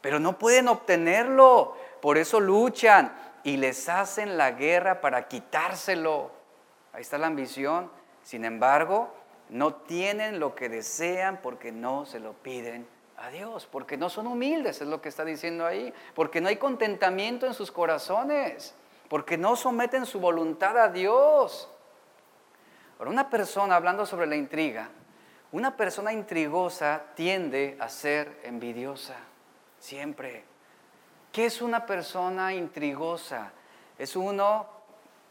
pero 0.00 0.20
no 0.20 0.38
pueden 0.38 0.68
obtenerlo, 0.68 1.76
por 2.00 2.18
eso 2.18 2.40
luchan 2.40 3.12
y 3.42 3.56
les 3.56 3.88
hacen 3.88 4.36
la 4.36 4.52
guerra 4.52 5.00
para 5.00 5.28
quitárselo. 5.28 6.30
Ahí 6.92 7.02
está 7.02 7.18
la 7.18 7.26
ambición. 7.26 7.90
Sin 8.22 8.44
embargo, 8.44 9.12
no 9.48 9.74
tienen 9.74 10.40
lo 10.40 10.54
que 10.54 10.68
desean 10.68 11.40
porque 11.42 11.72
no 11.72 12.06
se 12.06 12.20
lo 12.20 12.32
piden 12.32 12.86
a 13.18 13.30
Dios, 13.30 13.66
porque 13.70 13.96
no 13.96 14.10
son 14.10 14.26
humildes, 14.26 14.80
es 14.80 14.88
lo 14.88 15.00
que 15.00 15.08
está 15.08 15.24
diciendo 15.24 15.66
ahí, 15.66 15.92
porque 16.14 16.40
no 16.40 16.48
hay 16.48 16.56
contentamiento 16.56 17.46
en 17.46 17.54
sus 17.54 17.72
corazones, 17.72 18.74
porque 19.08 19.38
no 19.38 19.56
someten 19.56 20.06
su 20.06 20.20
voluntad 20.20 20.78
a 20.78 20.88
Dios. 20.88 21.68
Ahora, 22.98 23.10
una 23.10 23.30
persona, 23.30 23.76
hablando 23.76 24.06
sobre 24.06 24.26
la 24.26 24.36
intriga, 24.36 24.88
una 25.52 25.76
persona 25.76 26.12
intrigosa 26.12 27.02
tiende 27.14 27.76
a 27.80 27.88
ser 27.88 28.40
envidiosa, 28.42 29.16
siempre. 29.78 30.44
¿Qué 31.32 31.46
es 31.46 31.62
una 31.62 31.86
persona 31.86 32.54
intrigosa? 32.54 33.52
Es 33.98 34.16
uno, 34.16 34.66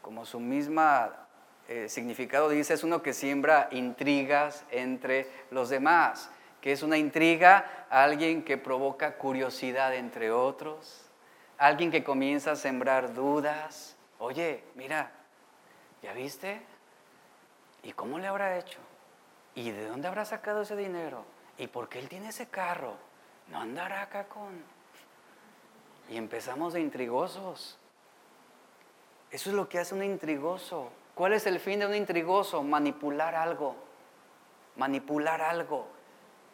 como 0.02 0.24
su 0.24 0.40
misma 0.40 1.26
eh, 1.68 1.88
significado 1.88 2.48
dice, 2.48 2.74
es 2.74 2.84
uno 2.84 3.02
que 3.02 3.12
siembra 3.12 3.68
intrigas 3.72 4.64
entre 4.70 5.28
los 5.50 5.68
demás. 5.68 6.30
¿Qué 6.66 6.72
es 6.72 6.82
una 6.82 6.98
intriga? 6.98 7.86
Alguien 7.90 8.42
que 8.42 8.58
provoca 8.58 9.18
curiosidad 9.18 9.94
entre 9.94 10.32
otros, 10.32 11.00
alguien 11.58 11.92
que 11.92 12.02
comienza 12.02 12.50
a 12.50 12.56
sembrar 12.56 13.14
dudas. 13.14 13.96
Oye, 14.18 14.64
mira, 14.74 15.12
¿ya 16.02 16.12
viste? 16.12 16.60
¿Y 17.84 17.92
cómo 17.92 18.18
le 18.18 18.26
habrá 18.26 18.58
hecho? 18.58 18.80
¿Y 19.54 19.70
de 19.70 19.86
dónde 19.86 20.08
habrá 20.08 20.24
sacado 20.24 20.62
ese 20.62 20.74
dinero? 20.74 21.24
¿Y 21.56 21.68
por 21.68 21.88
qué 21.88 22.00
él 22.00 22.08
tiene 22.08 22.30
ese 22.30 22.48
carro? 22.48 22.94
No 23.46 23.60
andará 23.60 24.02
acá 24.02 24.24
con... 24.24 24.60
Y 26.08 26.16
empezamos 26.16 26.72
de 26.72 26.80
intrigosos. 26.80 27.78
Eso 29.30 29.50
es 29.50 29.54
lo 29.54 29.68
que 29.68 29.78
hace 29.78 29.94
un 29.94 30.02
intrigoso. 30.02 30.90
¿Cuál 31.14 31.34
es 31.34 31.46
el 31.46 31.60
fin 31.60 31.78
de 31.78 31.86
un 31.86 31.94
intrigoso? 31.94 32.64
Manipular 32.64 33.36
algo. 33.36 33.76
Manipular 34.74 35.40
algo. 35.40 35.94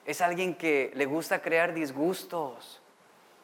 Es 0.05 0.21
alguien 0.21 0.55
que 0.55 0.91
le 0.95 1.07
gusta 1.07 1.41
crear 1.41 1.75
disgustos. 1.75 2.81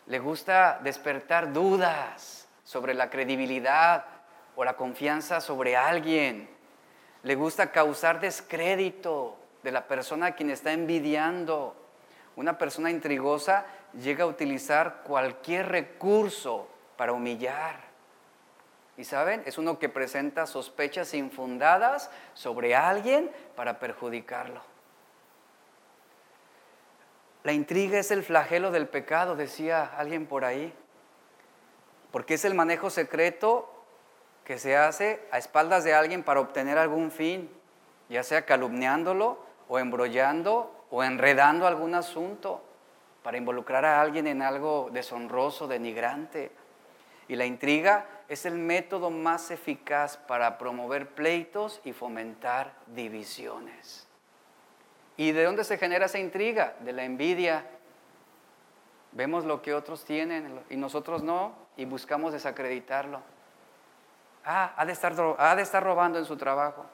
Le 0.07 0.19
gusta 0.19 0.81
despertar 0.83 1.53
dudas 1.53 2.49
sobre 2.65 2.95
la 2.95 3.11
credibilidad 3.11 4.05
o 4.57 4.65
la 4.65 4.77
confianza 4.77 5.41
sobre 5.41 5.77
alguien. 5.77 6.49
Le 7.23 7.35
gusta 7.35 7.71
causar 7.71 8.21
descrédito 8.21 9.37
de 9.63 9.71
la 9.71 9.87
persona 9.87 10.27
a 10.27 10.35
quien 10.35 10.51
está 10.51 10.73
envidiando. 10.73 11.77
Una 12.37 12.59
persona 12.59 12.91
intrigosa 12.91 13.67
llega 13.93 14.25
a 14.25 14.29
utilizar 14.29 15.03
cualquier 15.05 15.69
recurso 15.69 16.69
para 16.97 17.13
humillar. 17.13 17.89
Y 18.97 19.05
saben, 19.05 19.43
es 19.47 19.59
uno 19.59 19.79
que 19.79 19.89
presenta 19.89 20.47
sospechas 20.47 21.15
infundadas 21.15 22.11
sobre 22.35 22.75
alguien 22.75 23.31
para 23.55 23.79
perjudicarlo. 23.79 24.61
La 27.45 27.53
intriga 27.53 27.99
es 27.99 28.11
el 28.11 28.23
flagelo 28.23 28.71
del 28.71 28.89
pecado, 28.89 29.37
decía 29.37 29.85
alguien 29.97 30.27
por 30.27 30.45
ahí, 30.45 30.75
porque 32.11 32.35
es 32.35 32.45
el 32.45 32.55
manejo 32.55 32.91
secreto 32.91 33.73
que 34.45 34.59
se 34.59 34.77
hace 34.77 35.21
a 35.31 35.39
espaldas 35.39 35.85
de 35.85 35.95
alguien 35.95 36.23
para 36.23 36.41
obtener 36.41 36.79
algún 36.79 37.11
fin, 37.11 37.51
ya 38.09 38.23
sea 38.23 38.45
calumniándolo 38.45 39.39
o 39.69 39.79
embrollando 39.79 40.87
o 40.91 41.05
enredando 41.05 41.67
algún 41.67 41.95
asunto 41.95 42.63
para 43.23 43.37
involucrar 43.37 43.85
a 43.85 44.01
alguien 44.01 44.27
en 44.27 44.43
algo 44.43 44.89
deshonroso, 44.91 45.69
denigrante. 45.69 46.51
Y 47.29 47.37
la 47.37 47.45
intriga 47.45 48.07
es 48.29 48.47
el 48.47 48.55
método 48.55 49.11
más 49.11 49.51
eficaz 49.51 50.17
para 50.17 50.57
promover 50.57 51.15
pleitos 51.15 51.81
y 51.85 51.93
fomentar 51.93 52.75
divisiones. 52.87 54.08
¿Y 55.19 55.33
de 55.33 55.45
dónde 55.45 55.65
se 55.65 55.77
genera 55.77 56.07
esa 56.07 56.21
intriga? 56.21 56.75
De 56.79 56.93
la 56.93 57.03
envidia. 57.03 57.67
Vemos 59.11 59.45
lo 59.45 59.61
que 59.61 59.75
otros 59.75 60.05
tienen 60.05 60.61
y 60.71 60.77
nosotros 60.77 61.25
no 61.25 61.55
y 61.77 61.85
buscamos 61.85 62.33
desacreditarlo. 62.33 63.21
Ah, 64.45 64.73
ha 64.77 64.87
de 64.87 64.93
estar, 64.93 65.15
ha 65.39 65.57
de 65.57 65.63
estar 65.63 65.83
robando 65.83 66.21
en 66.21 66.25
su 66.25 66.37
trabajo. 66.37 66.87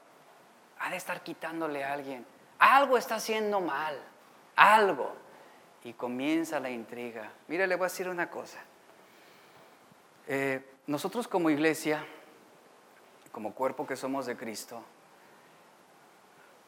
Ha 0.79 0.89
de 0.89 0.97
estar 0.97 1.21
quitándole 1.21 1.83
a 1.83 1.93
alguien. 1.93 2.25
Algo 2.57 2.97
está 2.97 3.15
haciendo 3.15 3.61
mal, 3.61 3.95
algo. 4.55 5.13
Y 5.83 5.93
comienza 5.93 6.59
la 6.59 6.71
intriga. 6.71 7.31
Mire, 7.47 7.67
le 7.67 7.75
voy 7.75 7.85
a 7.85 7.89
decir 7.89 8.09
una 8.09 8.31
cosa. 8.31 8.57
Eh, 10.25 10.67
nosotros 10.87 11.27
como 11.27 11.51
iglesia, 11.51 12.03
como 13.31 13.53
cuerpo 13.53 13.85
que 13.85 13.95
somos 13.95 14.25
de 14.25 14.35
Cristo, 14.35 14.83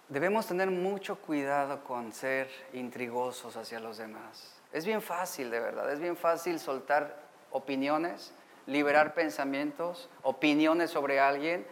debemos 0.09 0.47
tener 0.47 0.69
mucho 0.69 1.17
cuidado 1.17 1.83
con 1.83 2.13
ser 2.13 2.49
intrigosos 2.73 3.55
hacia 3.57 3.79
los 3.79 3.97
demás. 3.97 4.53
Es 4.71 4.85
bien 4.85 5.01
fácil, 5.01 5.49
de 5.49 5.59
verdad, 5.59 5.91
es 5.91 5.99
bien 5.99 6.17
fácil 6.17 6.59
soltar 6.59 7.15
opiniones, 7.51 8.33
liberar 8.65 9.13
pensamientos, 9.13 10.09
opiniones 10.23 10.91
sobre 10.91 11.19
alguien, 11.19 11.65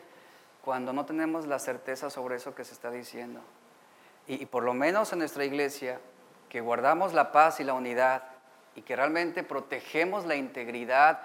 cuando 0.64 0.94
no 0.94 1.06
tenemos 1.06 1.46
la 1.46 1.60
certeza 1.60 2.10
sobre 2.10 2.38
eso 2.38 2.56
que 2.56 2.64
se 2.64 2.74
está 2.74 2.90
diciendo 2.90 3.42
y, 4.28 4.46
por 4.46 4.64
lo 4.64 4.74
menos 4.74 5.14
en 5.14 5.20
nuestra 5.20 5.46
iglesia, 5.46 6.00
que 6.50 6.62
guardamos 6.62 7.14
la 7.14 7.32
paz 7.32 7.60
y 7.60 7.64
la 7.64 7.74
unidad 7.74 8.24
y 8.76 8.82
que 8.82 8.96
realmente 8.96 9.44
protegemos 9.44 10.26
la 10.26 10.36
integridad 10.36 11.22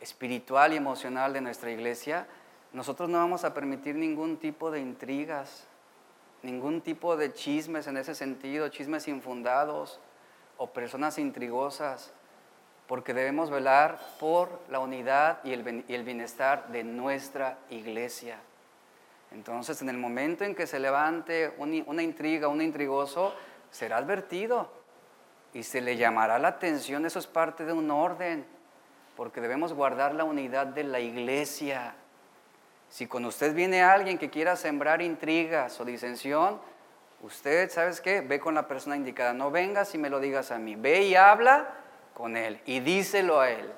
espiritual 0.00 0.72
y 0.72 0.76
emocional 0.76 1.32
de 1.32 1.40
nuestra 1.40 1.70
iglesia, 1.70 2.26
nosotros 2.72 3.08
no 3.08 3.18
vamos 3.18 3.44
a 3.44 3.54
permitir 3.54 3.94
ningún 3.94 4.38
tipo 4.38 4.70
de 4.70 4.80
intrigas, 4.80 5.66
ningún 6.42 6.80
tipo 6.80 7.16
de 7.16 7.32
chismes 7.32 7.86
en 7.86 7.96
ese 7.96 8.14
sentido, 8.14 8.68
chismes 8.68 9.08
infundados 9.08 10.00
o 10.56 10.68
personas 10.68 11.18
intrigosas, 11.18 12.12
porque 12.86 13.14
debemos 13.14 13.50
velar 13.50 13.98
por 14.18 14.60
la 14.68 14.80
unidad 14.80 15.38
y 15.44 15.52
el, 15.52 16.02
bienestar 16.02 16.68
de 16.68 16.82
nuestra 16.82 17.58
iglesia. 17.70 18.38
Entonces, 19.30 19.80
en 19.80 19.88
el 19.88 19.96
momento 19.96 20.44
en 20.44 20.54
que 20.54 20.66
se 20.66 20.80
levante 20.80 21.54
una 21.56 22.02
intriga, 22.02 22.48
un 22.48 22.60
intrigoso, 22.60 23.32
será 23.70 23.98
advertido 23.98 24.70
y 25.54 25.62
se 25.62 25.80
le 25.80 25.96
llamará 25.96 26.38
la 26.38 26.48
atención. 26.48 27.06
Eso 27.06 27.18
es 27.18 27.26
parte 27.26 27.64
de 27.64 27.72
un 27.72 27.90
orden, 27.90 28.44
porque 29.16 29.40
debemos 29.40 29.72
guardar 29.72 30.14
la 30.14 30.24
unidad 30.24 30.66
de 30.66 30.84
la 30.84 31.00
iglesia. 31.00 31.94
Si 32.90 33.06
con 33.06 33.24
usted 33.24 33.54
viene 33.54 33.82
alguien 33.82 34.18
que 34.18 34.30
quiera 34.30 34.56
sembrar 34.56 35.00
intrigas 35.00 35.80
o 35.80 35.84
disensión, 35.84 36.60
usted, 37.22 37.70
¿sabes 37.70 38.00
qué? 38.00 38.20
Ve 38.20 38.40
con 38.40 38.54
la 38.54 38.66
persona 38.66 38.96
indicada. 38.96 39.32
No 39.32 39.52
vengas 39.52 39.94
y 39.94 39.98
me 39.98 40.10
lo 40.10 40.18
digas 40.18 40.50
a 40.50 40.58
mí. 40.58 40.74
Ve 40.74 41.04
y 41.04 41.14
habla 41.14 41.68
con 42.14 42.36
él 42.36 42.60
y 42.66 42.80
díselo 42.80 43.40
a 43.40 43.50
él. 43.50 43.72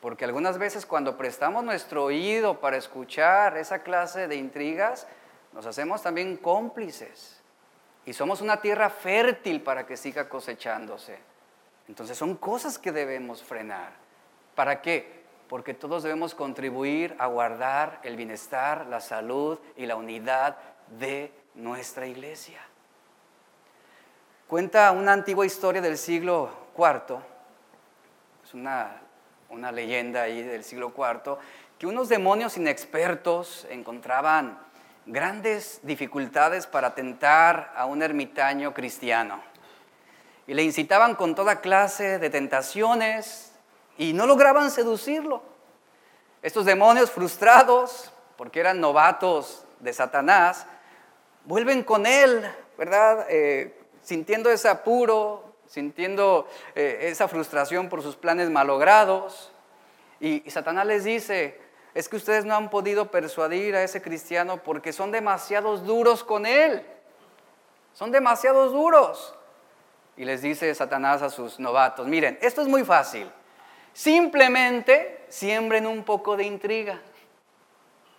Porque 0.00 0.24
algunas 0.24 0.56
veces 0.56 0.86
cuando 0.86 1.16
prestamos 1.16 1.64
nuestro 1.64 2.04
oído 2.04 2.60
para 2.60 2.76
escuchar 2.76 3.56
esa 3.56 3.80
clase 3.80 4.28
de 4.28 4.36
intrigas, 4.36 5.08
nos 5.52 5.66
hacemos 5.66 6.00
también 6.00 6.36
cómplices. 6.36 7.42
Y 8.04 8.12
somos 8.12 8.40
una 8.40 8.60
tierra 8.60 8.88
fértil 8.88 9.62
para 9.62 9.84
que 9.84 9.96
siga 9.96 10.28
cosechándose. 10.28 11.18
Entonces 11.88 12.16
son 12.16 12.36
cosas 12.36 12.78
que 12.78 12.92
debemos 12.92 13.42
frenar. 13.42 13.90
¿Para 14.54 14.80
qué? 14.80 15.25
Porque 15.48 15.74
todos 15.74 16.02
debemos 16.02 16.34
contribuir 16.34 17.14
a 17.18 17.26
guardar 17.26 18.00
el 18.02 18.16
bienestar, 18.16 18.86
la 18.86 19.00
salud 19.00 19.58
y 19.76 19.86
la 19.86 19.96
unidad 19.96 20.56
de 20.98 21.32
nuestra 21.54 22.06
iglesia. 22.06 22.60
Cuenta 24.48 24.90
una 24.92 25.12
antigua 25.12 25.46
historia 25.46 25.80
del 25.80 25.98
siglo 25.98 26.50
IV, 26.76 27.18
es 28.44 28.54
una 28.54 29.00
una 29.48 29.72
leyenda 29.72 30.22
ahí 30.22 30.42
del 30.42 30.64
siglo 30.64 30.92
IV, 30.96 31.38
que 31.78 31.86
unos 31.86 32.08
demonios 32.08 32.56
inexpertos 32.56 33.66
encontraban 33.70 34.58
grandes 35.06 35.80
dificultades 35.82 36.66
para 36.66 36.94
tentar 36.94 37.72
a 37.76 37.86
un 37.86 38.02
ermitaño 38.02 38.74
cristiano. 38.74 39.40
Y 40.46 40.54
le 40.54 40.62
incitaban 40.62 41.14
con 41.14 41.34
toda 41.34 41.60
clase 41.60 42.18
de 42.18 42.30
tentaciones 42.30 43.45
y 43.98 44.12
no 44.12 44.26
lograban 44.26 44.70
seducirlo. 44.70 45.42
Estos 46.42 46.64
demonios 46.64 47.10
frustrados, 47.10 48.12
porque 48.36 48.60
eran 48.60 48.80
novatos 48.80 49.64
de 49.80 49.92
Satanás, 49.92 50.66
vuelven 51.44 51.82
con 51.82 52.06
él, 52.06 52.44
¿verdad? 52.76 53.26
Eh, 53.28 53.78
sintiendo 54.02 54.50
ese 54.50 54.68
apuro, 54.68 55.44
sintiendo 55.66 56.46
eh, 56.74 56.98
esa 57.02 57.28
frustración 57.28 57.88
por 57.88 58.02
sus 58.02 58.16
planes 58.16 58.50
malogrados. 58.50 59.52
Y, 60.20 60.46
y 60.46 60.50
Satanás 60.50 60.86
les 60.86 61.04
dice, 61.04 61.60
es 61.94 62.08
que 62.08 62.16
ustedes 62.16 62.44
no 62.44 62.54
han 62.54 62.70
podido 62.70 63.10
persuadir 63.10 63.74
a 63.74 63.82
ese 63.82 64.02
cristiano 64.02 64.62
porque 64.62 64.92
son 64.92 65.10
demasiados 65.10 65.84
duros 65.84 66.22
con 66.22 66.46
él. 66.46 66.84
Son 67.94 68.12
demasiados 68.12 68.72
duros. 68.72 69.34
Y 70.16 70.24
les 70.24 70.42
dice 70.42 70.74
Satanás 70.74 71.22
a 71.22 71.30
sus 71.30 71.58
novatos, 71.58 72.06
miren, 72.06 72.38
esto 72.40 72.62
es 72.62 72.68
muy 72.68 72.84
fácil. 72.84 73.30
Simplemente 73.96 75.24
siembren 75.30 75.86
un 75.86 76.04
poco 76.04 76.36
de 76.36 76.44
intriga. 76.44 77.00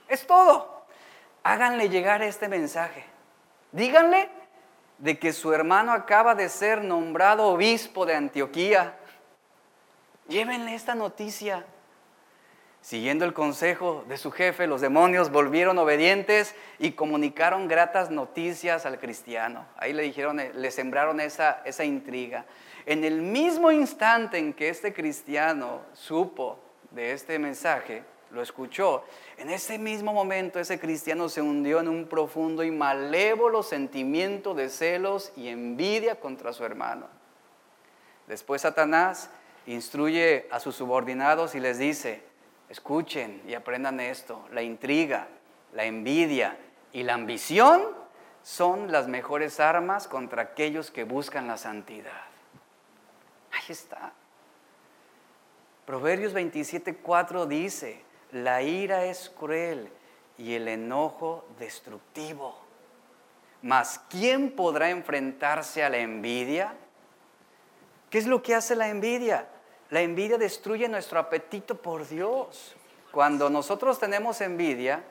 Es 0.08 0.26
todo. 0.26 0.88
Háganle 1.44 1.90
llegar 1.90 2.24
este 2.24 2.48
mensaje. 2.48 3.06
Díganle 3.72 4.28
de 4.98 5.20
que 5.20 5.32
su 5.32 5.54
hermano 5.54 5.92
acaba 5.92 6.34
de 6.34 6.50
ser 6.50 6.84
nombrado 6.84 7.46
obispo 7.46 8.08
de 8.08 8.16
Antioquía. 8.16 8.98
Llévenle 10.28 10.74
esta 10.74 10.96
noticia. 10.96 11.64
Siguiendo 12.82 13.24
el 13.24 13.34
consejo 13.34 14.04
de 14.08 14.18
su 14.18 14.32
jefe, 14.32 14.66
los 14.66 14.82
demonios 14.82 15.30
volvieron 15.30 15.78
obedientes 15.78 16.56
y 16.80 16.94
comunicaron 16.94 17.68
gratas 17.68 18.10
noticias 18.10 18.88
al 18.88 18.98
cristiano. 19.00 19.68
Ahí 19.78 19.94
le 19.94 20.02
dijeron, 20.02 20.40
eh, 20.40 20.52
le 20.56 20.72
sembraron 20.72 21.20
esa, 21.20 21.62
esa 21.66 21.84
intriga. 21.84 22.46
En 22.88 23.04
el 23.04 23.22
mismo 23.22 23.70
instante 23.70 24.38
en 24.38 24.54
que 24.54 24.70
este 24.70 24.94
cristiano 24.94 25.82
supo 25.92 26.58
de 26.92 27.12
este 27.12 27.38
mensaje, 27.38 28.02
lo 28.32 28.42
escuchó, 28.42 29.04
en 29.38 29.50
ese 29.50 29.78
mismo 29.78 30.14
momento 30.14 30.58
ese 30.58 30.80
cristiano 30.80 31.28
se 31.28 31.42
hundió 31.42 31.82
en 31.82 31.90
un 31.90 32.08
profundo 32.08 32.64
y 32.64 32.72
malévolo 32.72 33.62
sentimiento 33.62 34.54
de 34.54 34.70
celos 34.70 35.34
y 35.36 35.50
envidia 35.50 36.22
contra 36.22 36.54
su 36.54 36.64
hermano. 36.64 37.08
Después 38.26 38.62
Satanás 38.62 39.32
instruye 39.66 40.48
a 40.50 40.62
sus 40.62 40.78
subordinados 40.78 41.56
y 41.56 41.60
les 41.60 41.80
dice, 41.80 42.24
escuchen 42.70 43.42
y 43.46 43.54
aprendan 43.54 44.00
esto, 44.00 44.48
la 44.54 44.62
intriga, 44.62 45.28
la 45.74 45.84
envidia 45.84 46.58
y 46.94 47.04
la 47.04 47.16
ambición 47.16 47.82
son 48.44 48.94
las 48.94 49.10
mejores 49.10 49.60
armas 49.60 50.08
contra 50.08 50.42
aquellos 50.42 50.90
que 50.90 51.04
buscan 51.04 51.48
la 51.48 51.58
santidad. 51.58 52.37
Ahí 53.52 53.66
está. 53.70 54.14
Proverbios 55.86 56.34
27:4 56.34 57.46
dice, 57.46 58.04
la 58.32 58.62
ira 58.62 59.06
es 59.06 59.30
cruel 59.30 59.90
y 60.38 60.54
el 60.54 60.68
enojo 60.68 61.46
destructivo. 61.60 62.58
Mas 63.62 64.02
¿quién 64.10 64.52
podrá 64.52 64.90
enfrentarse 64.90 65.84
a 65.84 65.90
la 65.90 65.98
envidia? 65.98 66.74
¿Qué 68.10 68.18
es 68.18 68.28
lo 68.28 68.42
que 68.42 68.56
hace 68.56 68.76
la 68.76 68.90
envidia? 68.90 69.48
La 69.90 70.02
envidia 70.02 70.38
destruye 70.38 70.88
nuestro 70.88 71.20
apetito 71.20 71.76
por 71.82 72.08
Dios. 72.08 72.76
Cuando 73.12 73.50
nosotros 73.50 73.98
tenemos 74.00 74.42
envidia, 74.42 75.04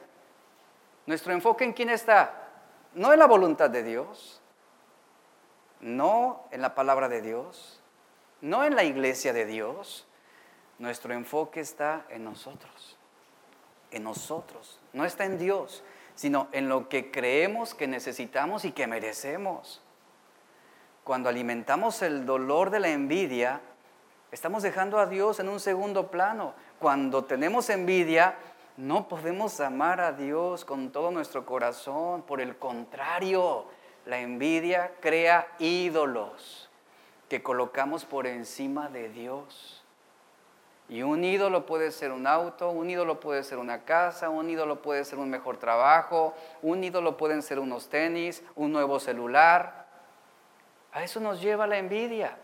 nuestro 1.07 1.32
enfoque 1.32 1.64
en 1.64 1.72
quién 1.72 1.91
está? 1.91 2.49
No 2.95 3.12
en 3.12 3.18
la 3.18 3.26
voluntad 3.26 3.70
de 3.70 3.82
Dios, 3.82 4.41
no 5.80 6.45
en 6.51 6.62
la 6.62 6.74
palabra 6.74 7.09
de 7.09 7.20
Dios, 7.22 7.76
no 8.47 8.64
en 8.64 8.76
la 8.76 8.84
iglesia 8.84 9.32
de 9.32 9.44
Dios. 9.44 10.07
Nuestro 10.78 11.12
enfoque 11.14 11.61
está 11.61 12.07
en 12.11 12.24
nosotros, 12.24 12.97
en 13.90 14.05
nosotros. 14.05 14.78
No 14.92 15.05
está 15.05 15.24
en 15.24 15.38
Dios, 15.38 15.82
sino 16.14 16.49
en 16.53 16.68
lo 16.68 16.88
que 16.88 17.11
creemos 17.11 17.74
que 17.74 17.86
necesitamos 17.86 18.64
y 18.64 18.72
que 18.72 18.86
merecemos. 18.86 19.82
Cuando 21.03 21.28
alimentamos 21.28 22.03
el 22.03 22.24
dolor 22.26 22.70
de 22.70 22.80
la 22.80 22.88
envidia, 22.88 23.61
Estamos 24.32 24.64
dejando 24.64 24.99
a 24.99 25.07
Dios 25.07 25.38
en 25.38 25.49
un 25.49 25.61
segundo 25.61 26.11
plano. 26.11 26.53
Cuando 26.80 27.24
tenemos 27.24 27.70
envidia, 27.70 28.34
no 28.76 29.09
podemos 29.09 29.61
amar 29.61 30.01
a 30.01 30.12
Dios 30.12 30.64
con 30.64 30.90
todo 30.90 31.12
nuestro 31.12 31.47
corazón. 31.47 32.22
Por 32.22 32.40
el 32.40 32.59
contrario, 32.59 33.66
la 34.05 34.18
envidia 34.18 34.92
crea 35.01 35.47
ídolos 35.61 36.66
que 37.29 37.43
colocamos 37.43 38.05
por 38.05 38.27
encima 38.27 38.89
de 38.89 39.09
Dios. 39.09 39.83
Y 40.89 41.03
un 41.03 41.24
ídolo 41.24 41.66
puede 41.66 41.91
ser 41.91 42.12
un 42.12 42.27
auto, 42.27 42.70
un 42.70 42.89
ídolo 42.89 43.18
puede 43.18 43.43
ser 43.43 43.59
una 43.59 43.85
casa, 43.85 44.29
un 44.29 44.49
ídolo 44.49 44.83
puede 44.83 45.05
ser 45.05 45.18
un 45.18 45.29
mejor 45.29 45.57
trabajo, 45.57 46.35
un 46.62 46.85
ídolo 46.85 47.16
pueden 47.16 47.43
ser 47.43 47.59
unos 47.59 47.89
tenis, 47.89 48.43
un 48.55 48.72
nuevo 48.72 49.01
celular. 49.01 49.87
A 50.93 51.03
eso 51.03 51.18
nos 51.18 51.41
lleva 51.41 51.66
la 51.66 51.79
envidia 51.79 52.39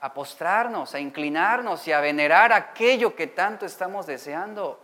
a 0.00 0.12
postrarnos, 0.12 0.94
a 0.94 1.00
inclinarnos 1.00 1.86
y 1.86 1.92
a 1.92 2.00
venerar 2.00 2.52
aquello 2.52 3.14
que 3.14 3.28
tanto 3.28 3.64
estamos 3.64 4.06
deseando. 4.06 4.80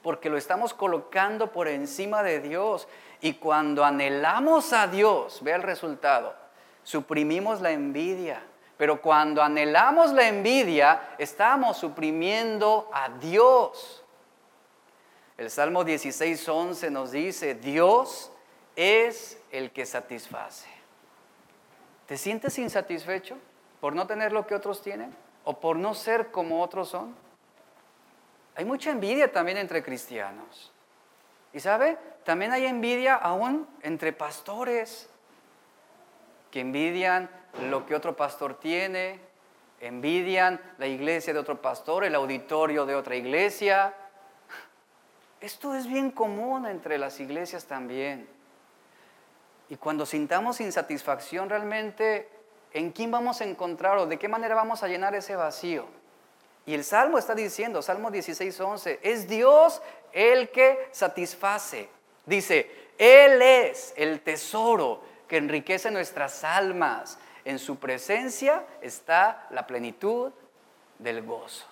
Porque 0.00 0.30
lo 0.30 0.36
estamos 0.36 0.72
colocando 0.72 1.50
por 1.50 1.66
encima 1.66 2.22
de 2.22 2.40
Dios. 2.40 2.86
Y 3.20 3.34
cuando 3.34 3.84
anhelamos 3.84 4.72
a 4.72 4.86
Dios, 4.86 5.42
vea 5.42 5.56
el 5.56 5.62
resultado, 5.62 6.34
suprimimos 6.84 7.60
la 7.60 7.72
envidia. 7.72 8.40
Pero 8.76 9.02
cuando 9.02 9.42
anhelamos 9.42 10.12
la 10.12 10.28
envidia, 10.28 11.16
estamos 11.18 11.76
suprimiendo 11.76 12.88
a 12.92 13.08
Dios. 13.08 14.04
El 15.36 15.50
Salmo 15.50 15.84
16.11 15.84 16.90
nos 16.90 17.10
dice, 17.10 17.56
Dios 17.56 18.30
es 18.76 19.40
el 19.50 19.72
que 19.72 19.84
satisface. 19.84 20.68
¿Te 22.06 22.16
sientes 22.16 22.56
insatisfecho? 22.58 23.36
por 23.84 23.94
no 23.94 24.06
tener 24.06 24.32
lo 24.32 24.46
que 24.46 24.54
otros 24.54 24.80
tienen 24.80 25.14
o 25.44 25.60
por 25.60 25.76
no 25.76 25.92
ser 25.92 26.30
como 26.30 26.62
otros 26.62 26.88
son. 26.88 27.14
Hay 28.54 28.64
mucha 28.64 28.90
envidia 28.90 29.30
también 29.30 29.58
entre 29.58 29.82
cristianos. 29.82 30.72
Y 31.52 31.60
sabe, 31.60 31.98
también 32.24 32.52
hay 32.52 32.64
envidia 32.64 33.14
aún 33.14 33.68
entre 33.82 34.14
pastores, 34.14 35.10
que 36.54 36.60
envidian 36.60 37.28
lo 37.68 37.84
que 37.84 37.96
otro 37.96 38.14
pastor 38.14 38.60
tiene, 38.60 39.18
envidian 39.80 40.60
la 40.78 40.86
iglesia 40.86 41.32
de 41.32 41.40
otro 41.40 41.60
pastor, 41.60 42.04
el 42.04 42.14
auditorio 42.14 42.86
de 42.86 42.94
otra 42.94 43.16
iglesia. 43.16 43.92
Esto 45.40 45.74
es 45.74 45.88
bien 45.88 46.12
común 46.12 46.66
entre 46.66 46.96
las 46.96 47.18
iglesias 47.18 47.64
también. 47.64 48.28
Y 49.68 49.74
cuando 49.74 50.06
sintamos 50.06 50.60
insatisfacción 50.60 51.50
realmente 51.50 52.28
¿en 52.72 52.92
quién 52.92 53.10
vamos 53.10 53.40
a 53.40 53.44
encontrar 53.44 53.98
o 53.98 54.06
de 54.06 54.16
qué 54.16 54.28
manera 54.28 54.54
vamos 54.54 54.84
a 54.84 54.86
llenar 54.86 55.12
ese 55.16 55.34
vacío? 55.34 55.86
Y 56.66 56.74
el 56.74 56.84
Salmo 56.84 57.18
está 57.18 57.34
diciendo, 57.34 57.82
Salmo 57.82 58.12
16, 58.12 58.60
11, 58.60 59.00
es 59.02 59.28
Dios 59.28 59.82
el 60.12 60.50
que 60.50 60.88
satisface. 60.92 61.88
Dice, 62.24 62.70
Él 62.96 63.42
es 63.42 63.92
el 63.96 64.20
tesoro 64.20 65.13
que 65.28 65.36
enriquece 65.36 65.90
nuestras 65.90 66.44
almas. 66.44 67.18
En 67.44 67.58
su 67.58 67.76
presencia 67.76 68.64
está 68.80 69.46
la 69.50 69.66
plenitud 69.66 70.32
del 70.98 71.22
gozo. 71.22 71.66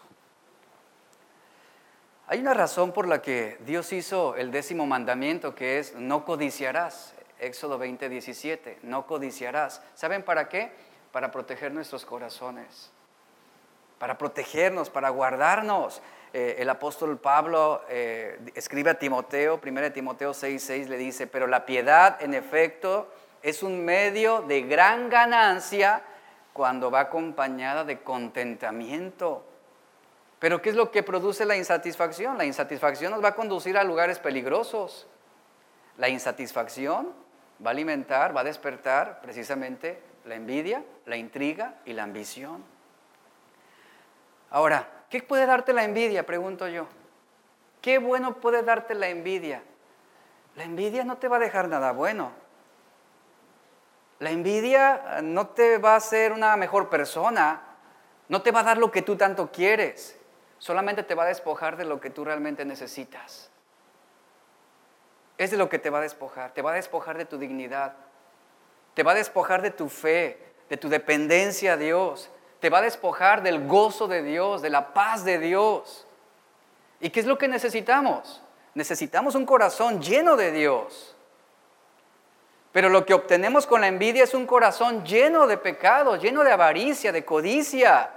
Hay 2.27 2.41
una 2.41 2.55
razón 2.55 2.93
por 2.93 3.09
la 3.09 3.21
que 3.21 3.59
Dios 3.67 3.93
hizo 3.93 4.37
el 4.37 4.51
décimo 4.51 4.87
mandamiento 4.87 5.55
que 5.55 5.79
es 5.79 5.95
no 5.95 6.25
codiciarás. 6.25 7.15
Éxodo 7.39 7.77
20, 7.77 8.09
17, 8.09 8.79
no 8.83 9.07
codiciarás. 9.07 9.83
¿Saben 9.95 10.23
para 10.23 10.49
qué? 10.49 10.71
para 11.13 11.31
proteger 11.31 11.73
nuestros 11.73 12.05
corazones, 12.05 12.91
para 13.99 14.19
protegernos, 14.19 14.91
para 14.91 15.11
guardarnos. 15.11 16.01
Eh, 16.33 16.57
el 16.59 16.71
apóstol 16.71 17.19
Pablo 17.19 17.83
eh, 17.91 18.41
escribe 18.55 18.91
a 18.91 18.99
Timoteo, 18.99 19.61
1 19.63 19.93
Timoteo 19.93 20.33
6, 20.33 20.63
6 20.63 20.89
le 20.89 20.97
dice, 20.97 21.27
pero 21.27 21.47
la 21.47 21.67
piedad 21.67 22.21
en 22.23 22.33
efecto 22.33 23.13
es 23.43 23.63
un 23.63 23.85
medio 23.85 24.43
de 24.43 24.63
gran 24.63 25.09
ganancia 25.09 26.03
cuando 26.53 26.91
va 26.91 27.01
acompañada 27.01 27.85
de 27.85 28.03
contentamiento. 28.03 29.45
Pero 30.39 30.61
¿qué 30.61 30.71
es 30.71 30.77
lo 30.77 30.91
que 30.91 31.03
produce 31.03 31.45
la 31.45 31.57
insatisfacción? 31.57 32.37
La 32.37 32.45
insatisfacción 32.45 33.13
nos 33.13 33.23
va 33.23 33.29
a 33.29 33.35
conducir 33.35 33.77
a 33.79 33.85
lugares 33.85 34.19
peligrosos. 34.19 35.07
La 35.99 36.09
insatisfacción 36.09 37.13
va 37.65 37.71
a 37.71 37.73
alimentar, 37.73 38.37
va 38.37 38.41
a 38.41 38.45
despertar 38.45 39.21
precisamente 39.21 40.03
la 40.25 40.35
envidia, 40.35 40.85
la 41.07 41.17
intriga 41.17 41.77
y 41.85 41.93
la 41.93 42.03
ambición. 42.03 42.65
Ahora, 44.51 44.89
¿qué 45.09 45.23
puede 45.23 45.47
darte 45.47 45.73
la 45.73 45.85
envidia? 45.85 46.27
Pregunto 46.27 46.69
yo. 46.69 46.87
¿Qué 47.81 47.99
bueno 47.99 48.35
puede 48.35 48.63
darte 48.63 48.95
la 48.95 49.09
envidia? 49.09 49.63
La 50.57 50.65
envidia 50.65 51.05
no 51.05 51.17
te 51.17 51.29
va 51.29 51.37
a 51.37 51.41
dejar 51.41 51.69
nada 51.69 51.93
bueno. 51.93 52.42
La 54.23 54.31
envidia 54.31 55.19
eh, 55.19 55.23
no 55.23 55.49
te 55.49 55.79
va 55.79 55.95
a 55.95 55.97
hacer 55.97 56.33
una 56.33 56.57
mejor 56.57 56.89
persona, 56.89 57.61
no 58.29 58.41
te 58.41 58.53
va 58.53 58.61
a 58.61 58.63
dar 58.63 58.79
lo 58.79 58.93
que 58.93 59.03
tú 59.03 59.17
tanto 59.17 59.51
quieres, 59.51 60.17
solamente 60.59 61.03
te 61.03 61.17
va 61.17 61.25
a 61.25 61.27
despojar 61.27 61.77
de 61.77 61.85
lo 61.85 62.01
que 62.01 62.09
tú 62.09 62.25
realmente 62.25 62.65
necesitas. 62.65 63.51
Es 65.39 65.51
de 65.51 65.57
lo 65.57 65.69
que 65.69 65.81
te 65.81 65.91
va 65.91 65.99
a 65.99 66.03
despojar, 66.03 66.53
te 66.53 66.63
va 66.63 66.71
a 66.71 66.75
despojar 66.75 67.19
de 67.19 67.25
tu 67.25 67.37
dignidad, 67.37 67.95
te 68.95 69.03
va 69.03 69.11
a 69.11 69.17
despojar 69.17 69.61
de 69.61 69.73
tu 69.73 69.89
fe, 69.89 70.39
de 70.69 70.77
tu 70.77 70.89
dependencia 70.89 71.73
a 71.73 71.77
Dios. 71.77 72.31
Te 72.61 72.71
va 72.71 72.79
a 72.79 72.83
despojar 72.83 73.43
del 73.43 73.67
gozo 73.67 74.07
de 74.07 74.23
Dios, 74.23 74.63
de 74.63 74.71
la 74.71 74.95
paz 74.95 75.25
de 75.25 75.41
Dios. 75.41 76.07
¿Y 77.01 77.11
qué 77.11 77.19
es 77.19 77.27
lo 77.27 77.39
que 77.39 77.49
necesitamos? 77.49 78.41
Necesitamos 78.75 79.35
un 79.35 79.47
corazón 79.47 80.01
lleno 80.01 80.37
de 80.37 80.53
Dios. 80.53 81.17
Pero 82.73 82.89
lo 82.89 83.05
que 83.05 83.13
obtenemos 83.13 83.67
con 83.67 83.83
la 83.83 83.89
envidia 83.89 84.25
es 84.25 84.33
un 84.33 84.47
corazón 84.47 85.05
lleno 85.05 85.47
de 85.47 85.59
pecado, 85.59 86.17
lleno 86.17 86.43
de 86.43 86.53
avaricia, 86.53 87.13
de 87.13 87.25
codicia. 87.25 88.11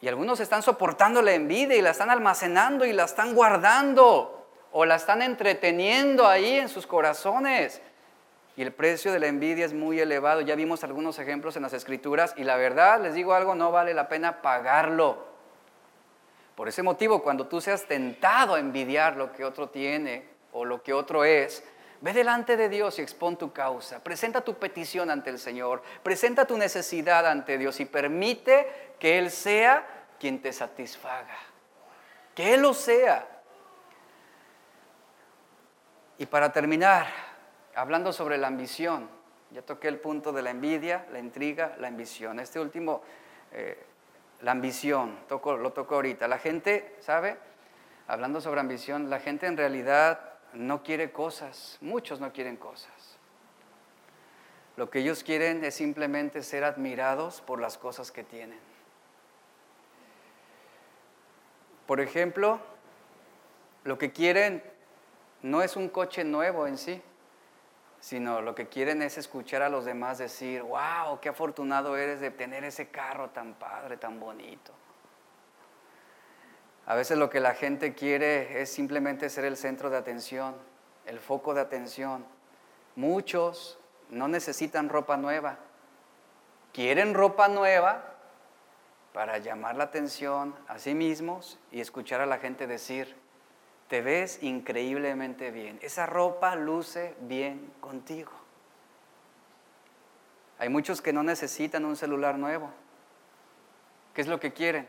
Y 0.00 0.08
algunos 0.08 0.40
están 0.40 0.62
soportando 0.62 1.20
la 1.20 1.34
envidia 1.34 1.76
y 1.76 1.82
la 1.82 1.90
están 1.90 2.10
almacenando 2.10 2.86
y 2.86 2.92
la 2.92 3.04
están 3.04 3.34
guardando 3.34 4.48
o 4.72 4.84
la 4.86 4.96
están 4.96 5.22
entreteniendo 5.22 6.26
ahí 6.26 6.58
en 6.58 6.68
sus 6.68 6.86
corazones. 6.86 7.82
Y 8.56 8.62
el 8.62 8.72
precio 8.72 9.12
de 9.12 9.18
la 9.18 9.26
envidia 9.26 9.66
es 9.66 9.74
muy 9.74 10.00
elevado. 10.00 10.40
Ya 10.40 10.54
vimos 10.54 10.82
algunos 10.82 11.18
ejemplos 11.18 11.56
en 11.56 11.62
las 11.62 11.74
escrituras 11.74 12.34
y 12.36 12.44
la 12.44 12.56
verdad, 12.56 13.02
les 13.02 13.14
digo 13.14 13.34
algo, 13.34 13.54
no 13.54 13.70
vale 13.70 13.92
la 13.92 14.08
pena 14.08 14.40
pagarlo. 14.40 15.26
Por 16.54 16.68
ese 16.68 16.82
motivo, 16.82 17.22
cuando 17.22 17.48
tú 17.48 17.60
seas 17.60 17.84
tentado 17.86 18.54
a 18.54 18.60
envidiar 18.60 19.16
lo 19.16 19.32
que 19.32 19.44
otro 19.44 19.68
tiene 19.68 20.24
o 20.52 20.64
lo 20.64 20.82
que 20.82 20.92
otro 20.92 21.24
es, 21.24 21.64
ve 22.04 22.12
delante 22.12 22.58
de 22.58 22.68
Dios 22.68 22.98
y 22.98 23.02
expón 23.02 23.38
tu 23.38 23.50
causa. 23.50 23.98
Presenta 24.04 24.42
tu 24.42 24.58
petición 24.58 25.10
ante 25.10 25.30
el 25.30 25.38
Señor. 25.38 25.82
Presenta 26.02 26.46
tu 26.46 26.58
necesidad 26.58 27.26
ante 27.26 27.56
Dios 27.56 27.80
y 27.80 27.86
permite 27.86 28.94
que 28.98 29.18
Él 29.18 29.30
sea 29.30 29.86
quien 30.20 30.42
te 30.42 30.52
satisfaga. 30.52 31.34
Que 32.34 32.52
Él 32.52 32.60
lo 32.60 32.74
sea. 32.74 33.26
Y 36.18 36.26
para 36.26 36.52
terminar, 36.52 37.06
hablando 37.74 38.12
sobre 38.12 38.36
la 38.36 38.48
ambición, 38.48 39.08
ya 39.50 39.62
toqué 39.62 39.88
el 39.88 39.98
punto 39.98 40.30
de 40.30 40.42
la 40.42 40.50
envidia, 40.50 41.06
la 41.10 41.20
intriga, 41.20 41.74
la 41.78 41.88
ambición. 41.88 42.38
Este 42.38 42.60
último, 42.60 43.00
eh, 43.50 43.82
la 44.42 44.50
ambición, 44.50 45.20
lo 45.30 45.72
toco 45.72 45.94
ahorita. 45.94 46.28
La 46.28 46.36
gente, 46.36 46.96
¿sabe? 47.00 47.38
Hablando 48.08 48.42
sobre 48.42 48.60
ambición, 48.60 49.08
la 49.08 49.20
gente 49.20 49.46
en 49.46 49.56
realidad 49.56 50.33
no 50.54 50.82
quiere 50.82 51.12
cosas, 51.12 51.78
muchos 51.80 52.20
no 52.20 52.32
quieren 52.32 52.56
cosas. 52.56 53.18
Lo 54.76 54.90
que 54.90 55.00
ellos 55.00 55.22
quieren 55.22 55.64
es 55.64 55.74
simplemente 55.74 56.42
ser 56.42 56.64
admirados 56.64 57.40
por 57.40 57.60
las 57.60 57.78
cosas 57.78 58.10
que 58.10 58.24
tienen. 58.24 58.58
Por 61.86 62.00
ejemplo, 62.00 62.58
lo 63.84 63.98
que 63.98 64.10
quieren 64.10 64.62
no 65.42 65.62
es 65.62 65.76
un 65.76 65.88
coche 65.88 66.24
nuevo 66.24 66.66
en 66.66 66.78
sí, 66.78 67.02
sino 68.00 68.40
lo 68.40 68.54
que 68.54 68.68
quieren 68.68 69.02
es 69.02 69.16
escuchar 69.18 69.62
a 69.62 69.68
los 69.68 69.84
demás 69.84 70.18
decir, 70.18 70.62
wow, 70.62 71.20
qué 71.20 71.28
afortunado 71.28 71.96
eres 71.96 72.20
de 72.20 72.30
tener 72.30 72.64
ese 72.64 72.88
carro 72.88 73.30
tan 73.30 73.54
padre, 73.54 73.96
tan 73.96 74.18
bonito. 74.18 74.72
A 76.86 76.94
veces 76.94 77.16
lo 77.16 77.30
que 77.30 77.40
la 77.40 77.54
gente 77.54 77.94
quiere 77.94 78.60
es 78.60 78.70
simplemente 78.70 79.30
ser 79.30 79.44
el 79.44 79.56
centro 79.56 79.88
de 79.88 79.96
atención, 79.96 80.54
el 81.06 81.18
foco 81.18 81.54
de 81.54 81.62
atención. 81.62 82.24
Muchos 82.94 83.78
no 84.10 84.28
necesitan 84.28 84.88
ropa 84.88 85.16
nueva, 85.16 85.58
quieren 86.72 87.14
ropa 87.14 87.48
nueva 87.48 88.14
para 89.14 89.38
llamar 89.38 89.76
la 89.76 89.84
atención 89.84 90.54
a 90.68 90.78
sí 90.78 90.94
mismos 90.94 91.58
y 91.72 91.80
escuchar 91.80 92.20
a 92.20 92.26
la 92.26 92.38
gente 92.38 92.66
decir, 92.66 93.16
te 93.88 94.02
ves 94.02 94.42
increíblemente 94.42 95.50
bien. 95.50 95.78
Esa 95.82 96.04
ropa 96.04 96.54
luce 96.56 97.14
bien 97.20 97.72
contigo. 97.80 98.32
Hay 100.58 100.68
muchos 100.68 101.00
que 101.00 101.12
no 101.12 101.22
necesitan 101.22 101.84
un 101.84 101.96
celular 101.96 102.38
nuevo. 102.38 102.70
¿Qué 104.14 104.20
es 104.20 104.26
lo 104.26 104.38
que 104.38 104.52
quieren? 104.52 104.88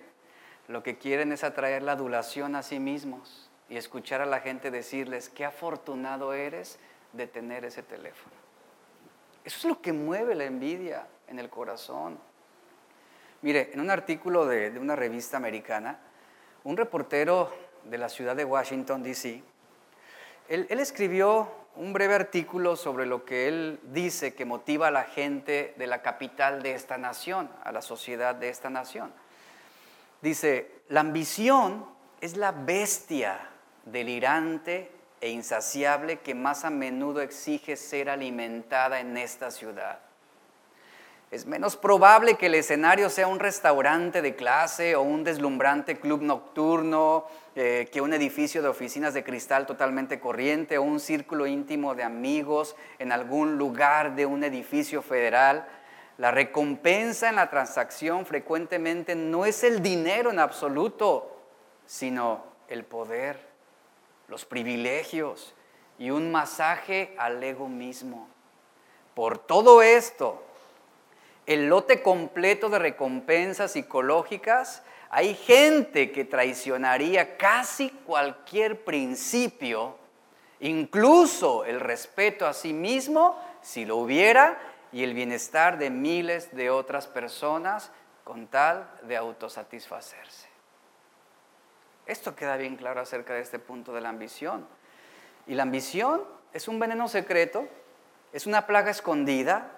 Lo 0.68 0.84
que 0.84 0.97
quieren 0.97 1.32
es 1.32 1.43
atraer 1.43 1.84
la 1.84 1.93
adulación 1.93 2.55
a 2.55 2.63
sí 2.63 2.80
mismos 2.80 3.49
y 3.70 3.78
escuchar 3.78 4.22
a 4.22 4.26
la 4.26 4.39
gente 4.39 4.72
decirles, 4.72 5.30
qué 5.30 5.45
afortunado 5.45 6.34
eres 6.34 6.80
de 7.13 7.28
tener 7.28 7.66
ese 7.66 7.84
teléfono. 7.84 8.36
Eso 9.43 9.59
es 9.59 9.66
lo 9.66 9.82
que 9.82 9.93
mueve 9.93 10.36
la 10.36 10.45
envidia 10.45 11.07
en 11.28 11.39
el 11.39 11.49
corazón. 11.49 12.18
Mire, 13.41 13.70
en 13.74 13.80
un 13.80 13.91
artículo 13.91 14.45
de, 14.47 14.70
una 14.80 14.95
revista 14.95 15.38
americana, 15.38 15.99
un 16.63 16.78
reportero 16.78 17.53
de 17.84 17.99
la 17.99 18.09
ciudad 18.09 18.36
de 18.36 18.43
Washington, 18.43 19.03
D.C., 19.03 19.43
él, 20.47 20.68
escribió 20.70 21.49
un 21.76 21.91
breve 21.91 22.13
artículo 22.13 22.76
sobre 22.76 23.05
lo 23.05 23.26
que 23.26 23.47
él 23.47 23.80
dice 23.84 24.36
que 24.36 24.45
motiva 24.45 24.88
a 24.88 24.91
la 24.91 25.03
gente 25.03 25.74
de 25.78 25.88
la 25.88 26.01
capital 26.01 26.61
de 26.61 26.74
esta 26.74 26.97
nación, 26.97 27.49
a 27.63 27.72
la 27.72 27.82
sociedad 27.82 28.36
de 28.36 28.49
esta 28.49 28.70
nación. 28.70 29.11
Dice, 30.22 30.72
la 30.89 31.01
ambición 31.01 31.86
es 32.22 32.38
la 32.38 32.51
bestia 32.51 33.39
delirante 33.86 34.91
e 35.22 35.30
insaciable 35.30 36.20
que 36.20 36.36
más 36.36 36.66
a 36.66 36.70
menudo 36.70 37.22
exige 37.22 37.76
ser 37.76 38.09
alimentada 38.09 38.99
en 38.99 39.18
esta 39.18 39.51
ciudad. 39.51 39.99
Es 41.32 41.45
menos 41.45 41.76
probable 41.76 42.36
que 42.36 42.45
el 42.45 42.55
escenario 42.55 43.09
sea 43.09 43.28
un 43.28 43.39
restaurante 43.39 44.22
de 44.22 44.36
clase 44.36 44.95
o 44.95 45.01
un 45.01 45.24
deslumbrante 45.24 45.99
club 45.99 46.22
nocturno 46.22 47.26
eh, 47.55 47.89
que 47.91 47.99
un 47.99 48.13
edificio 48.13 48.61
de 48.61 48.68
oficinas 48.68 49.13
de 49.13 49.24
cristal 49.24 49.66
totalmente 49.66 50.20
corriente 50.20 50.78
o 50.78 50.84
un 50.84 50.99
círculo 50.99 51.47
íntimo 51.47 51.95
de 51.95 52.03
amigos 52.03 52.76
en 52.99 53.11
algún 53.11 53.57
lugar 53.57 54.16
de 54.16 54.26
un 54.26 54.43
edificio 54.43 55.01
federal. 55.01 55.68
La 56.18 56.32
recompensa 56.32 57.30
en 57.30 57.36
la 57.36 57.49
transacción 57.49 58.26
frecuentemente 58.26 59.16
no 59.16 59.45
es 59.45 59.63
el 59.63 59.82
dinero 59.82 60.32
en 60.32 60.39
absoluto, 60.39 61.36
sino 61.86 62.43
el 62.70 62.86
poder, 62.86 63.39
los 64.28 64.45
privilegios 64.45 65.53
y 65.99 66.09
un 66.11 66.32
masaje 66.32 67.13
al 67.18 67.43
ego 67.43 67.68
mismo. 67.68 68.30
Por 69.13 69.38
todo 69.38 69.82
esto, 69.82 70.41
el 71.45 71.68
lote 71.68 72.01
completo 72.01 72.70
de 72.70 72.80
recompensas 72.80 73.74
psicológicas, 73.74 74.84
hay 75.09 75.36
gente 75.36 76.11
que 76.11 76.26
traicionaría 76.26 77.38
casi 77.38 77.89
cualquier 77.89 78.84
principio, 78.84 79.97
incluso 80.59 81.66
el 81.66 81.80
respeto 81.80 82.47
a 82.47 82.53
sí 82.53 82.74
mismo, 82.74 83.39
si 83.61 83.86
lo 83.86 83.97
hubiera, 83.97 84.57
y 84.96 85.04
el 85.04 85.14
bienestar 85.14 85.78
de 85.78 85.89
miles 85.89 86.56
de 86.56 86.70
otras 86.70 87.06
personas 87.06 87.91
con 88.24 88.48
tal 88.48 88.89
de 89.02 89.18
autosatisfacerse. 89.18 90.48
Esto 92.06 92.34
queda 92.34 92.56
bien 92.56 92.78
claro 92.78 93.02
acerca 93.02 93.34
de 93.34 93.41
este 93.41 93.60
punto 93.60 93.91
de 93.91 94.00
la 94.00 94.08
ambición. 94.08 94.66
Y 95.48 95.56
la 95.56 95.64
ambición 95.64 96.24
es 96.54 96.70
un 96.70 96.80
veneno 96.80 97.10
secreto, 97.10 97.68
es 98.32 98.48
una 98.48 98.66
plaga 98.66 98.89
escondida 98.89 99.70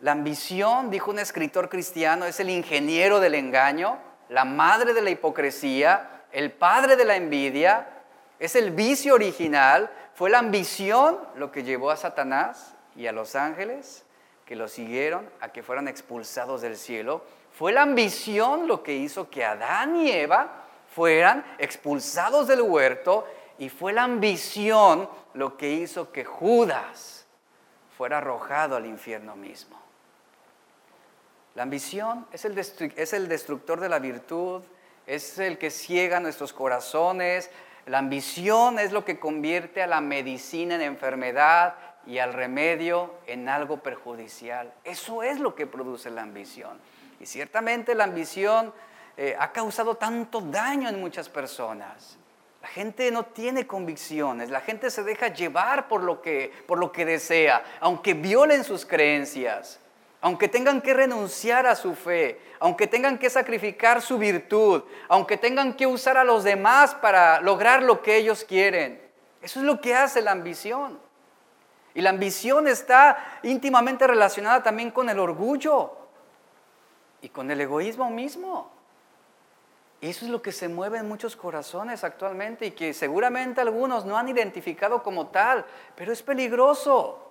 la 0.00 0.12
ambición, 0.12 0.88
dijo 0.88 1.10
un 1.10 1.18
escritor 1.18 1.68
cristiano, 1.68 2.24
es 2.24 2.40
el 2.40 2.48
ingeniero 2.48 3.20
del 3.20 3.34
engaño, 3.34 3.98
la 4.30 4.46
madre 4.46 4.94
de 4.94 5.02
la 5.02 5.10
hipocresía, 5.10 6.22
el 6.32 6.50
padre 6.50 6.96
de 6.96 7.04
la 7.04 7.16
envidia, 7.16 7.88
es 8.38 8.56
el 8.56 8.70
vicio 8.70 9.12
original. 9.12 9.90
Fue 10.14 10.30
la 10.30 10.38
ambición 10.38 11.18
lo 11.36 11.52
que 11.52 11.62
llevó 11.62 11.90
a 11.90 11.98
Satanás 11.98 12.74
y 12.96 13.06
a 13.06 13.12
los 13.12 13.36
ángeles 13.36 14.06
que 14.52 14.56
lo 14.56 14.68
siguieron 14.68 15.26
a 15.40 15.48
que 15.48 15.62
fueran 15.62 15.88
expulsados 15.88 16.60
del 16.60 16.76
cielo. 16.76 17.24
Fue 17.56 17.72
la 17.72 17.80
ambición 17.80 18.68
lo 18.68 18.82
que 18.82 18.92
hizo 18.92 19.30
que 19.30 19.46
Adán 19.46 19.96
y 19.96 20.10
Eva 20.10 20.66
fueran 20.94 21.42
expulsados 21.56 22.48
del 22.48 22.60
huerto 22.60 23.26
y 23.56 23.70
fue 23.70 23.94
la 23.94 24.02
ambición 24.02 25.08
lo 25.32 25.56
que 25.56 25.70
hizo 25.70 26.12
que 26.12 26.26
Judas 26.26 27.24
fuera 27.96 28.18
arrojado 28.18 28.76
al 28.76 28.84
infierno 28.84 29.36
mismo. 29.36 29.80
La 31.54 31.62
ambición 31.62 32.26
es 32.30 32.44
el, 32.44 32.58
es 32.58 33.12
el 33.14 33.28
destructor 33.28 33.80
de 33.80 33.88
la 33.88 34.00
virtud, 34.00 34.60
es 35.06 35.38
el 35.38 35.56
que 35.56 35.70
ciega 35.70 36.20
nuestros 36.20 36.52
corazones. 36.52 37.48
La 37.86 38.00
ambición 38.00 38.78
es 38.78 38.92
lo 38.92 39.02
que 39.06 39.18
convierte 39.18 39.82
a 39.82 39.86
la 39.86 40.02
medicina 40.02 40.74
en 40.74 40.82
enfermedad 40.82 41.74
y 42.06 42.18
al 42.18 42.32
remedio 42.32 43.14
en 43.26 43.48
algo 43.48 43.78
perjudicial. 43.78 44.72
Eso 44.84 45.22
es 45.22 45.40
lo 45.40 45.54
que 45.54 45.66
produce 45.66 46.10
la 46.10 46.22
ambición. 46.22 46.78
Y 47.20 47.26
ciertamente 47.26 47.94
la 47.94 48.04
ambición 48.04 48.72
eh, 49.16 49.36
ha 49.38 49.52
causado 49.52 49.96
tanto 49.96 50.40
daño 50.40 50.88
en 50.88 51.00
muchas 51.00 51.28
personas. 51.28 52.18
La 52.60 52.68
gente 52.68 53.10
no 53.10 53.24
tiene 53.24 53.66
convicciones, 53.66 54.50
la 54.50 54.60
gente 54.60 54.90
se 54.90 55.02
deja 55.02 55.28
llevar 55.28 55.88
por 55.88 56.02
lo 56.02 56.22
que, 56.22 56.52
por 56.66 56.78
lo 56.78 56.92
que 56.92 57.04
desea, 57.04 57.62
aunque 57.80 58.14
violen 58.14 58.62
sus 58.62 58.86
creencias 58.86 59.80
aunque 60.22 60.46
tengan 60.46 60.80
que 60.80 60.94
renunciar 60.94 61.66
a 61.66 61.74
su 61.74 61.96
fe, 61.96 62.40
aunque 62.60 62.86
tengan 62.86 63.18
que 63.18 63.28
sacrificar 63.28 64.00
su 64.00 64.18
virtud, 64.18 64.84
aunque 65.08 65.36
tengan 65.36 65.74
que 65.74 65.84
usar 65.84 66.16
a 66.16 66.22
los 66.22 66.44
demás 66.44 66.94
para 66.94 67.40
lograr 67.40 67.82
lo 67.82 68.02
que 68.02 68.16
ellos 68.16 68.44
quieren. 68.44 69.02
Eso 69.42 69.58
es 69.58 69.66
lo 69.66 69.80
que 69.80 69.96
hace 69.96 70.22
la 70.22 70.30
ambición. 70.30 71.00
Y 71.94 72.00
la 72.00 72.10
ambición 72.10 72.68
está 72.68 73.40
íntimamente 73.42 74.06
relacionada 74.06 74.62
también 74.62 74.90
con 74.90 75.10
el 75.10 75.18
orgullo 75.18 75.92
y 77.20 77.28
con 77.28 77.50
el 77.50 77.60
egoísmo 77.60 78.10
mismo. 78.10 78.70
Eso 80.00 80.24
es 80.24 80.30
lo 80.32 80.42
que 80.42 80.50
se 80.50 80.68
mueve 80.68 80.98
en 80.98 81.06
muchos 81.06 81.36
corazones 81.36 82.02
actualmente 82.02 82.66
y 82.66 82.70
que 82.72 82.92
seguramente 82.92 83.60
algunos 83.60 84.04
no 84.04 84.18
han 84.18 84.28
identificado 84.28 85.02
como 85.02 85.28
tal, 85.28 85.64
pero 85.94 86.12
es 86.12 86.22
peligroso. 86.22 87.30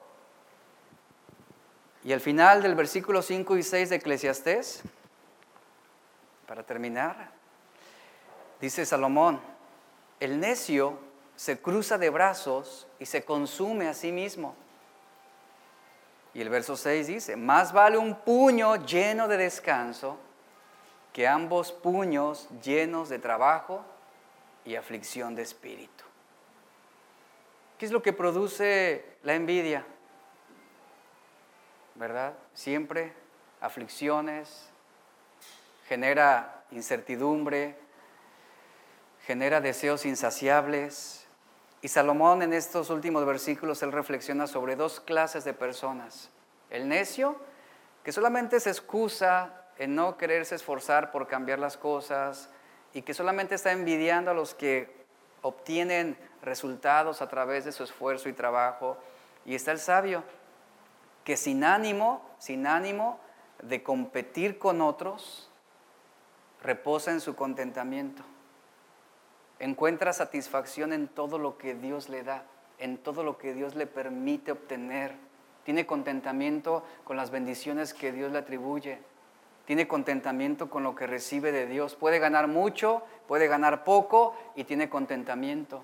Y 2.03 2.13
al 2.13 2.21
final 2.21 2.63
del 2.63 2.75
versículo 2.75 3.21
5 3.21 3.57
y 3.57 3.63
6 3.63 3.89
de 3.89 3.95
Eclesiastés, 3.97 4.83
para 6.47 6.63
terminar, 6.63 7.31
dice 8.61 8.85
Salomón, 8.85 9.41
el 10.21 10.39
necio 10.39 10.97
se 11.41 11.59
cruza 11.59 11.97
de 11.97 12.11
brazos 12.11 12.85
y 12.99 13.07
se 13.07 13.25
consume 13.25 13.87
a 13.87 13.95
sí 13.95 14.11
mismo. 14.11 14.53
Y 16.35 16.41
el 16.41 16.49
verso 16.49 16.77
6 16.77 17.07
dice, 17.07 17.35
más 17.35 17.73
vale 17.73 17.97
un 17.97 18.13
puño 18.13 18.75
lleno 18.85 19.27
de 19.27 19.37
descanso 19.37 20.19
que 21.11 21.27
ambos 21.27 21.71
puños 21.71 22.47
llenos 22.61 23.09
de 23.09 23.17
trabajo 23.17 23.83
y 24.65 24.75
aflicción 24.75 25.33
de 25.33 25.41
espíritu. 25.41 26.03
¿Qué 27.79 27.87
es 27.87 27.91
lo 27.91 28.03
que 28.03 28.13
produce 28.13 29.03
la 29.23 29.33
envidia? 29.33 29.83
¿Verdad? 31.95 32.35
Siempre 32.53 33.13
aflicciones, 33.61 34.69
genera 35.87 36.65
incertidumbre, 36.69 37.75
genera 39.25 39.59
deseos 39.59 40.05
insaciables. 40.05 41.20
Y 41.81 41.87
Salomón 41.87 42.43
en 42.43 42.53
estos 42.53 42.89
últimos 42.89 43.25
versículos, 43.25 43.81
él 43.81 43.91
reflexiona 43.91 44.45
sobre 44.45 44.75
dos 44.75 44.99
clases 44.99 45.43
de 45.43 45.53
personas. 45.53 46.29
El 46.69 46.87
necio, 46.87 47.35
que 48.03 48.11
solamente 48.11 48.59
se 48.59 48.69
excusa 48.69 49.65
en 49.77 49.95
no 49.95 50.17
quererse 50.17 50.55
esforzar 50.55 51.11
por 51.11 51.27
cambiar 51.27 51.57
las 51.57 51.77
cosas 51.77 52.49
y 52.93 53.01
que 53.01 53.13
solamente 53.13 53.55
está 53.55 53.71
envidiando 53.71 54.31
a 54.31 54.33
los 54.35 54.53
que 54.53 55.05
obtienen 55.41 56.17
resultados 56.43 57.21
a 57.21 57.29
través 57.29 57.65
de 57.65 57.71
su 57.71 57.83
esfuerzo 57.83 58.29
y 58.29 58.33
trabajo. 58.33 58.97
Y 59.43 59.55
está 59.55 59.71
el 59.71 59.79
sabio, 59.79 60.23
que 61.23 61.35
sin 61.35 61.63
ánimo, 61.63 62.21
sin 62.37 62.67
ánimo 62.67 63.19
de 63.63 63.81
competir 63.81 64.59
con 64.59 64.81
otros, 64.81 65.49
reposa 66.61 67.11
en 67.11 67.21
su 67.21 67.35
contentamiento. 67.35 68.23
Encuentra 69.61 70.11
satisfacción 70.11 70.91
en 70.91 71.07
todo 71.07 71.37
lo 71.37 71.59
que 71.59 71.75
Dios 71.75 72.09
le 72.09 72.23
da, 72.23 72.45
en 72.79 72.97
todo 72.97 73.23
lo 73.23 73.37
que 73.37 73.53
Dios 73.53 73.75
le 73.75 73.85
permite 73.85 74.51
obtener. 74.51 75.13
Tiene 75.63 75.85
contentamiento 75.85 76.83
con 77.03 77.15
las 77.15 77.29
bendiciones 77.29 77.93
que 77.93 78.11
Dios 78.11 78.31
le 78.31 78.39
atribuye. 78.39 78.97
Tiene 79.65 79.87
contentamiento 79.87 80.71
con 80.71 80.81
lo 80.81 80.95
que 80.95 81.05
recibe 81.05 81.51
de 81.51 81.67
Dios. 81.67 81.93
Puede 81.93 82.17
ganar 82.17 82.47
mucho, 82.47 83.03
puede 83.27 83.47
ganar 83.47 83.83
poco 83.83 84.35
y 84.55 84.63
tiene 84.63 84.89
contentamiento. 84.89 85.83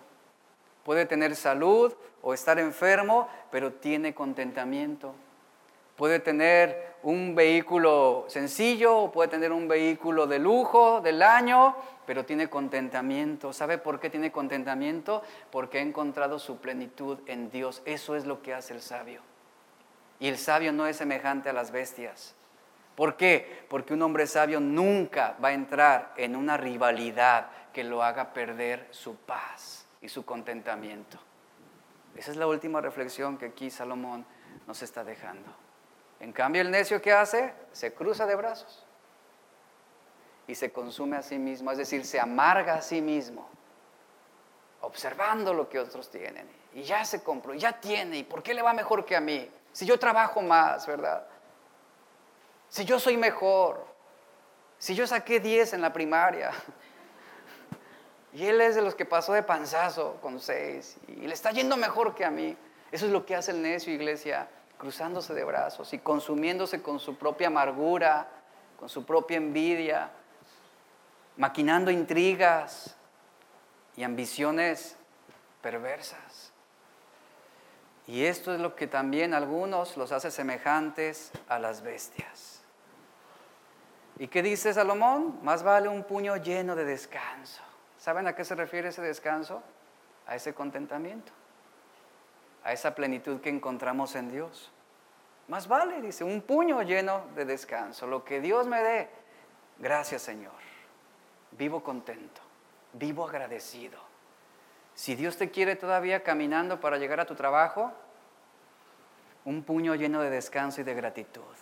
Puede 0.84 1.06
tener 1.06 1.36
salud 1.36 1.94
o 2.24 2.34
estar 2.34 2.58
enfermo, 2.58 3.30
pero 3.52 3.74
tiene 3.74 4.16
contentamiento. 4.16 5.14
Puede 5.96 6.20
tener 6.20 6.87
un 7.04 7.36
vehículo 7.36 8.26
sencillo 8.28 9.12
puede 9.12 9.30
tener 9.30 9.52
un 9.52 9.68
vehículo 9.68 10.28
de 10.28 10.40
lujo 10.40 11.02
del 11.02 11.22
año, 11.22 11.76
pero 12.06 12.26
tiene 12.26 12.50
contentamiento. 12.50 13.54
¿Sabe 13.54 13.78
por 13.78 14.00
qué 14.00 14.10
tiene 14.10 14.32
contentamiento? 14.32 15.22
Porque 15.52 15.80
ha 15.80 15.82
encontrado 15.82 16.40
su 16.40 16.58
plenitud 16.58 17.20
en 17.28 17.50
Dios. 17.50 17.82
Eso 17.86 18.16
es 18.16 18.26
lo 18.26 18.42
que 18.42 18.54
hace 18.54 18.74
el 18.74 18.82
sabio. 18.82 19.22
Y 20.20 20.28
el 20.28 20.38
sabio 20.38 20.72
no 20.74 20.88
es 20.88 20.98
semejante 20.98 21.50
a 21.50 21.54
las 21.54 21.72
bestias. 21.72 22.34
¿Por 22.96 23.16
qué? 23.16 23.66
Porque 23.70 23.94
un 23.94 24.02
hombre 24.02 24.26
sabio 24.26 24.60
nunca 24.60 25.36
va 25.44 25.50
a 25.50 25.54
entrar 25.54 26.14
en 26.18 26.36
una 26.36 26.58
rivalidad 26.58 27.48
que 27.72 27.84
lo 27.84 28.02
haga 28.02 28.34
perder 28.34 28.88
su 28.90 29.16
paz 29.16 29.86
y 30.02 30.10
su 30.10 30.26
contentamiento. 30.26 31.20
Esa 32.16 32.32
es 32.32 32.38
la 32.38 32.48
última 32.48 32.82
reflexión 32.82 33.38
que 33.38 33.46
aquí 33.46 33.70
Salomón 33.70 34.26
nos 34.66 34.82
está 34.82 35.04
dejando. 35.04 35.67
En 36.20 36.34
cambio, 36.34 36.62
el 36.62 36.72
necio 36.72 37.02
que 37.02 37.14
hace 37.14 37.54
se 37.72 37.94
cruza 37.94 38.26
de 38.26 38.36
brazos 38.36 38.84
y 40.48 40.56
se 40.56 40.72
consume 40.72 41.18
a 41.18 41.22
sí 41.22 41.38
mismo, 41.38 41.72
es 41.72 41.78
decir, 41.78 42.06
se 42.06 42.20
amarga 42.20 42.76
a 42.76 42.82
sí 42.82 43.02
mismo, 43.02 43.48
observando 44.82 45.54
lo 45.54 45.70
que 45.70 45.80
otros 45.80 46.10
tienen. 46.10 46.50
Y 46.74 46.84
ya 46.84 47.04
se 47.06 47.22
compró, 47.22 47.54
ya 47.54 47.80
tiene, 47.80 48.18
¿y 48.20 48.24
por 48.24 48.42
qué 48.42 48.54
le 48.54 48.62
va 48.62 48.74
mejor 48.74 49.06
que 49.06 49.16
a 49.16 49.22
mí? 49.22 49.50
Si 49.72 49.86
yo 49.86 50.00
trabajo 50.00 50.42
más, 50.42 50.88
¿verdad? 50.88 51.28
Si 52.70 52.86
yo 52.86 53.00
soy 53.00 53.18
mejor, 53.18 53.86
si 54.78 54.96
yo 54.96 55.06
saqué 55.06 55.40
10 55.40 55.74
en 55.74 55.82
la 55.82 55.92
primaria, 55.92 56.52
y 58.34 58.46
él 58.46 58.62
es 58.62 58.76
de 58.76 58.82
los 58.82 58.96
que 58.96 59.06
pasó 59.06 59.34
de 59.34 59.44
panzazo 59.44 60.18
con 60.22 60.40
6, 60.40 60.98
y 61.10 61.28
le 61.28 61.34
está 61.34 61.52
yendo 61.52 61.78
mejor 61.78 62.16
que 62.16 62.26
a 62.26 62.32
mí. 62.32 62.58
Eso 62.92 63.06
es 63.06 63.12
lo 63.12 63.26
que 63.26 63.36
hace 63.36 63.52
el 63.52 63.62
necio, 63.62 63.94
iglesia 63.94 64.48
cruzándose 64.78 65.34
de 65.34 65.44
brazos 65.44 65.94
y 65.94 66.00
consumiéndose 66.00 66.82
con 66.82 67.00
su 67.00 67.18
propia 67.18 67.48
amargura, 67.48 68.28
con 68.80 68.90
su 68.90 69.06
propia 69.06 69.38
envidia, 69.38 70.12
maquinando 71.36 71.92
intrigas 71.92 72.96
y 73.96 74.04
ambiciones 74.04 74.96
perversas. 75.62 76.52
Y 78.06 78.26
esto 78.26 78.54
es 78.54 78.60
lo 78.60 78.76
que 78.76 78.88
también 78.88 79.34
algunos 79.34 79.98
los 79.98 80.12
hace 80.12 80.32
semejantes 80.32 81.32
a 81.50 81.60
las 81.60 81.82
bestias. 81.82 82.62
¿Y 84.18 84.30
qué 84.30 84.42
dice 84.42 84.74
Salomón? 84.74 85.40
Más 85.44 85.62
vale 85.64 85.90
un 85.90 86.04
puño 86.04 86.38
lleno 86.38 86.76
de 86.76 86.86
descanso. 86.86 87.62
¿Saben 87.98 88.28
a 88.28 88.36
qué 88.36 88.46
se 88.46 88.56
refiere 88.56 88.90
ese 88.90 89.02
descanso? 89.02 89.62
A 90.26 90.36
ese 90.36 90.54
contentamiento 90.54 91.32
a 92.68 92.74
esa 92.74 92.94
plenitud 92.94 93.40
que 93.40 93.48
encontramos 93.48 94.14
en 94.18 94.30
Dios. 94.30 94.70
Más 95.48 95.70
vale, 95.70 96.02
dice, 96.02 96.26
un 96.26 96.42
puño 96.42 96.82
lleno 96.82 97.24
de 97.34 97.46
descanso. 97.46 98.08
Lo 98.08 98.26
que 98.26 98.42
Dios 98.42 98.68
me 98.68 98.84
dé, 98.84 99.08
gracias 99.80 100.24
Señor. 100.24 100.52
Vivo 101.52 101.82
contento, 101.82 102.42
vivo 102.92 103.26
agradecido. 103.26 103.98
Si 104.96 105.16
Dios 105.16 105.38
te 105.38 105.50
quiere 105.50 105.78
todavía 105.78 106.24
caminando 106.24 106.82
para 106.82 106.98
llegar 106.98 107.22
a 107.22 107.26
tu 107.26 107.36
trabajo, 107.36 107.94
un 109.46 109.64
puño 109.64 109.96
lleno 109.96 110.22
de 110.22 110.30
descanso 110.30 110.82
y 110.82 110.84
de 110.84 110.94
gratitud. 110.94 111.56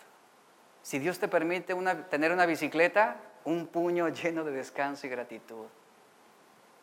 Si 0.82 0.98
Dios 0.98 1.20
te 1.20 1.28
permite 1.28 1.76
tener 2.10 2.32
una 2.32 2.46
bicicleta, 2.46 3.18
un 3.44 3.68
puño 3.68 4.08
lleno 4.22 4.42
de 4.42 4.50
descanso 4.50 5.06
y 5.06 5.10
gratitud. 5.10 5.66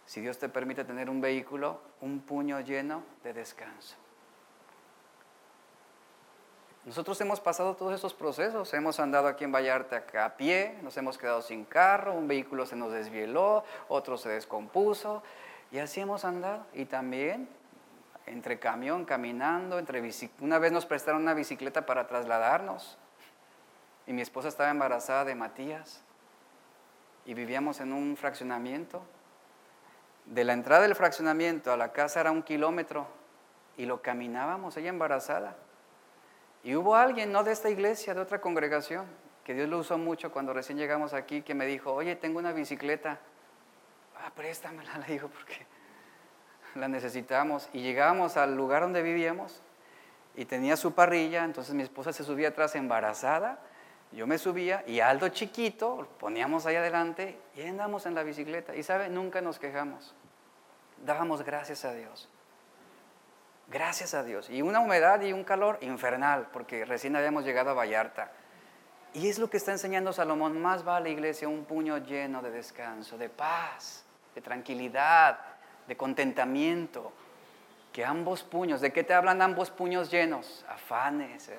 Si 0.05 0.21
Dios 0.21 0.39
te 0.39 0.47
permite 0.47 0.85
tener 0.85 1.09
un 1.09 1.19
vehículo, 1.19 1.81
un 1.99 2.21
puño 2.21 2.61
lleno 2.61 3.03
de 3.21 3.33
descanso. 3.33 3.97
Nosotros 6.85 7.19
hemos 7.21 7.39
pasado 7.39 7.75
todos 7.77 7.93
esos 7.93 8.13
procesos, 8.13 8.73
hemos 8.73 8.99
andado 8.99 9.27
aquí 9.27 9.45
en 9.45 9.53
Vallarta 9.53 10.03
a 10.21 10.35
pie, 10.35 10.77
nos 10.81 10.97
hemos 10.97 11.17
quedado 11.17 11.41
sin 11.41 11.63
carro, 11.63 12.13
un 12.13 12.27
vehículo 12.27 12.65
se 12.65 12.75
nos 12.75 12.91
desvieló, 12.91 13.63
otro 13.87 14.17
se 14.17 14.27
descompuso, 14.27 15.23
y 15.71 15.79
así 15.79 16.01
hemos 16.01 16.25
andado. 16.25 16.65
Y 16.73 16.83
también 16.85 17.47
entre 18.25 18.59
camión, 18.59 19.05
caminando, 19.05 19.79
entre 19.79 20.01
una 20.41 20.59
vez 20.59 20.73
nos 20.73 20.85
prestaron 20.85 21.21
una 21.21 21.33
bicicleta 21.33 21.85
para 21.85 22.05
trasladarnos, 22.05 22.97
y 24.05 24.11
mi 24.11 24.21
esposa 24.21 24.49
estaba 24.49 24.69
embarazada 24.69 25.23
de 25.23 25.35
Matías, 25.35 26.01
y 27.25 27.33
vivíamos 27.33 27.79
en 27.79 27.93
un 27.93 28.17
fraccionamiento. 28.17 29.01
De 30.25 30.43
la 30.43 30.51
entrada 30.51 30.81
del 30.81 30.95
fraccionamiento 30.95 31.71
a 31.71 31.77
la 31.77 31.93
casa 31.93 32.19
era 32.19 32.31
un 32.31 32.43
kilómetro, 32.43 33.07
y 33.77 33.85
lo 33.85 34.01
caminábamos, 34.01 34.75
ella 34.75 34.89
embarazada. 34.89 35.55
Y 36.63 36.75
hubo 36.75 36.95
alguien, 36.95 37.31
no 37.31 37.43
de 37.43 37.51
esta 37.51 37.69
iglesia, 37.69 38.13
de 38.13 38.21
otra 38.21 38.39
congregación, 38.39 39.05
que 39.43 39.53
Dios 39.53 39.67
lo 39.67 39.79
usó 39.79 39.97
mucho 39.97 40.31
cuando 40.31 40.53
recién 40.53 40.77
llegamos 40.77 41.13
aquí, 41.13 41.41
que 41.41 41.53
me 41.53 41.65
dijo, 41.65 41.91
oye, 41.93 42.15
tengo 42.15 42.39
una 42.39 42.53
bicicleta. 42.53 43.19
Ah, 44.17 44.31
préstamela, 44.33 44.97
le 45.07 45.13
dijo, 45.13 45.27
porque 45.27 45.65
la 46.75 46.87
necesitamos. 46.87 47.69
Y 47.73 47.81
llegábamos 47.81 48.37
al 48.37 48.55
lugar 48.55 48.83
donde 48.83 49.01
vivíamos 49.01 49.61
y 50.35 50.45
tenía 50.45 50.77
su 50.77 50.93
parrilla, 50.93 51.43
entonces 51.43 51.75
mi 51.75 51.83
esposa 51.83 52.13
se 52.13 52.23
subía 52.23 52.49
atrás 52.49 52.75
embarazada, 52.75 53.59
yo 54.11 54.25
me 54.27 54.37
subía 54.37 54.83
y 54.87 54.99
Aldo 54.99 55.29
chiquito, 55.29 56.07
poníamos 56.19 56.65
ahí 56.65 56.75
adelante 56.75 57.39
y 57.55 57.63
andamos 57.63 58.05
en 58.05 58.15
la 58.15 58.23
bicicleta. 58.23 58.75
Y 58.75 58.83
sabe, 58.83 59.09
nunca 59.09 59.41
nos 59.41 59.59
quejamos. 59.59 60.15
Dábamos 61.03 61.43
gracias 61.43 61.83
a 61.83 61.93
Dios. 61.93 62.29
Gracias 63.73 64.13
a 64.13 64.21
Dios. 64.21 64.51
Y 64.51 64.61
una 64.61 64.81
humedad 64.81 65.19
y 65.21 65.33
un 65.33 65.43
calor 65.43 65.79
infernal, 65.81 66.47
porque 66.53 66.85
recién 66.85 67.15
habíamos 67.15 67.43
llegado 67.43 67.71
a 67.71 67.73
Vallarta. 67.73 68.29
Y 69.15 69.29
es 69.29 69.39
lo 69.39 69.49
que 69.49 69.57
está 69.57 69.71
enseñando 69.71 70.13
Salomón. 70.13 70.61
Más 70.61 70.83
vale, 70.83 71.09
iglesia, 71.09 71.47
un 71.47 71.65
puño 71.65 71.97
lleno 71.97 72.43
de 72.43 72.51
descanso, 72.51 73.17
de 73.17 73.29
paz, 73.29 74.05
de 74.35 74.41
tranquilidad, 74.41 75.39
de 75.87 75.97
contentamiento, 75.97 77.13
que 77.91 78.05
ambos 78.05 78.43
puños. 78.43 78.79
¿De 78.79 78.93
qué 78.93 79.03
te 79.03 79.15
hablan 79.15 79.41
ambos 79.41 79.71
puños 79.71 80.11
llenos? 80.11 80.63
Afanes, 80.69 81.49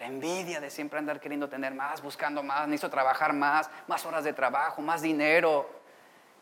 La 0.00 0.06
envidia 0.06 0.60
de 0.60 0.70
siempre 0.70 0.98
andar 0.98 1.20
queriendo 1.20 1.48
tener 1.48 1.72
más, 1.72 2.02
buscando 2.02 2.42
más, 2.42 2.66
necesito 2.66 2.90
trabajar 2.90 3.32
más, 3.32 3.70
más 3.86 4.04
horas 4.04 4.24
de 4.24 4.32
trabajo, 4.32 4.82
más 4.82 5.02
dinero. 5.02 5.70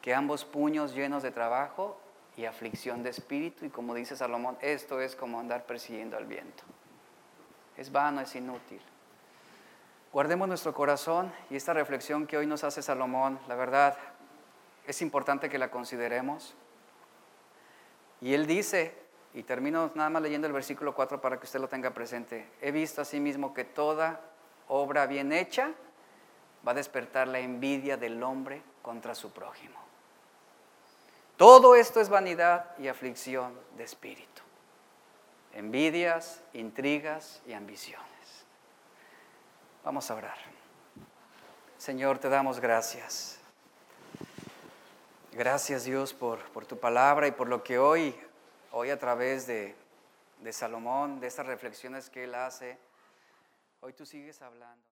Que 0.01 0.15
ambos 0.15 0.47
puños 0.47 0.95
llenos 0.95 1.23
de 1.23 1.31
trabajo 1.31 2.02
y 2.37 2.45
aflicción 2.45 3.03
de 3.03 3.11
espíritu. 3.11 3.65
Y 3.65 3.71
como 3.71 3.95
dice 3.95 4.17
Salomón, 4.17 4.57
esto 4.61 5.01
es 5.01 5.17
como 5.17 5.41
andar 5.41 5.67
persiguiendo 5.67 6.17
al 6.17 6.27
viento. 6.27 6.65
Es 7.77 7.91
vano, 7.91 8.21
es 8.21 8.35
inútil. 8.35 8.81
Guardemos 10.13 10.47
nuestro 10.47 10.75
corazón 10.75 11.33
y 11.49 11.57
esta 11.57 11.73
reflexión 11.73 12.27
que 12.27 12.37
hoy 12.37 12.47
nos 12.47 12.65
hace 12.65 12.83
Salomón, 12.83 13.39
la 13.49 13.55
verdad, 13.55 13.97
es 14.87 15.01
importante 15.01 15.49
que 15.49 15.59
la 15.59 15.71
consideremos. 15.71 16.55
Y 18.21 18.35
él 18.35 18.47
dice, 18.47 18.95
y 19.35 19.43
termino 19.43 19.91
nada 19.95 20.11
más 20.11 20.23
leyendo 20.23 20.47
el 20.47 20.53
versículo 20.53 20.95
4 20.95 21.21
para 21.21 21.39
que 21.39 21.47
usted 21.47 21.61
lo 21.61 21.69
tenga 21.69 21.93
presente, 21.93 22.47
he 22.61 22.71
visto 22.71 23.01
asimismo 23.01 23.55
que 23.55 23.65
toda 23.65 24.21
obra 24.69 25.07
bien 25.07 25.33
hecha 25.33 25.71
va 26.67 26.73
a 26.73 26.75
despertar 26.75 27.29
la 27.29 27.41
envidia 27.41 27.97
del 27.97 28.23
hombre 28.23 28.63
contra 28.83 29.15
su 29.15 29.33
prójimo. 29.33 29.82
Todo 31.37 31.75
esto 31.75 32.01
es 32.01 32.09
vanidad 32.09 32.77
y 32.79 32.89
aflicción 32.89 33.59
de 33.77 33.85
espíritu. 33.85 34.43
Envidias, 35.53 36.43
intrigas 36.53 37.43
y 37.47 37.53
ambiciones. 37.53 38.07
Vamos 39.85 40.11
a 40.11 40.15
orar. 40.15 40.39
Señor, 41.79 42.19
te 42.19 42.29
damos 42.29 42.61
gracias. 42.61 43.39
Gracias 45.33 45.85
Dios 45.85 46.13
por, 46.15 46.39
por 46.53 46.67
tu 46.67 46.79
palabra 46.79 47.27
y 47.27 47.33
por 47.33 47.49
lo 47.49 47.65
que 47.65 47.79
hoy, 47.79 48.15
hoy 48.71 48.91
a 48.91 48.99
través 48.99 49.47
de, 49.47 49.75
de 50.41 50.53
Salomón, 50.53 51.21
de 51.21 51.27
estas 51.27 51.47
reflexiones 51.47 52.11
que 52.11 52.25
él 52.25 52.35
hace, 52.35 52.79
hoy 53.81 53.93
tú 53.93 54.05
sigues 54.05 54.43
hablando. 54.43 54.85